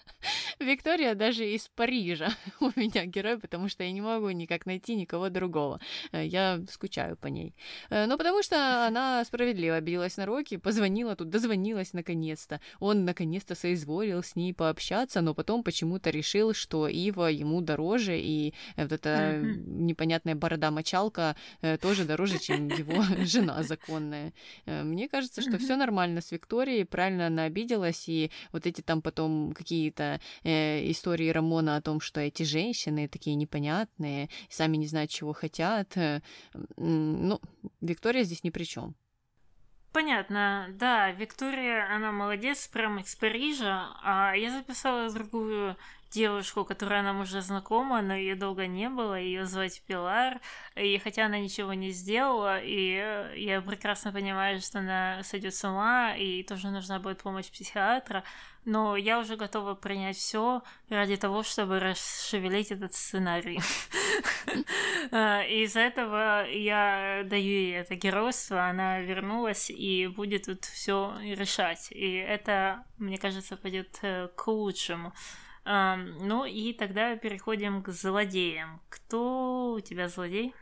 Виктория 0.60 1.16
даже 1.16 1.50
из 1.50 1.70
Парижа 1.70 2.30
у 2.60 2.72
меня 2.76 3.06
герой, 3.06 3.40
потому 3.40 3.70
что 3.70 3.84
я 3.84 3.92
не 3.92 4.02
могу 4.02 4.30
никак 4.32 4.66
найти 4.66 4.96
никого 4.96 5.30
другого. 5.30 5.80
Э, 6.12 6.26
я 6.26 6.62
скучаю 6.70 7.16
по 7.16 7.28
ней. 7.28 7.56
Э, 7.90 8.06
ну, 8.06 8.18
потому 8.18 8.44
что 8.44 8.86
она 8.86 9.24
справедливо 9.24 9.78
обиделась 9.78 10.18
на 10.18 10.26
Рокки, 10.26 10.58
позвонила 10.58 11.16
тут, 11.16 11.30
дозвонилась 11.30 11.94
наконец-то. 11.94 12.60
Он 12.80 13.06
наконец-то 13.06 13.56
соизволил 13.56 14.22
с 14.22 14.36
ней 14.36 14.54
пообщаться, 14.54 15.22
но 15.22 15.34
потом 15.34 15.64
почему-то 15.64 16.10
решил, 16.10 16.54
что 16.54 16.88
Ива 16.88 17.32
ему 17.32 17.62
дороже, 17.62 18.20
и 18.20 18.54
вот 18.76 18.92
эта 18.92 19.40
непонятная 19.42 20.36
борода-мочалка 20.36 21.38
э, 21.62 21.78
тоже 21.78 22.04
дороже, 22.04 22.38
чем 22.40 22.68
его 22.68 23.04
жена 23.26 23.64
законная. 23.64 24.34
Мне 24.66 25.08
кажется, 25.08 25.42
что 25.42 25.58
все 25.58 25.78
нормально 25.78 26.20
с 26.22 26.32
Викторией, 26.32 26.86
правильно 26.86 27.28
она 27.28 27.44
обиделась, 27.44 28.10
и 28.10 28.30
вот 28.52 28.66
эти 28.66 28.82
там 28.82 29.02
потом 29.02 29.54
какие-то 29.54 30.20
э, 30.50 30.92
истории 30.92 31.30
Рамона 31.30 31.76
о 31.76 31.82
том, 31.82 32.00
что 32.02 32.20
эти 32.20 32.44
женщины 32.44 33.08
такие 33.08 33.36
непонятные, 33.36 34.30
сами 34.50 34.78
не 34.78 34.88
знают, 34.88 35.12
чего 35.12 35.34
хотят. 35.34 35.96
Э, 35.98 36.22
ну, 36.78 37.40
Виктория 37.82 38.24
здесь 38.24 38.44
ни 38.44 38.50
при 38.50 38.64
чем. 38.64 38.96
Понятно, 39.92 40.68
да, 40.74 41.12
Виктория, 41.12 41.88
она 41.92 42.12
молодец, 42.12 42.68
прямо 42.68 43.02
из 43.02 43.16
Парижа, 43.16 43.88
а 44.04 44.36
я 44.36 44.52
записала 44.52 45.12
другую 45.12 45.76
девушку, 46.10 46.66
которая 46.66 47.04
нам 47.04 47.22
уже 47.22 47.42
знакома, 47.42 48.02
но 48.02 48.16
ее 48.16 48.36
долго 48.36 48.68
не 48.68 48.90
было, 48.90 49.20
ее 49.20 49.46
звать 49.46 49.82
Пилар, 49.88 50.40
и 50.76 50.98
хотя 50.98 51.26
она 51.26 51.40
ничего 51.40 51.74
не 51.74 51.92
сделала, 51.92 52.60
и 52.62 53.34
я 53.36 53.62
прекрасно 53.62 54.12
понимаю, 54.12 54.62
что 54.62 54.80
она 54.80 55.22
сойдет 55.24 55.56
с 55.56 55.64
ума, 55.64 56.16
и 56.16 56.44
тоже 56.44 56.70
нужна 56.70 57.00
будет 57.00 57.22
помощь 57.22 57.50
психиатра, 57.50 58.24
но 58.66 58.96
я 58.96 59.20
уже 59.20 59.36
готова 59.36 59.74
принять 59.74 60.18
все 60.18 60.62
ради 60.90 61.16
того, 61.16 61.44
чтобы 61.44 61.80
расшевелить 61.80 62.72
этот 62.72 62.94
сценарий. 62.94 63.60
Из-за 65.12 65.80
этого 65.80 66.46
я 66.50 67.24
даю 67.26 67.44
ей 67.44 67.78
это 67.78 67.96
геройство, 67.96 68.68
она 68.68 69.00
вернулась 69.00 69.70
и 69.70 70.08
будет 70.08 70.46
тут 70.46 70.66
все 70.66 71.16
решать. 71.22 71.88
И 71.92 72.14
это, 72.16 72.84
мне 72.98 73.18
кажется, 73.18 73.58
пойдет 73.58 73.98
э, 74.02 74.28
к 74.36 74.48
лучшему. 74.48 75.14
Ну 75.70 76.46
и 76.46 76.74
тогда 76.74 77.16
переходим 77.16 77.84
к 77.84 77.90
злодеям. 77.90 78.82
Кто 78.90 79.74
у 79.74 79.80
тебя 79.82 80.10
злодей? 80.10 80.56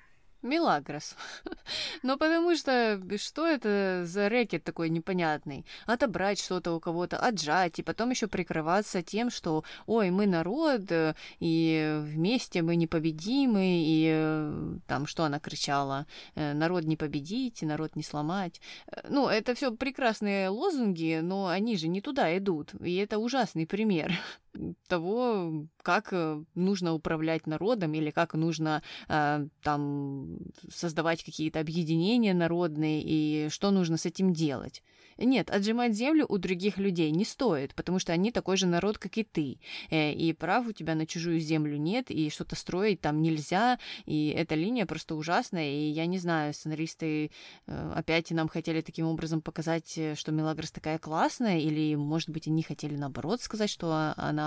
Милагрос. 0.44 1.16
ну, 2.04 2.18
потому 2.18 2.56
что 2.56 3.02
что 3.18 3.48
это 3.48 4.04
за 4.06 4.30
рэкет 4.30 4.64
такой 4.64 4.90
непонятный? 4.90 5.66
Отобрать 5.86 6.40
что-то 6.40 6.74
у 6.74 6.80
кого-то, 6.80 7.18
отжать, 7.18 7.80
и 7.80 7.84
потом 7.84 8.12
еще 8.12 8.28
прикрываться 8.28 9.02
тем, 9.02 9.32
что, 9.32 9.64
ой, 9.88 10.12
мы 10.12 10.28
народ, 10.28 10.92
э, 10.92 11.16
и 11.40 12.00
вместе 12.02 12.62
мы 12.62 12.76
непобедимы, 12.76 13.84
и 13.84 14.10
э, 14.14 14.78
там, 14.86 15.08
что 15.08 15.24
она 15.24 15.40
кричала, 15.40 16.06
э, 16.36 16.54
народ 16.54 16.84
не 16.84 16.98
победить, 16.98 17.64
народ 17.64 17.96
не 17.96 18.04
сломать. 18.04 18.62
Ну, 19.10 19.28
это 19.28 19.56
все 19.56 19.72
прекрасные 19.72 20.50
лозунги, 20.50 21.20
но 21.22 21.48
они 21.48 21.78
же 21.78 21.88
не 21.88 22.02
туда 22.02 22.38
идут, 22.38 22.74
и 22.80 22.96
это 22.96 23.18
ужасный 23.18 23.66
пример 23.66 24.14
того, 24.88 25.68
как 25.82 26.10
э, 26.12 26.44
нужно 26.56 26.94
управлять 26.94 27.48
народом 27.48 27.94
или 27.94 28.12
как 28.12 28.34
нужно 28.34 28.84
э, 29.08 29.48
там 29.64 30.40
создавать 30.70 31.24
какие-то 31.24 31.60
объединения 31.60 32.34
народные 32.34 33.02
и 33.04 33.50
что 33.50 33.72
нужно 33.72 33.98
с 33.98 34.06
этим 34.06 34.34
делать. 34.34 34.84
Нет, 35.18 35.50
отжимать 35.50 35.96
землю 35.96 36.26
у 36.30 36.38
других 36.38 36.78
людей 36.78 37.10
не 37.12 37.26
стоит, 37.26 37.74
потому 37.74 37.98
что 38.00 38.14
они 38.14 38.32
такой 38.32 38.58
же 38.58 38.68
народ, 38.68 38.98
как 38.98 39.18
и 39.18 39.24
ты. 39.24 39.60
Э, 39.90 40.12
и 40.12 40.34
прав 40.34 40.68
у 40.68 40.72
тебя 40.74 40.96
на 40.96 41.06
чужую 41.06 41.40
землю 41.40 41.78
нет, 41.78 42.12
и 42.12 42.30
что-то 42.30 42.56
строить 42.56 43.02
там 43.02 43.22
нельзя, 43.22 43.80
и 44.06 44.28
эта 44.30 44.56
линия 44.56 44.86
просто 44.86 45.16
ужасная, 45.16 45.72
и 45.72 45.90
я 45.90 46.06
не 46.06 46.18
знаю, 46.18 46.54
сценаристы 46.54 47.32
опять 47.66 48.32
нам 48.32 48.48
хотели 48.48 48.82
таким 48.82 49.08
образом 49.08 49.42
показать, 49.42 50.00
что 50.16 50.32
Мелагрос 50.32 50.72
такая 50.72 51.00
классная, 51.00 51.60
или, 51.60 51.96
может 51.96 52.30
быть, 52.30 52.48
они 52.48 52.62
хотели 52.62 52.96
наоборот 52.96 53.42
сказать, 53.42 53.70
что 53.70 54.14
она 54.18 54.47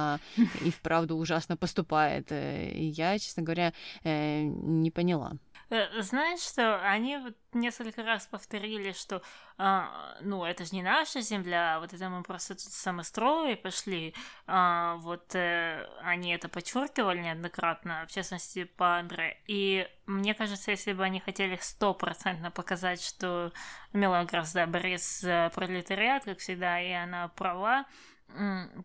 и 0.65 0.71
вправду 0.71 1.17
ужасно 1.17 1.57
поступает. 1.57 2.31
Я, 2.31 3.19
честно 3.19 3.43
говоря, 3.43 3.73
не 4.05 4.91
поняла. 4.91 5.33
Э, 5.71 6.03
знаешь 6.03 6.41
что, 6.41 6.81
они 6.83 7.17
вот 7.19 7.37
несколько 7.53 8.03
раз 8.03 8.27
повторили, 8.27 8.91
что 8.93 9.23
а, 9.57 10.17
ну, 10.21 10.45
это 10.45 10.65
же 10.65 10.75
не 10.75 10.83
наша 10.83 11.21
земля, 11.21 11.79
вот 11.79 11.93
это 11.93 12.09
мы 12.09 12.25
просто 12.25 12.55
тут 12.55 12.73
самострои 12.73 13.55
пошли. 13.55 14.15
А, 14.49 14.97
вот 14.97 15.33
э, 15.37 15.87
они 16.03 16.33
это 16.35 16.49
подчеркивали 16.49 17.21
неоднократно, 17.21 18.05
в 18.09 18.13
частности, 18.13 18.65
по 18.65 18.99
Андре. 18.99 19.41
И 19.47 19.89
мне 20.07 20.35
кажется, 20.35 20.73
если 20.73 20.93
бы 20.93 21.05
они 21.05 21.21
хотели 21.21 21.57
стопроцентно 21.61 22.51
показать, 22.51 23.01
что 23.01 23.53
Мелагрос, 23.93 24.53
да, 24.53 24.67
борец 24.67 25.21
пролетариат, 25.55 26.25
как 26.25 26.39
всегда, 26.39 26.81
и 26.81 26.91
она 26.91 27.29
права, 27.29 27.87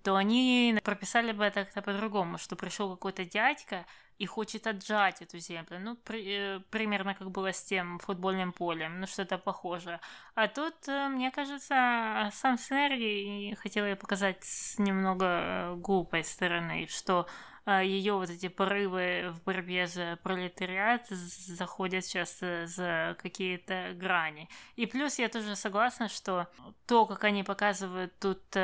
то 0.04 0.16
они 0.16 0.80
прописали 0.84 1.32
бы 1.32 1.44
это 1.44 1.66
как-то 1.66 1.82
по-другому, 1.82 2.38
что 2.38 2.56
пришел 2.56 2.90
какой-то 2.92 3.26
дядька, 3.26 3.86
и 4.18 4.26
хочет 4.26 4.68
отжать 4.68 5.22
эту 5.22 5.40
землю. 5.40 5.80
Ну, 5.80 5.96
при, 5.96 6.58
э, 6.58 6.60
примерно 6.70 7.16
как 7.16 7.32
было 7.32 7.52
с 7.52 7.64
тем 7.64 8.00
футбольным 8.00 8.54
полем, 8.54 9.02
ну, 9.02 9.08
что-то 9.08 9.38
похожее. 9.38 10.00
А 10.36 10.48
тут, 10.48 10.88
э, 10.88 11.08
мне 11.10 11.32
кажется, 11.32 12.30
сам 12.34 12.58
сценарий 12.58 13.56
хотел 13.56 13.86
ей 13.86 13.96
показать 13.96 14.44
с 14.44 14.80
немного 14.80 15.26
э, 15.26 15.76
глупой 15.76 16.24
стороны, 16.24 16.88
что 16.90 17.28
ее 17.68 18.14
вот 18.14 18.30
эти 18.30 18.48
порывы 18.48 19.32
в 19.32 19.44
борьбе 19.44 19.88
за 19.88 20.20
пролетариат 20.22 21.08
заходят 21.10 22.06
часто 22.06 22.68
за 22.68 23.18
какие-то 23.20 23.94
грани. 23.96 24.50
И 24.76 24.86
плюс 24.86 25.18
я 25.18 25.30
тоже 25.30 25.56
согласна, 25.56 26.08
что 26.08 26.48
то, 26.86 27.08
как 27.08 27.24
они 27.24 27.42
показывают 27.42 28.14
тут 28.20 28.56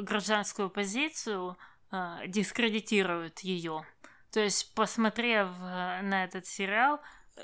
гражданскую 0.00 0.70
позицию, 0.70 1.56
э, 1.90 2.22
дискредитируют 2.26 3.40
ее. 3.40 3.84
То 4.32 4.40
есть, 4.40 4.74
посмотрев 4.74 5.48
э, 5.60 6.02
на 6.02 6.24
этот 6.24 6.46
сериал 6.46 7.00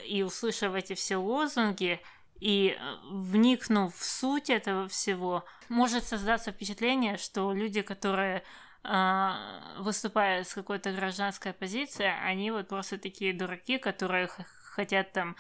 и 0.07 0.23
услышав 0.23 0.75
эти 0.75 0.95
все 0.95 1.17
лозунги, 1.17 2.01
и 2.41 2.77
э, 2.77 2.97
вникнув 3.11 3.95
в 3.95 4.05
суть 4.05 4.51
этого 4.51 4.89
всего, 4.89 5.45
может 5.69 6.05
создаться 6.05 6.53
впечатление, 6.53 7.17
что 7.17 7.53
люди, 7.53 7.83
которые 7.83 8.43
э, 8.85 9.31
выступают 9.79 10.49
с 10.49 10.55
какой-то 10.55 10.93
гражданской 10.93 11.53
позицией, 11.53 12.13
они 12.25 12.51
вот 12.51 12.69
просто 12.69 12.99
такие 12.99 13.33
дураки, 13.33 13.79
которые 13.79 14.29
хотят 14.65 15.13
там 15.13 15.37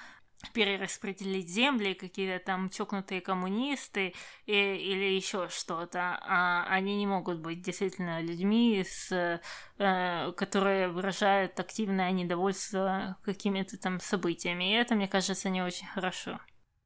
перераспределить 0.53 1.49
земли, 1.49 1.95
какие-то 1.95 2.45
там 2.45 2.71
чокнутые 2.71 3.21
коммунисты 3.21 4.15
и, 4.47 4.53
или 4.53 5.15
еще 5.15 5.49
что-то, 5.49 6.19
а 6.23 6.67
они 6.69 6.97
не 6.97 7.07
могут 7.07 7.39
быть 7.39 7.63
действительно 7.63 8.21
людьми, 8.21 8.85
с, 8.87 9.41
э, 9.79 10.33
которые 10.37 10.89
выражают 10.89 11.59
активное 11.59 12.11
недовольство 12.13 13.17
какими-то 13.25 13.79
там 13.79 14.01
событиями. 14.01 14.71
И 14.71 14.75
это, 14.75 14.95
мне 14.95 15.09
кажется, 15.09 15.49
не 15.49 15.63
очень 15.63 15.87
хорошо. 15.87 16.41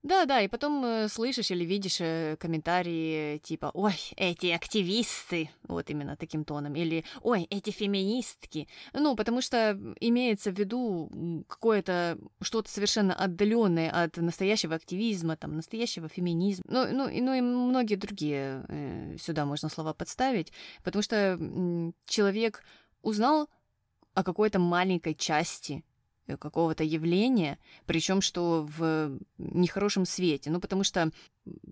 Да-да, 0.06 0.40
и 0.40 0.46
потом 0.46 0.84
э, 0.84 1.08
слышишь 1.08 1.50
или 1.50 1.64
видишь 1.64 2.00
э, 2.00 2.36
комментарии 2.38 3.38
типа 3.38 3.72
«Ой, 3.74 3.96
эти 4.16 4.46
активисты», 4.46 5.50
вот 5.66 5.90
именно 5.90 6.16
таким 6.16 6.44
тоном, 6.44 6.76
или 6.76 7.04
«Ой, 7.22 7.42
эти 7.50 7.70
феминистки». 7.70 8.68
Ну, 8.92 9.16
потому 9.16 9.40
что 9.40 9.76
имеется 9.98 10.52
в 10.52 10.58
виду 10.60 11.10
какое-то 11.48 12.18
что-то 12.40 12.70
совершенно 12.70 13.14
отдаленное 13.14 13.90
от 13.90 14.16
настоящего 14.18 14.76
активизма, 14.76 15.36
там, 15.36 15.56
настоящего 15.56 16.08
феминизма. 16.08 16.64
Ну, 16.68 16.86
ну, 16.92 17.08
и, 17.08 17.20
ну 17.20 17.34
и 17.34 17.40
многие 17.40 17.96
другие 17.96 18.64
э, 18.68 19.16
сюда 19.20 19.44
можно 19.44 19.68
слова 19.68 19.92
подставить, 19.92 20.52
потому 20.84 21.02
что 21.02 21.36
человек 22.06 22.62
узнал 23.02 23.48
о 24.14 24.22
какой-то 24.22 24.60
маленькой 24.60 25.16
части 25.16 25.82
какого-то 26.38 26.84
явления, 26.84 27.58
причем 27.86 28.20
что 28.20 28.66
в 28.76 29.18
нехорошем 29.38 30.04
свете. 30.04 30.50
Ну, 30.50 30.60
потому 30.60 30.84
что 30.84 31.10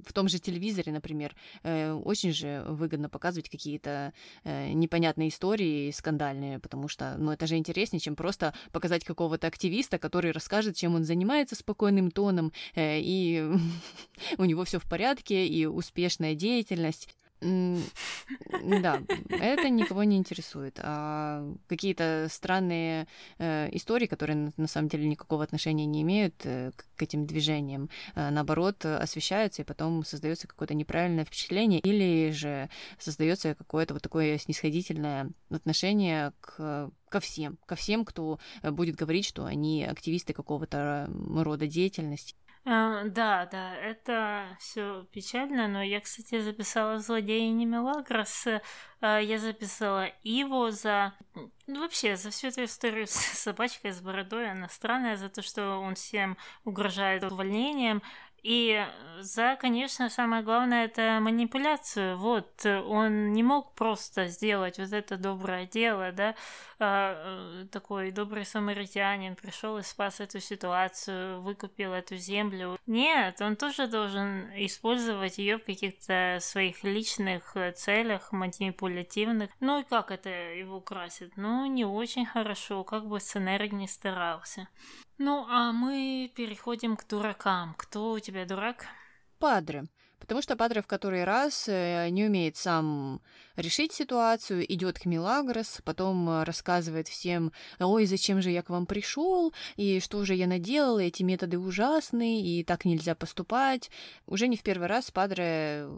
в 0.07 0.12
том 0.12 0.28
же 0.28 0.38
телевизоре, 0.38 0.92
например, 0.92 1.34
э, 1.62 1.92
очень 1.92 2.32
же 2.32 2.64
выгодно 2.68 3.09
показывать 3.09 3.48
какие-то 3.48 4.12
э, 4.44 4.72
непонятные 4.72 5.28
истории 5.28 5.90
скандальные, 5.90 6.61
потому 6.61 6.88
что, 6.88 7.16
ну, 7.18 7.32
это 7.32 7.46
же 7.46 7.57
интереснее, 7.57 8.00
чем 8.00 8.14
просто 8.14 8.55
показать 8.70 9.05
какого-то 9.05 9.46
активиста, 9.46 9.98
который 9.98 10.30
расскажет, 10.30 10.76
чем 10.76 10.94
он 10.94 11.05
занимается 11.05 11.57
спокойным 11.57 12.11
тоном, 12.11 12.52
и 12.76 13.50
у 14.38 14.44
него 14.44 14.64
все 14.64 14.78
в 14.78 14.88
порядке, 14.88 15.46
и 15.46 15.66
успешная 15.66 16.34
деятельность. 16.34 17.09
Да, 17.41 19.03
это 19.28 19.68
никого 19.68 20.05
не 20.05 20.16
интересует. 20.16 20.78
А 20.82 21.45
какие-то 21.66 22.28
странные 22.30 23.07
э, 23.39 23.68
истории, 23.72 24.07
которые 24.07 24.53
на 24.57 24.66
самом 24.66 24.89
деле 24.89 25.07
никакого 25.07 25.45
отношения 25.45 25.85
не 25.85 26.03
имеют 26.03 26.35
э, 26.45 26.72
к 26.97 27.03
этим 27.03 27.26
движениям, 27.26 27.91
э, 28.14 28.30
наоборот, 28.30 28.85
освещаются, 28.87 29.62
и 29.62 29.64
потом 29.64 30.05
создается 30.05 30.49
какое-то 30.49 30.74
неправильное 30.74 31.24
впечатление, 31.24 31.80
или 31.80 32.30
же 32.30 32.70
создается 32.99 33.55
какое-то 33.55 33.95
вот 33.95 34.03
такое 34.03 34.39
снисходительное 34.39 35.30
отношение 35.51 36.32
к 36.41 36.91
ко 37.09 37.20
всем, 37.20 37.59
ко 37.66 37.76
всем, 37.76 38.05
кто 38.05 38.41
будет 38.64 38.97
говорить, 38.97 39.24
что 39.24 39.45
они 39.45 39.85
активисты 39.85 40.32
какого-то 40.32 41.09
рода 41.37 41.68
деятельности. 41.68 42.35
А, 42.66 43.04
да, 43.04 43.44
да, 43.44 43.76
это 43.76 44.56
все 44.58 45.06
печально, 45.12 45.68
но 45.68 45.82
я, 45.82 46.00
кстати, 46.00 46.40
записала 46.40 46.98
злодея 46.98 47.50
не 47.52 47.66
Мелагрос, 47.66 48.46
а, 49.02 49.18
я 49.18 49.38
записала 49.38 50.06
Иво 50.22 50.72
за... 50.72 51.12
Ну, 51.66 51.80
вообще, 51.80 52.16
за 52.16 52.30
всю 52.30 52.48
эту 52.48 52.64
историю 52.64 53.06
с 53.08 53.12
собачкой 53.12 53.92
с 53.92 54.00
бородой, 54.00 54.50
она 54.50 54.70
странная, 54.70 55.18
за 55.18 55.28
то, 55.28 55.42
что 55.42 55.76
он 55.76 55.94
всем 55.94 56.38
угрожает 56.64 57.22
увольнением, 57.22 58.02
и 58.45 58.86
за, 59.20 59.57
конечно, 59.57 60.11
самое 60.11 60.42
главное 60.42 60.84
это 60.84 61.18
манипуляцию. 61.22 62.18
Вот, 62.18 62.66
он 62.66 63.32
не 63.32 63.42
мог 63.42 63.72
просто 63.72 64.28
сделать 64.28 64.78
вот 64.78 64.92
это 64.92 65.16
доброе 65.16 65.66
дело, 65.66 66.12
да, 66.12 66.34
а, 66.78 67.62
э, 67.62 67.66
такой 67.72 68.11
добрый 68.11 68.45
самаритянин 68.45 69.34
пришел 69.34 69.78
и 69.78 69.82
спас 69.82 70.20
эту 70.20 70.40
ситуацию, 70.40 71.40
выкупил 71.40 71.95
эту 71.95 72.16
землю. 72.16 72.78
Нет, 72.86 73.40
он 73.40 73.57
тоже 73.57 73.86
должен 73.86 74.51
использовать 74.57 75.38
ее 75.38 75.57
в 75.57 75.64
каких-то 75.64 76.36
своих 76.42 76.84
личных 76.84 77.57
э, 77.57 77.72
целях, 77.72 78.30
манипулятивных. 78.30 79.51
Ну 79.61 79.80
и 79.80 79.84
как 79.84 80.11
это 80.11 80.28
его 80.28 80.82
красит? 80.82 81.32
Ну, 81.36 81.64
не 81.64 81.86
очень 81.86 82.26
хорошо, 82.26 82.84
как 82.84 83.07
бы 83.07 83.20
сценарий 83.20 83.70
не 83.70 83.88
старался. 83.88 84.68
Ну, 85.18 85.46
а 85.48 85.72
мы 85.72 86.30
переходим 86.34 86.96
к 86.96 87.06
дуракам. 87.06 87.74
Кто 87.78 88.12
у 88.12 88.18
тебя 88.18 88.44
дурак? 88.44 88.86
Падре. 89.38 89.84
Потому 90.18 90.40
что 90.40 90.56
Падре 90.56 90.80
в 90.80 90.86
который 90.86 91.24
раз 91.24 91.68
э, 91.68 92.08
не 92.08 92.24
умеет 92.24 92.56
сам 92.56 93.20
решить 93.56 93.92
ситуацию, 93.92 94.64
идет 94.72 94.98
к 94.98 95.04
Милагрос, 95.04 95.82
потом 95.84 96.28
э, 96.30 96.44
рассказывает 96.44 97.08
всем, 97.08 97.52
ой, 97.78 98.06
зачем 98.06 98.40
же 98.40 98.50
я 98.50 98.62
к 98.62 98.70
вам 98.70 98.86
пришел, 98.86 99.52
и 99.76 100.00
что 100.00 100.24
же 100.24 100.34
я 100.34 100.46
наделал, 100.46 100.98
эти 100.98 101.22
методы 101.22 101.58
ужасные, 101.58 102.40
и 102.40 102.64
так 102.64 102.86
нельзя 102.86 103.14
поступать. 103.14 103.90
Уже 104.26 104.48
не 104.48 104.56
в 104.56 104.62
первый 104.62 104.88
раз 104.88 105.10
Падре 105.10 105.88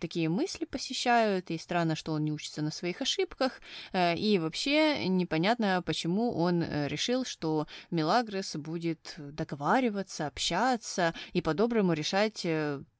такие 0.00 0.28
мысли 0.28 0.64
посещают, 0.64 1.50
и 1.50 1.58
странно, 1.58 1.96
что 1.96 2.12
он 2.12 2.24
не 2.24 2.32
учится 2.32 2.62
на 2.62 2.70
своих 2.70 3.02
ошибках, 3.02 3.60
э, 3.92 4.16
и 4.16 4.38
вообще 4.38 5.08
непонятно, 5.08 5.82
почему 5.84 6.32
он 6.32 6.62
решил, 6.62 7.24
что 7.24 7.66
Милагрос 7.90 8.56
будет 8.56 9.14
договариваться, 9.16 10.26
общаться 10.26 11.14
и 11.32 11.40
по-доброму 11.40 11.92
решать 11.92 12.46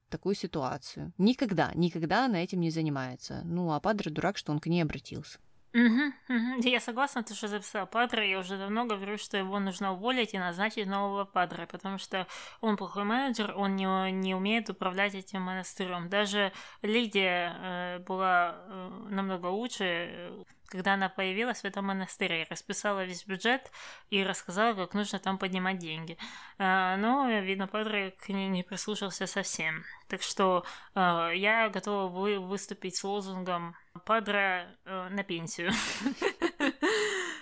такую 0.09 0.35
ситуацию. 0.35 1.13
Никогда, 1.17 1.71
никогда 1.75 2.25
она 2.25 2.43
этим 2.43 2.61
не 2.61 2.69
занимается. 2.69 3.41
Ну, 3.43 3.71
а 3.73 3.79
Падре 3.79 4.11
дурак, 4.11 4.37
что 4.37 4.51
он 4.51 4.59
к 4.59 4.67
ней 4.67 4.81
обратился. 4.81 5.39
Угу, 5.75 6.13
угу. 6.29 6.61
Я 6.61 6.79
согласна, 6.79 7.21
то, 7.21 7.35
что 7.35 7.49
записала 7.49 7.85
Падре. 7.85 8.31
Я 8.31 8.39
уже 8.39 8.57
давно 8.57 8.85
говорю, 8.85 9.17
что 9.17 9.35
его 9.35 9.59
нужно 9.59 9.91
уволить 9.91 10.33
и 10.33 10.39
назначить 10.39 10.87
нового 10.87 11.25
Падре, 11.25 11.67
потому 11.67 11.97
что 11.97 12.27
он 12.61 12.77
плохой 12.77 13.03
менеджер, 13.03 13.53
он 13.57 13.75
не, 13.75 14.11
не 14.13 14.35
умеет 14.35 14.69
управлять 14.69 15.15
этим 15.15 15.41
монастырем. 15.41 16.07
Даже 16.07 16.53
Лидия 16.81 17.57
э, 17.57 17.99
была 18.07 18.55
э, 18.55 18.89
намного 19.09 19.47
лучше, 19.47 20.31
когда 20.67 20.93
она 20.93 21.09
появилась 21.09 21.61
в 21.61 21.65
этом 21.65 21.85
монастыре, 21.85 22.47
расписала 22.49 23.05
весь 23.05 23.25
бюджет 23.25 23.71
и 24.09 24.23
рассказала, 24.23 24.73
как 24.73 24.93
нужно 24.93 25.19
там 25.19 25.37
поднимать 25.37 25.77
деньги. 25.77 26.17
А, 26.57 26.97
но, 26.97 27.27
видно, 27.39 27.67
Падре 27.67 28.11
к 28.11 28.29
ней 28.29 28.47
не 28.47 28.63
прислушался 28.63 29.27
совсем. 29.27 29.83
Так 30.07 30.21
что 30.21 30.65
а, 30.93 31.31
я 31.31 31.69
готова 31.69 32.07
вы 32.07 32.39
выступить 32.39 32.95
с 32.95 33.03
лозунгом 33.03 33.75
«Падре 34.05 34.67
э, 34.85 35.09
на 35.09 35.23
пенсию». 35.23 35.71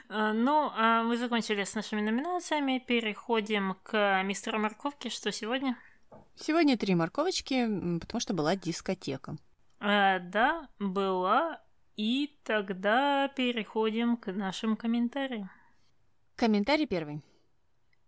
А, 0.09 0.31
ну, 0.31 0.69
мы 1.05 1.17
закончили 1.17 1.63
с 1.63 1.73
нашими 1.73 2.01
номинациями, 2.01 2.77
переходим 2.77 3.75
к 3.81 4.21
мистеру 4.21 4.59
морковке. 4.59 5.09
Что 5.09 5.31
сегодня? 5.31 5.75
Сегодня 6.35 6.77
три 6.77 6.93
морковочки, 6.93 7.99
потому 7.99 8.19
что 8.19 8.35
была 8.35 8.55
дискотека. 8.55 9.37
А, 9.79 10.19
да, 10.19 10.69
была 10.77 11.62
и 11.95 12.35
тогда 12.43 13.27
переходим 13.29 14.17
к 14.17 14.31
нашим 14.31 14.75
комментариям. 14.75 15.49
Комментарий 16.35 16.87
первый. 16.87 17.21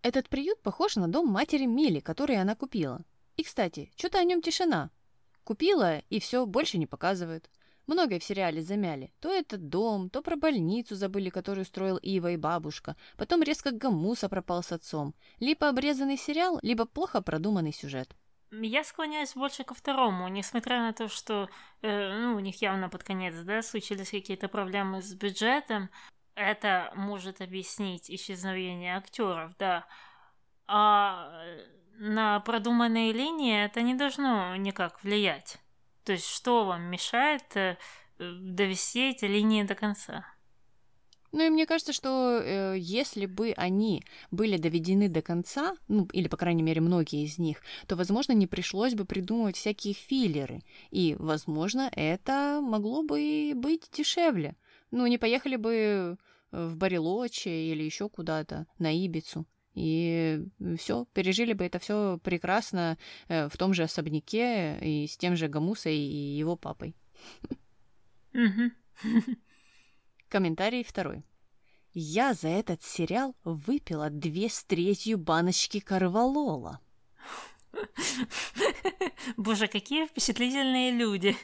Этот 0.02 0.28
приют 0.28 0.60
похож 0.62 0.96
на 0.96 1.08
дом 1.08 1.28
матери 1.28 1.64
Мили, 1.64 2.00
который 2.00 2.40
она 2.40 2.54
купила. 2.54 3.02
И, 3.36 3.42
кстати, 3.42 3.90
что-то 3.96 4.18
о 4.18 4.24
нем 4.24 4.42
тишина. 4.42 4.90
Купила, 5.44 5.98
и 6.10 6.20
все, 6.20 6.46
больше 6.46 6.78
не 6.78 6.86
показывают. 6.86 7.50
Многое 7.86 8.18
в 8.18 8.24
сериале 8.24 8.62
замяли. 8.62 9.12
То 9.20 9.30
этот 9.30 9.68
дом, 9.68 10.10
то 10.10 10.22
про 10.22 10.36
больницу 10.36 10.96
забыли, 10.96 11.30
которую 11.30 11.64
строил 11.64 11.98
Ива 11.98 12.32
и 12.32 12.36
бабушка. 12.36 12.96
Потом 13.16 13.42
резко 13.42 13.70
Гамуса 13.70 14.28
пропал 14.28 14.64
с 14.64 14.72
отцом. 14.72 15.14
Либо 15.38 15.68
обрезанный 15.68 16.16
сериал, 16.16 16.58
либо 16.62 16.84
плохо 16.84 17.22
продуманный 17.22 17.72
сюжет. 17.72 18.16
Я 18.50 18.84
склоняюсь 18.84 19.34
больше 19.34 19.64
ко 19.64 19.74
второму, 19.74 20.28
несмотря 20.28 20.80
на 20.80 20.92
то, 20.92 21.08
что 21.08 21.48
э, 21.82 22.18
ну, 22.18 22.36
у 22.36 22.40
них 22.40 22.62
явно 22.62 22.88
под 22.88 23.02
конец 23.02 23.34
да, 23.42 23.62
случились 23.62 24.10
какие-то 24.10 24.48
проблемы 24.48 25.02
с 25.02 25.12
бюджетом. 25.14 25.90
Это 26.34 26.92
может 26.94 27.40
объяснить 27.40 28.10
исчезновение 28.10 28.96
актеров, 28.96 29.56
да. 29.58 29.86
А 30.66 31.30
на 31.98 32.40
продуманные 32.40 33.12
линии 33.12 33.64
это 33.64 33.82
не 33.82 33.94
должно 33.94 34.54
никак 34.56 35.02
влиять. 35.02 35.58
То 36.04 36.12
есть 36.12 36.28
что 36.28 36.64
вам 36.64 36.82
мешает 36.82 37.56
э, 37.56 37.76
довести 38.18 39.10
эти 39.10 39.24
линии 39.24 39.64
до 39.64 39.74
конца? 39.74 40.24
Ну 41.36 41.44
и 41.44 41.50
мне 41.50 41.66
кажется, 41.66 41.92
что 41.92 42.40
э, 42.42 42.76
если 42.78 43.26
бы 43.26 43.52
они 43.58 44.02
были 44.30 44.56
доведены 44.56 45.10
до 45.10 45.20
конца, 45.20 45.76
ну 45.86 46.08
или 46.14 46.28
по 46.28 46.38
крайней 46.38 46.62
мере 46.62 46.80
многие 46.80 47.24
из 47.24 47.36
них, 47.36 47.60
то, 47.86 47.94
возможно, 47.94 48.32
не 48.32 48.46
пришлось 48.46 48.94
бы 48.94 49.04
придумывать 49.04 49.56
всякие 49.56 49.92
филлеры, 49.92 50.62
и, 50.90 51.14
возможно, 51.18 51.90
это 51.94 52.60
могло 52.62 53.02
бы 53.02 53.52
быть 53.54 53.90
дешевле. 53.92 54.56
Ну 54.90 55.06
не 55.06 55.18
поехали 55.18 55.56
бы 55.56 56.16
в 56.52 56.74
Барелоче 56.76 57.50
или 57.50 57.82
еще 57.82 58.08
куда-то 58.08 58.66
на 58.78 58.90
Ибицу. 58.96 59.44
И 59.74 60.42
все, 60.78 61.04
пережили 61.12 61.52
бы 61.52 61.66
это 61.66 61.78
все 61.78 62.18
прекрасно 62.24 62.96
э, 63.28 63.50
в 63.50 63.58
том 63.58 63.74
же 63.74 63.82
особняке 63.82 64.78
и 64.80 65.06
с 65.06 65.18
тем 65.18 65.36
же 65.36 65.48
Гамусой 65.48 65.98
и 65.98 66.38
его 66.38 66.56
папой. 66.56 66.96
Комментарий 70.36 70.84
второй. 70.84 71.24
Я 71.94 72.34
за 72.34 72.48
этот 72.48 72.82
сериал 72.82 73.34
выпила 73.42 74.10
две 74.10 74.50
с 74.50 74.64
третью 74.64 75.16
баночки 75.16 75.80
карвалола. 75.80 76.78
Боже, 79.38 79.66
какие 79.66 80.04
впечатлительные 80.04 80.90
люди. 80.90 81.34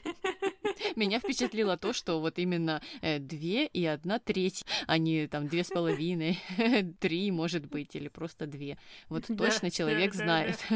Меня 0.94 1.20
впечатлило 1.20 1.78
то, 1.78 1.94
что 1.94 2.20
вот 2.20 2.38
именно 2.38 2.82
э, 3.00 3.18
две 3.18 3.64
и 3.64 3.86
одна 3.86 4.18
треть, 4.18 4.62
а 4.86 4.98
не 4.98 5.26
там 5.26 5.48
две 5.48 5.64
с 5.64 5.68
половиной, 5.68 6.38
три, 7.00 7.30
может 7.30 7.64
быть, 7.64 7.96
или 7.96 8.08
просто 8.08 8.46
две. 8.46 8.76
Вот 9.08 9.24
Да, 9.26 9.36
точно 9.36 9.70
человек 9.70 10.12
да, 10.12 10.18
да, 10.18 10.24
знает. 10.24 10.66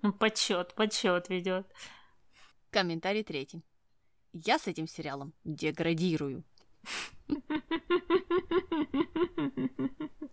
Ну, 0.00 0.14
Подсчет, 0.14 0.72
подсчет 0.72 1.28
ведет. 1.28 1.66
Комментарий 2.70 3.24
третий. 3.24 3.62
Я 4.32 4.58
с 4.58 4.66
этим 4.66 4.86
сериалом 4.86 5.32
деградирую. 5.44 6.44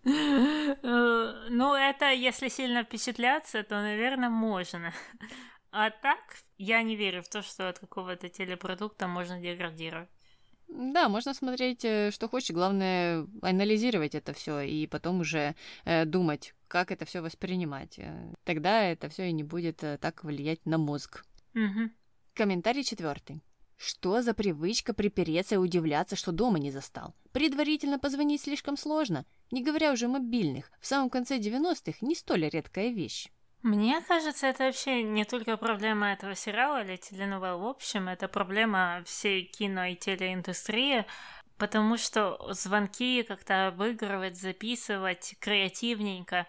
Э, 0.05 1.47
Ну, 1.49 1.75
это 1.75 2.11
если 2.11 2.49
сильно 2.49 2.83
впечатляться, 2.83 3.63
то, 3.63 3.81
наверное, 3.81 4.29
можно. 4.29 4.93
А 5.71 5.89
так, 5.91 6.19
я 6.57 6.81
не 6.81 6.95
верю 6.95 7.21
в 7.21 7.29
то, 7.29 7.41
что 7.41 7.69
от 7.69 7.79
какого-то 7.79 8.29
телепродукта 8.29 9.07
можно 9.07 9.39
деградировать. 9.39 10.09
Да, 10.67 11.09
можно 11.09 11.33
смотреть, 11.33 11.83
э, 11.85 12.11
что 12.11 12.27
хочешь. 12.27 12.51
Главное, 12.51 13.27
анализировать 13.41 14.15
это 14.15 14.33
все 14.33 14.61
и 14.61 14.87
потом 14.87 15.19
уже 15.19 15.55
э, 15.85 16.05
думать, 16.05 16.53
как 16.67 16.91
это 16.91 17.05
все 17.05 17.21
воспринимать. 17.21 17.99
Тогда 18.45 18.83
это 18.83 19.09
все 19.09 19.29
и 19.29 19.31
не 19.31 19.43
будет 19.43 19.77
так 19.77 20.23
влиять 20.23 20.65
на 20.65 20.77
мозг. 20.77 21.25
Мгм. 21.53 21.91
Комментарий 22.33 22.83
четвертый. 22.83 23.41
Что 23.81 24.21
за 24.21 24.33
привычка 24.33 24.93
припереться 24.93 25.55
и 25.55 25.57
удивляться, 25.57 26.17
что 26.17 26.33
дома 26.33 26.59
не 26.59 26.69
застал? 26.69 27.15
Предварительно 27.31 27.97
позвонить 27.97 28.41
слишком 28.41 28.75
сложно, 28.75 29.25
не 29.51 29.63
говоря 29.63 29.93
уже 29.93 30.07
о 30.07 30.09
мобильных. 30.09 30.69
В 30.81 30.85
самом 30.85 31.09
конце 31.09 31.37
90-х 31.37 31.99
не 32.01 32.13
столь 32.13 32.49
редкая 32.49 32.89
вещь. 32.89 33.29
Мне 33.61 34.01
кажется, 34.01 34.47
это 34.47 34.65
вообще 34.65 35.01
не 35.01 35.23
только 35.23 35.55
проблема 35.55 36.11
этого 36.11 36.35
сериала 36.35 36.83
или 36.83 36.97
теленовелл 36.97 37.59
в 37.59 37.67
общем, 37.67 38.09
это 38.09 38.27
проблема 38.27 39.01
всей 39.05 39.45
кино 39.45 39.85
и 39.85 39.95
телеиндустрии, 39.95 41.05
потому 41.57 41.95
что 41.95 42.37
звонки 42.51 43.23
как-то 43.23 43.69
обыгрывать, 43.69 44.35
записывать 44.35 45.35
креативненько 45.39 46.47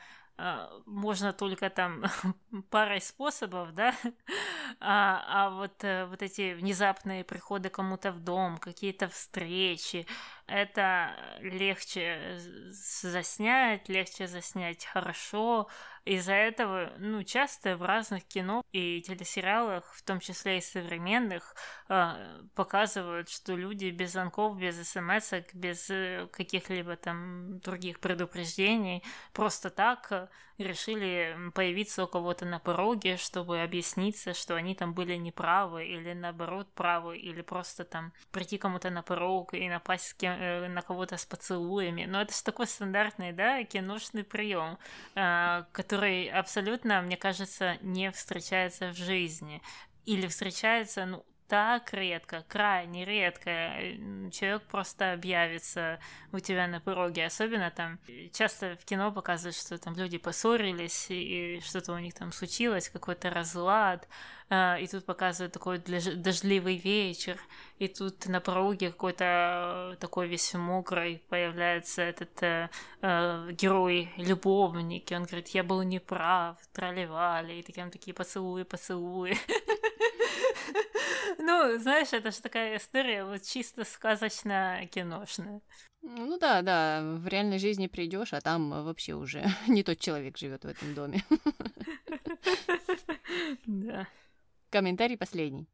можно 0.86 1.32
только 1.32 1.70
там 1.70 2.04
парой 2.70 3.00
способов, 3.00 3.74
да, 3.74 3.94
а, 4.80 5.22
а 5.26 5.50
вот, 5.50 5.84
э, 5.84 6.06
вот 6.06 6.22
эти 6.22 6.54
внезапные 6.54 7.24
приходы 7.24 7.68
кому-то 7.68 8.12
в 8.12 8.20
дом, 8.20 8.58
какие-то 8.58 9.08
встречи, 9.08 10.06
это 10.50 11.14
легче 11.40 12.38
заснять, 12.70 13.88
легче 13.88 14.26
заснять 14.26 14.84
хорошо. 14.84 15.68
Из-за 16.04 16.32
этого, 16.32 16.92
ну, 16.98 17.22
часто 17.22 17.76
в 17.76 17.82
разных 17.82 18.24
кино 18.24 18.64
и 18.72 19.00
телесериалах, 19.02 19.92
в 19.94 20.02
том 20.02 20.18
числе 20.18 20.58
и 20.58 20.62
современных, 20.62 21.54
э, 21.88 22.42
показывают, 22.54 23.28
что 23.28 23.54
люди 23.54 23.90
без 23.90 24.12
звонков, 24.12 24.58
без 24.58 24.76
смс, 24.88 25.32
без 25.52 25.90
э, 25.90 26.26
каких-либо 26.32 26.96
там 26.96 27.60
других 27.60 28.00
предупреждений, 28.00 29.04
просто 29.32 29.70
так 29.70 30.30
решили 30.60 31.36
появиться 31.54 32.04
у 32.04 32.06
кого-то 32.06 32.44
на 32.44 32.58
пороге, 32.58 33.16
чтобы 33.16 33.60
объясниться, 33.62 34.34
что 34.34 34.54
они 34.54 34.74
там 34.74 34.94
были 34.94 35.16
неправы, 35.16 35.86
или 35.86 36.12
наоборот 36.12 36.72
правы, 36.74 37.18
или 37.18 37.42
просто 37.42 37.84
там 37.84 38.12
прийти 38.30 38.58
кому-то 38.58 38.90
на 38.90 39.02
порог 39.02 39.54
и 39.54 39.68
напасть 39.68 40.08
с 40.08 40.14
кем- 40.14 40.38
э, 40.38 40.68
на 40.68 40.82
кого-то 40.82 41.16
с 41.16 41.26
поцелуями. 41.26 42.04
Но 42.04 42.20
это 42.20 42.34
же 42.34 42.42
такой 42.42 42.66
стандартный, 42.66 43.32
да, 43.32 43.62
киношный 43.64 44.24
прием, 44.24 44.78
э, 45.14 45.64
который 45.72 46.28
абсолютно, 46.28 47.02
мне 47.02 47.16
кажется, 47.16 47.76
не 47.82 48.10
встречается 48.10 48.90
в 48.90 48.96
жизни. 48.96 49.62
Или 50.06 50.26
встречается, 50.26 51.06
ну, 51.06 51.24
так 51.50 51.92
редко, 51.92 52.44
крайне 52.48 53.04
редко. 53.04 53.50
Э, 53.50 54.30
Человек 54.30 54.62
просто 54.62 55.12
объявится 55.12 55.98
у 56.32 56.38
тебя 56.38 56.68
на 56.68 56.80
пороге. 56.80 57.26
Особенно 57.26 57.70
там 57.72 57.98
э, 58.06 58.28
часто 58.32 58.76
в 58.80 58.84
кино 58.84 59.10
показывают, 59.12 59.56
что 59.56 59.76
там 59.78 59.96
люди 59.96 60.18
поссорились, 60.18 61.06
и 61.10 61.60
что-то 61.64 61.92
у 61.92 61.98
них 61.98 62.14
там 62.14 62.32
случилось, 62.32 62.88
какой-то 62.88 63.30
разлад. 63.30 64.08
А, 64.48 64.78
И 64.80 64.86
тут 64.86 65.04
показывают 65.06 65.52
такой 65.52 65.78
дождливый 65.78 66.76
вечер, 66.76 67.36
и 67.78 67.88
тут 67.88 68.26
на 68.26 68.40
пороге 68.40 68.90
какой-то 68.92 69.92
э, 69.94 69.96
такой 70.00 70.28
весь 70.28 70.54
мокрый 70.54 71.22
появляется 71.28 72.02
этот 72.02 72.42
э, 72.42 72.68
э, 73.02 73.48
герой-любовник, 73.52 75.10
и 75.10 75.14
он 75.16 75.24
говорит, 75.24 75.48
я 75.48 75.64
был 75.64 75.82
неправ, 75.82 76.56
тролливали, 76.72 77.54
и 77.54 77.62
такие, 77.62 77.88
такие 77.90 78.14
поцелуи, 78.14 78.62
поцелуи. 78.64 79.36
Ну, 81.38 81.78
знаешь, 81.78 82.12
это 82.12 82.30
же 82.30 82.40
такая 82.40 82.76
история 82.76 83.24
вот 83.24 83.42
чисто 83.42 83.84
сказочно-киношная. 83.84 85.60
Ну 86.02 86.38
да, 86.38 86.62
да, 86.62 87.02
в 87.02 87.26
реальной 87.28 87.58
жизни 87.58 87.86
придешь, 87.86 88.32
а 88.32 88.40
там 88.40 88.70
вообще 88.84 89.14
уже 89.14 89.44
не 89.68 89.82
тот 89.82 89.98
человек 89.98 90.36
живет 90.38 90.64
в 90.64 90.68
этом 90.68 90.94
доме. 90.94 91.24
Да. 93.66 94.08
Комментарий 94.70 95.16
последний. 95.16 95.68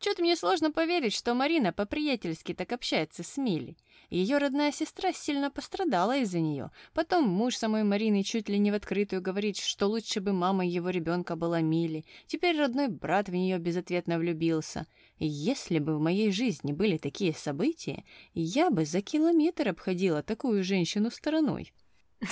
Чё-то 0.00 0.22
мне 0.22 0.34
сложно 0.36 0.72
поверить, 0.72 1.14
что 1.14 1.34
Марина 1.34 1.72
по-приятельски 1.72 2.54
так 2.54 2.72
общается 2.72 3.22
с 3.22 3.36
Милей. 3.36 3.76
Ее 4.12 4.36
родная 4.36 4.72
сестра 4.72 5.10
сильно 5.14 5.50
пострадала 5.50 6.18
из-за 6.18 6.38
нее. 6.40 6.70
Потом 6.92 7.24
муж 7.26 7.56
самой 7.56 7.82
Марины 7.82 8.22
чуть 8.22 8.50
ли 8.50 8.58
не 8.58 8.70
в 8.70 8.74
открытую 8.74 9.22
говорит, 9.22 9.56
что 9.56 9.86
лучше 9.86 10.20
бы 10.20 10.34
мама 10.34 10.66
его 10.66 10.90
ребенка 10.90 11.34
была 11.34 11.62
Мили. 11.62 12.04
Теперь 12.26 12.58
родной 12.58 12.88
брат 12.88 13.30
в 13.30 13.32
нее 13.32 13.56
безответно 13.56 14.18
влюбился. 14.18 14.86
Если 15.18 15.78
бы 15.78 15.96
в 15.96 16.00
моей 16.02 16.30
жизни 16.30 16.72
были 16.72 16.98
такие 16.98 17.32
события, 17.32 18.04
я 18.34 18.68
бы 18.68 18.84
за 18.84 19.00
километр 19.00 19.68
обходила 19.68 20.22
такую 20.22 20.62
женщину 20.62 21.10
стороной. 21.10 21.72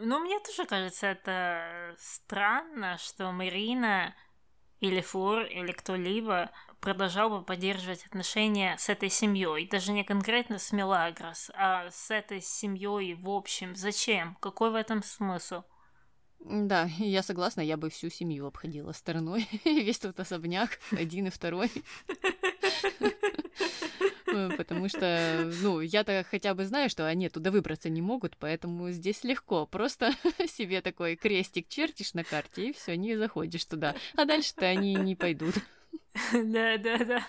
Ну, 0.00 0.20
мне 0.20 0.38
тоже 0.38 0.64
кажется, 0.64 1.08
это 1.08 1.96
странно, 1.98 2.98
что 2.98 3.32
Марина 3.32 4.14
или 4.80 5.00
Флор, 5.00 5.42
или 5.42 5.72
кто-либо 5.72 6.50
продолжал 6.80 7.30
бы 7.30 7.42
поддерживать 7.42 8.06
отношения 8.06 8.76
с 8.78 8.88
этой 8.88 9.10
семьей, 9.10 9.68
даже 9.68 9.92
не 9.92 10.04
конкретно 10.04 10.58
с 10.58 10.72
Мелагрос, 10.72 11.50
а 11.54 11.90
с 11.90 12.10
этой 12.10 12.40
семьей 12.40 13.14
в 13.14 13.28
общем. 13.28 13.74
Зачем? 13.74 14.36
Какой 14.40 14.70
в 14.70 14.74
этом 14.74 15.02
смысл? 15.02 15.62
Да, 16.40 16.88
я 16.98 17.22
согласна, 17.22 17.60
я 17.60 17.76
бы 17.76 17.90
всю 17.90 18.10
семью 18.10 18.46
обходила 18.46 18.92
стороной. 18.92 19.48
Весь 19.64 19.98
тут 19.98 20.20
особняк, 20.20 20.78
один 20.92 21.26
и 21.26 21.30
второй. 21.30 21.70
Э, 24.26 24.50
Потому 24.56 24.88
что, 24.88 25.50
ну, 25.62 25.80
я-то 25.80 26.24
хотя 26.30 26.54
бы 26.54 26.64
знаю, 26.66 26.90
что 26.90 27.06
они 27.06 27.28
туда 27.28 27.50
выбраться 27.50 27.88
не 27.88 28.02
могут, 28.02 28.36
поэтому 28.36 28.90
здесь 28.90 29.24
легко. 29.24 29.66
Просто 29.66 30.12
себе 30.46 30.80
такой 30.82 31.16
крестик 31.16 31.68
чертишь 31.68 32.14
на 32.14 32.24
карте, 32.24 32.68
и 32.68 32.72
все, 32.72 32.96
не 32.96 33.16
заходишь 33.16 33.64
туда. 33.64 33.94
А 34.16 34.24
дальше-то 34.24 34.66
они 34.66 34.94
не 34.94 35.16
пойдут. 35.16 35.54
Да, 36.32 36.76
да, 36.78 36.98
да. 37.04 37.26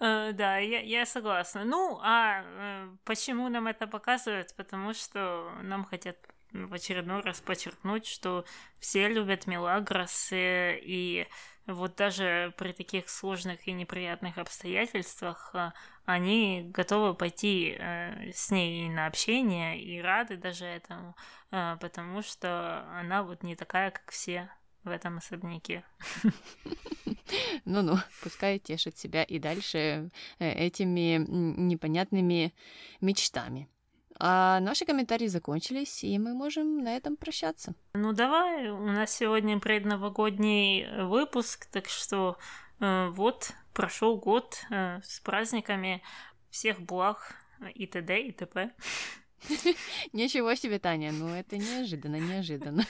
Э, 0.00 0.32
Да, 0.32 0.58
я, 0.58 1.06
согласна. 1.06 1.64
Ну, 1.64 1.98
а 2.02 2.42
э, 2.44 2.88
почему 3.04 3.48
нам 3.48 3.66
это 3.66 3.86
показывают? 3.86 4.54
Потому 4.56 4.94
что 4.94 5.52
нам 5.62 5.84
хотят 5.84 6.16
в 6.52 6.72
очередной 6.72 7.20
раз 7.22 7.40
подчеркнуть, 7.40 8.06
что 8.06 8.44
все 8.78 9.08
любят 9.08 9.46
Мелагрос, 9.46 10.32
э, 10.32 10.78
и 10.82 11.26
вот 11.66 11.96
даже 11.96 12.52
при 12.58 12.72
таких 12.72 13.08
сложных 13.08 13.66
и 13.66 13.72
неприятных 13.72 14.36
обстоятельствах 14.38 15.50
э, 15.54 15.70
они 16.04 16.62
готовы 16.68 17.14
пойти 17.14 17.76
э, 17.78 18.32
с 18.32 18.50
ней 18.50 18.88
на 18.90 19.06
общение 19.06 19.80
и 19.80 20.00
рады 20.00 20.36
даже 20.36 20.66
этому, 20.66 21.16
э, 21.50 21.76
потому 21.80 22.20
что 22.22 22.86
она 22.98 23.22
вот 23.22 23.42
не 23.42 23.56
такая, 23.56 23.90
как 23.90 24.10
все 24.10 24.50
в 24.82 24.90
этом 24.90 25.18
особняке. 25.18 25.84
Ну-ну, 27.64 27.96
пускай 28.22 28.58
тешит 28.58 28.98
себя 28.98 29.22
и 29.22 29.38
дальше 29.38 30.10
этими 30.38 31.16
непонятными 31.26 32.52
мечтами. 33.00 33.68
А 34.18 34.60
наши 34.60 34.84
комментарии 34.84 35.26
закончились, 35.26 36.04
и 36.04 36.18
мы 36.18 36.34
можем 36.34 36.78
на 36.78 36.96
этом 36.96 37.16
прощаться. 37.16 37.74
Ну 37.94 38.12
давай, 38.12 38.68
у 38.68 38.86
нас 38.86 39.14
сегодня 39.14 39.58
предновогодний 39.58 40.86
выпуск, 41.04 41.66
так 41.66 41.88
что 41.88 42.38
э, 42.78 43.08
вот 43.08 43.52
прошел 43.72 44.16
год 44.16 44.60
э, 44.70 45.00
с 45.02 45.18
праздниками, 45.20 46.02
всех 46.50 46.80
благ 46.80 47.34
э, 47.60 47.70
и 47.72 47.86
т.д. 47.86 48.22
и 48.22 48.32
т.п. 48.32 48.72
Ничего 50.12 50.54
себе, 50.54 50.78
Таня, 50.78 51.10
ну 51.10 51.28
это 51.28 51.56
неожиданно, 51.56 52.20
неожиданно. 52.20 52.84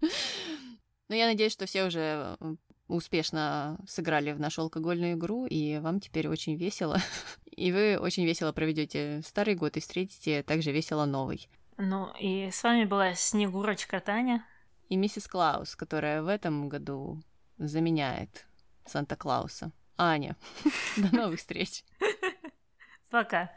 Но 1.08 1.14
я 1.14 1.26
надеюсь, 1.26 1.52
что 1.52 1.64
все 1.64 1.86
уже 1.86 2.36
э, 2.38 2.54
успешно 2.88 3.78
сыграли 3.86 4.32
в 4.32 4.40
нашу 4.40 4.62
алкогольную 4.62 5.14
игру, 5.14 5.46
и 5.46 5.78
вам 5.78 6.00
теперь 6.00 6.28
очень 6.28 6.56
весело. 6.56 6.98
И 7.50 7.72
вы 7.72 7.98
очень 7.98 8.24
весело 8.24 8.52
проведете 8.52 9.20
старый 9.24 9.56
год 9.56 9.76
и 9.76 9.80
встретите 9.80 10.44
также 10.44 10.70
весело 10.70 11.06
новый. 11.06 11.48
Ну 11.76 12.08
и 12.20 12.50
с 12.52 12.62
вами 12.62 12.84
была 12.84 13.14
Снегурочка 13.14 13.98
Таня. 13.98 14.46
И 14.88 14.96
миссис 14.96 15.26
Клаус, 15.26 15.74
которая 15.74 16.22
в 16.22 16.28
этом 16.28 16.68
году 16.68 17.20
заменяет 17.58 18.46
Санта-Клауса. 18.86 19.72
Аня, 19.96 20.36
до 20.96 21.14
новых 21.14 21.40
встреч. 21.40 21.84
Пока. 23.10 23.50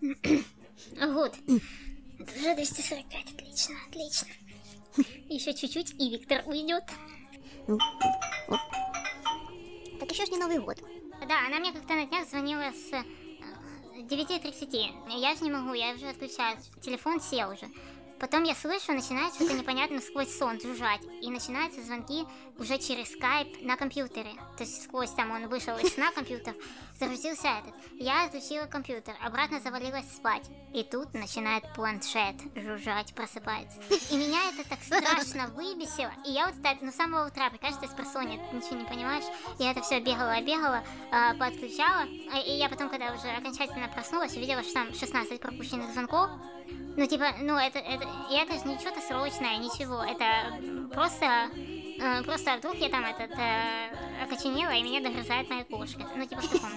Вот. 0.00 1.36
Это 2.18 2.38
уже 2.38 2.54
245, 2.54 3.34
отлично, 3.34 3.74
отлично. 3.86 4.28
Еще 5.28 5.54
чуть-чуть, 5.54 5.92
и 6.00 6.10
Виктор 6.10 6.42
уйдет. 6.46 6.84
Так 9.98 10.10
еще 10.10 10.26
ж 10.26 10.30
не 10.30 10.38
Новый 10.38 10.58
год. 10.58 10.78
Да, 11.28 11.46
она 11.46 11.58
мне 11.58 11.72
как-то 11.72 11.94
на 11.94 12.06
днях 12.06 12.28
звонила 12.28 12.72
с 12.72 12.92
э, 12.92 13.04
9.30. 14.02 15.18
Я 15.18 15.34
же 15.34 15.44
не 15.44 15.50
могу, 15.50 15.74
я 15.74 15.92
уже 15.94 16.08
отключаю. 16.08 16.58
Телефон 16.80 17.20
сел 17.20 17.50
уже. 17.50 17.66
Потом 18.20 18.44
я 18.44 18.54
слышу, 18.54 18.92
начинает 18.92 19.34
что-то 19.34 19.54
непонятно 19.54 20.00
сквозь 20.00 20.36
сон 20.36 20.60
жужжать. 20.60 21.00
И 21.22 21.30
начинаются 21.30 21.82
звонки 21.82 22.26
уже 22.58 22.78
через 22.78 23.12
скайп 23.12 23.62
на 23.62 23.76
компьютере. 23.76 24.32
То 24.58 24.64
есть 24.64 24.84
сквозь 24.84 25.10
там 25.12 25.30
он 25.30 25.48
вышел 25.48 25.76
из 25.78 25.94
сна 25.94 26.12
компьютер, 26.12 26.54
загрузился 26.98 27.48
этот. 27.48 27.74
Я 27.94 28.26
отключила 28.26 28.66
компьютер, 28.66 29.14
обратно 29.24 29.58
завалилась 29.60 30.04
спать. 30.14 30.46
И 30.74 30.84
тут 30.84 31.14
начинает 31.14 31.64
планшет 31.74 32.36
жужжать, 32.54 33.14
просыпается. 33.14 33.80
И 34.10 34.16
меня 34.16 34.50
это 34.50 34.68
так 34.68 34.82
страшно 34.82 35.48
выбесило. 35.48 36.12
И 36.26 36.32
я 36.32 36.46
вот 36.46 36.62
так, 36.62 36.82
ну, 36.82 36.92
с 36.92 36.96
самого 36.96 37.26
утра, 37.26 37.50
кажется, 37.58 37.88
с 37.88 37.94
ничего 38.52 38.76
не 38.76 38.84
понимаешь. 38.84 39.24
Я 39.58 39.70
это 39.70 39.80
все 39.80 39.98
бегала, 39.98 40.40
бегала, 40.42 40.84
а, 41.10 41.34
подключала. 41.34 42.06
А, 42.32 42.38
И 42.38 42.52
я 42.58 42.68
потом, 42.68 42.90
когда 42.90 43.14
уже 43.14 43.28
окончательно 43.28 43.88
проснулась, 43.88 44.36
увидела, 44.36 44.62
что 44.62 44.74
там 44.74 44.92
16 44.92 45.40
пропущенных 45.40 45.92
звонков. 45.92 46.30
Ну, 46.96 47.06
типа, 47.06 47.34
ну, 47.40 47.56
это, 47.56 47.78
это, 47.78 48.04
и 48.30 48.34
это 48.34 48.58
же 48.58 48.64
не 48.66 48.78
что-то 48.78 49.00
срочное, 49.00 49.58
ничего. 49.58 50.02
Это 50.02 50.92
просто, 50.92 51.50
э, 52.00 52.22
просто 52.24 52.56
вдруг 52.58 52.74
я 52.76 52.88
там 52.88 53.04
этот, 53.04 53.30
э, 53.38 54.24
окоченела, 54.24 54.72
и 54.72 54.82
меня 54.82 55.00
догрызает 55.00 55.48
моя 55.48 55.64
кошка. 55.64 56.06
Ну, 56.14 56.26
типа, 56.26 56.42
в 56.42 56.48
таком. 56.48 56.70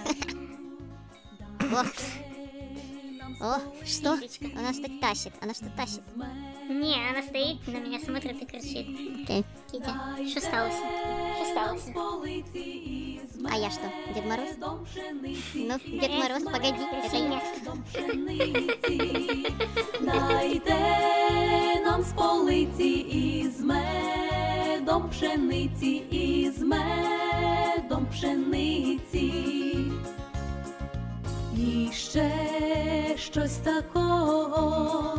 О, 3.40 3.58
что? 3.84 4.12
Она 4.56 4.72
что-то 4.72 4.98
тащит. 5.00 5.32
Она 5.42 5.52
что 5.52 5.68
тащит. 5.70 6.02
Не, 6.68 6.96
она 7.10 7.22
стоит, 7.22 7.66
на 7.66 7.78
меня 7.78 7.98
смотрит 7.98 8.40
и 8.40 8.46
кричит. 8.46 8.86
Окей. 9.24 9.44
Китя, 9.70 10.16
что 10.28 10.40
сталося? 10.40 10.78
Что 11.36 11.44
сталося? 11.50 11.92
А 13.50 13.56
я 13.56 13.70
что, 13.70 13.82
Дед 14.14 14.24
Мороз? 14.24 14.48
Ну, 15.54 15.78
Дед 16.00 16.10
Мороз, 16.12 16.42
погоди, 16.44 16.84
это 16.92 17.16
я. 17.16 17.40
Дайте 20.00 20.74
нам 21.84 22.02
з 22.02 22.12
полиці 22.12 22.84
із 22.84 23.60
медом 23.60 25.10
пшениці, 25.10 26.02
із 26.10 26.58
медом 26.58 28.06
пшениці. 28.10 29.32
І 31.56 31.88
ще 31.92 32.30
щось 33.16 33.56
такого 33.56 35.18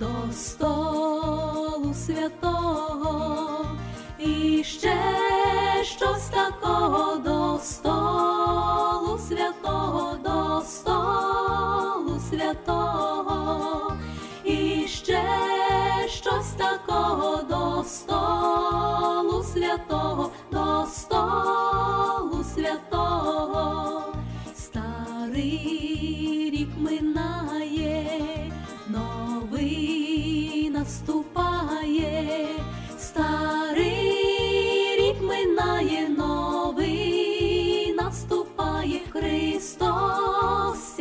до 0.00 0.32
столу 0.32 1.94
святого, 1.94 3.66
і 4.24 4.64
ще 4.64 4.96
щось 5.82 6.28
такого 6.28 7.16
до 7.16 7.58
столу 7.62 9.18
святого, 9.28 10.16
до 10.24 10.62
столу 10.66 12.20
святого, 12.30 13.96
і 14.44 14.86
ще 14.88 15.24
щось 16.08 16.52
такого 16.58 17.42
до 17.42 17.84
столу 17.84 19.42
святого, 19.42 20.30
до 20.52 20.86
столу 20.86 22.44
святого, 22.54 24.14
старий 24.54 25.70
рік 26.54 26.70
минає, 26.78 28.52
новий 28.88 30.70
наступає. 30.70 32.48
Стар... 32.98 33.49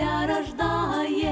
рождает. 0.02 1.29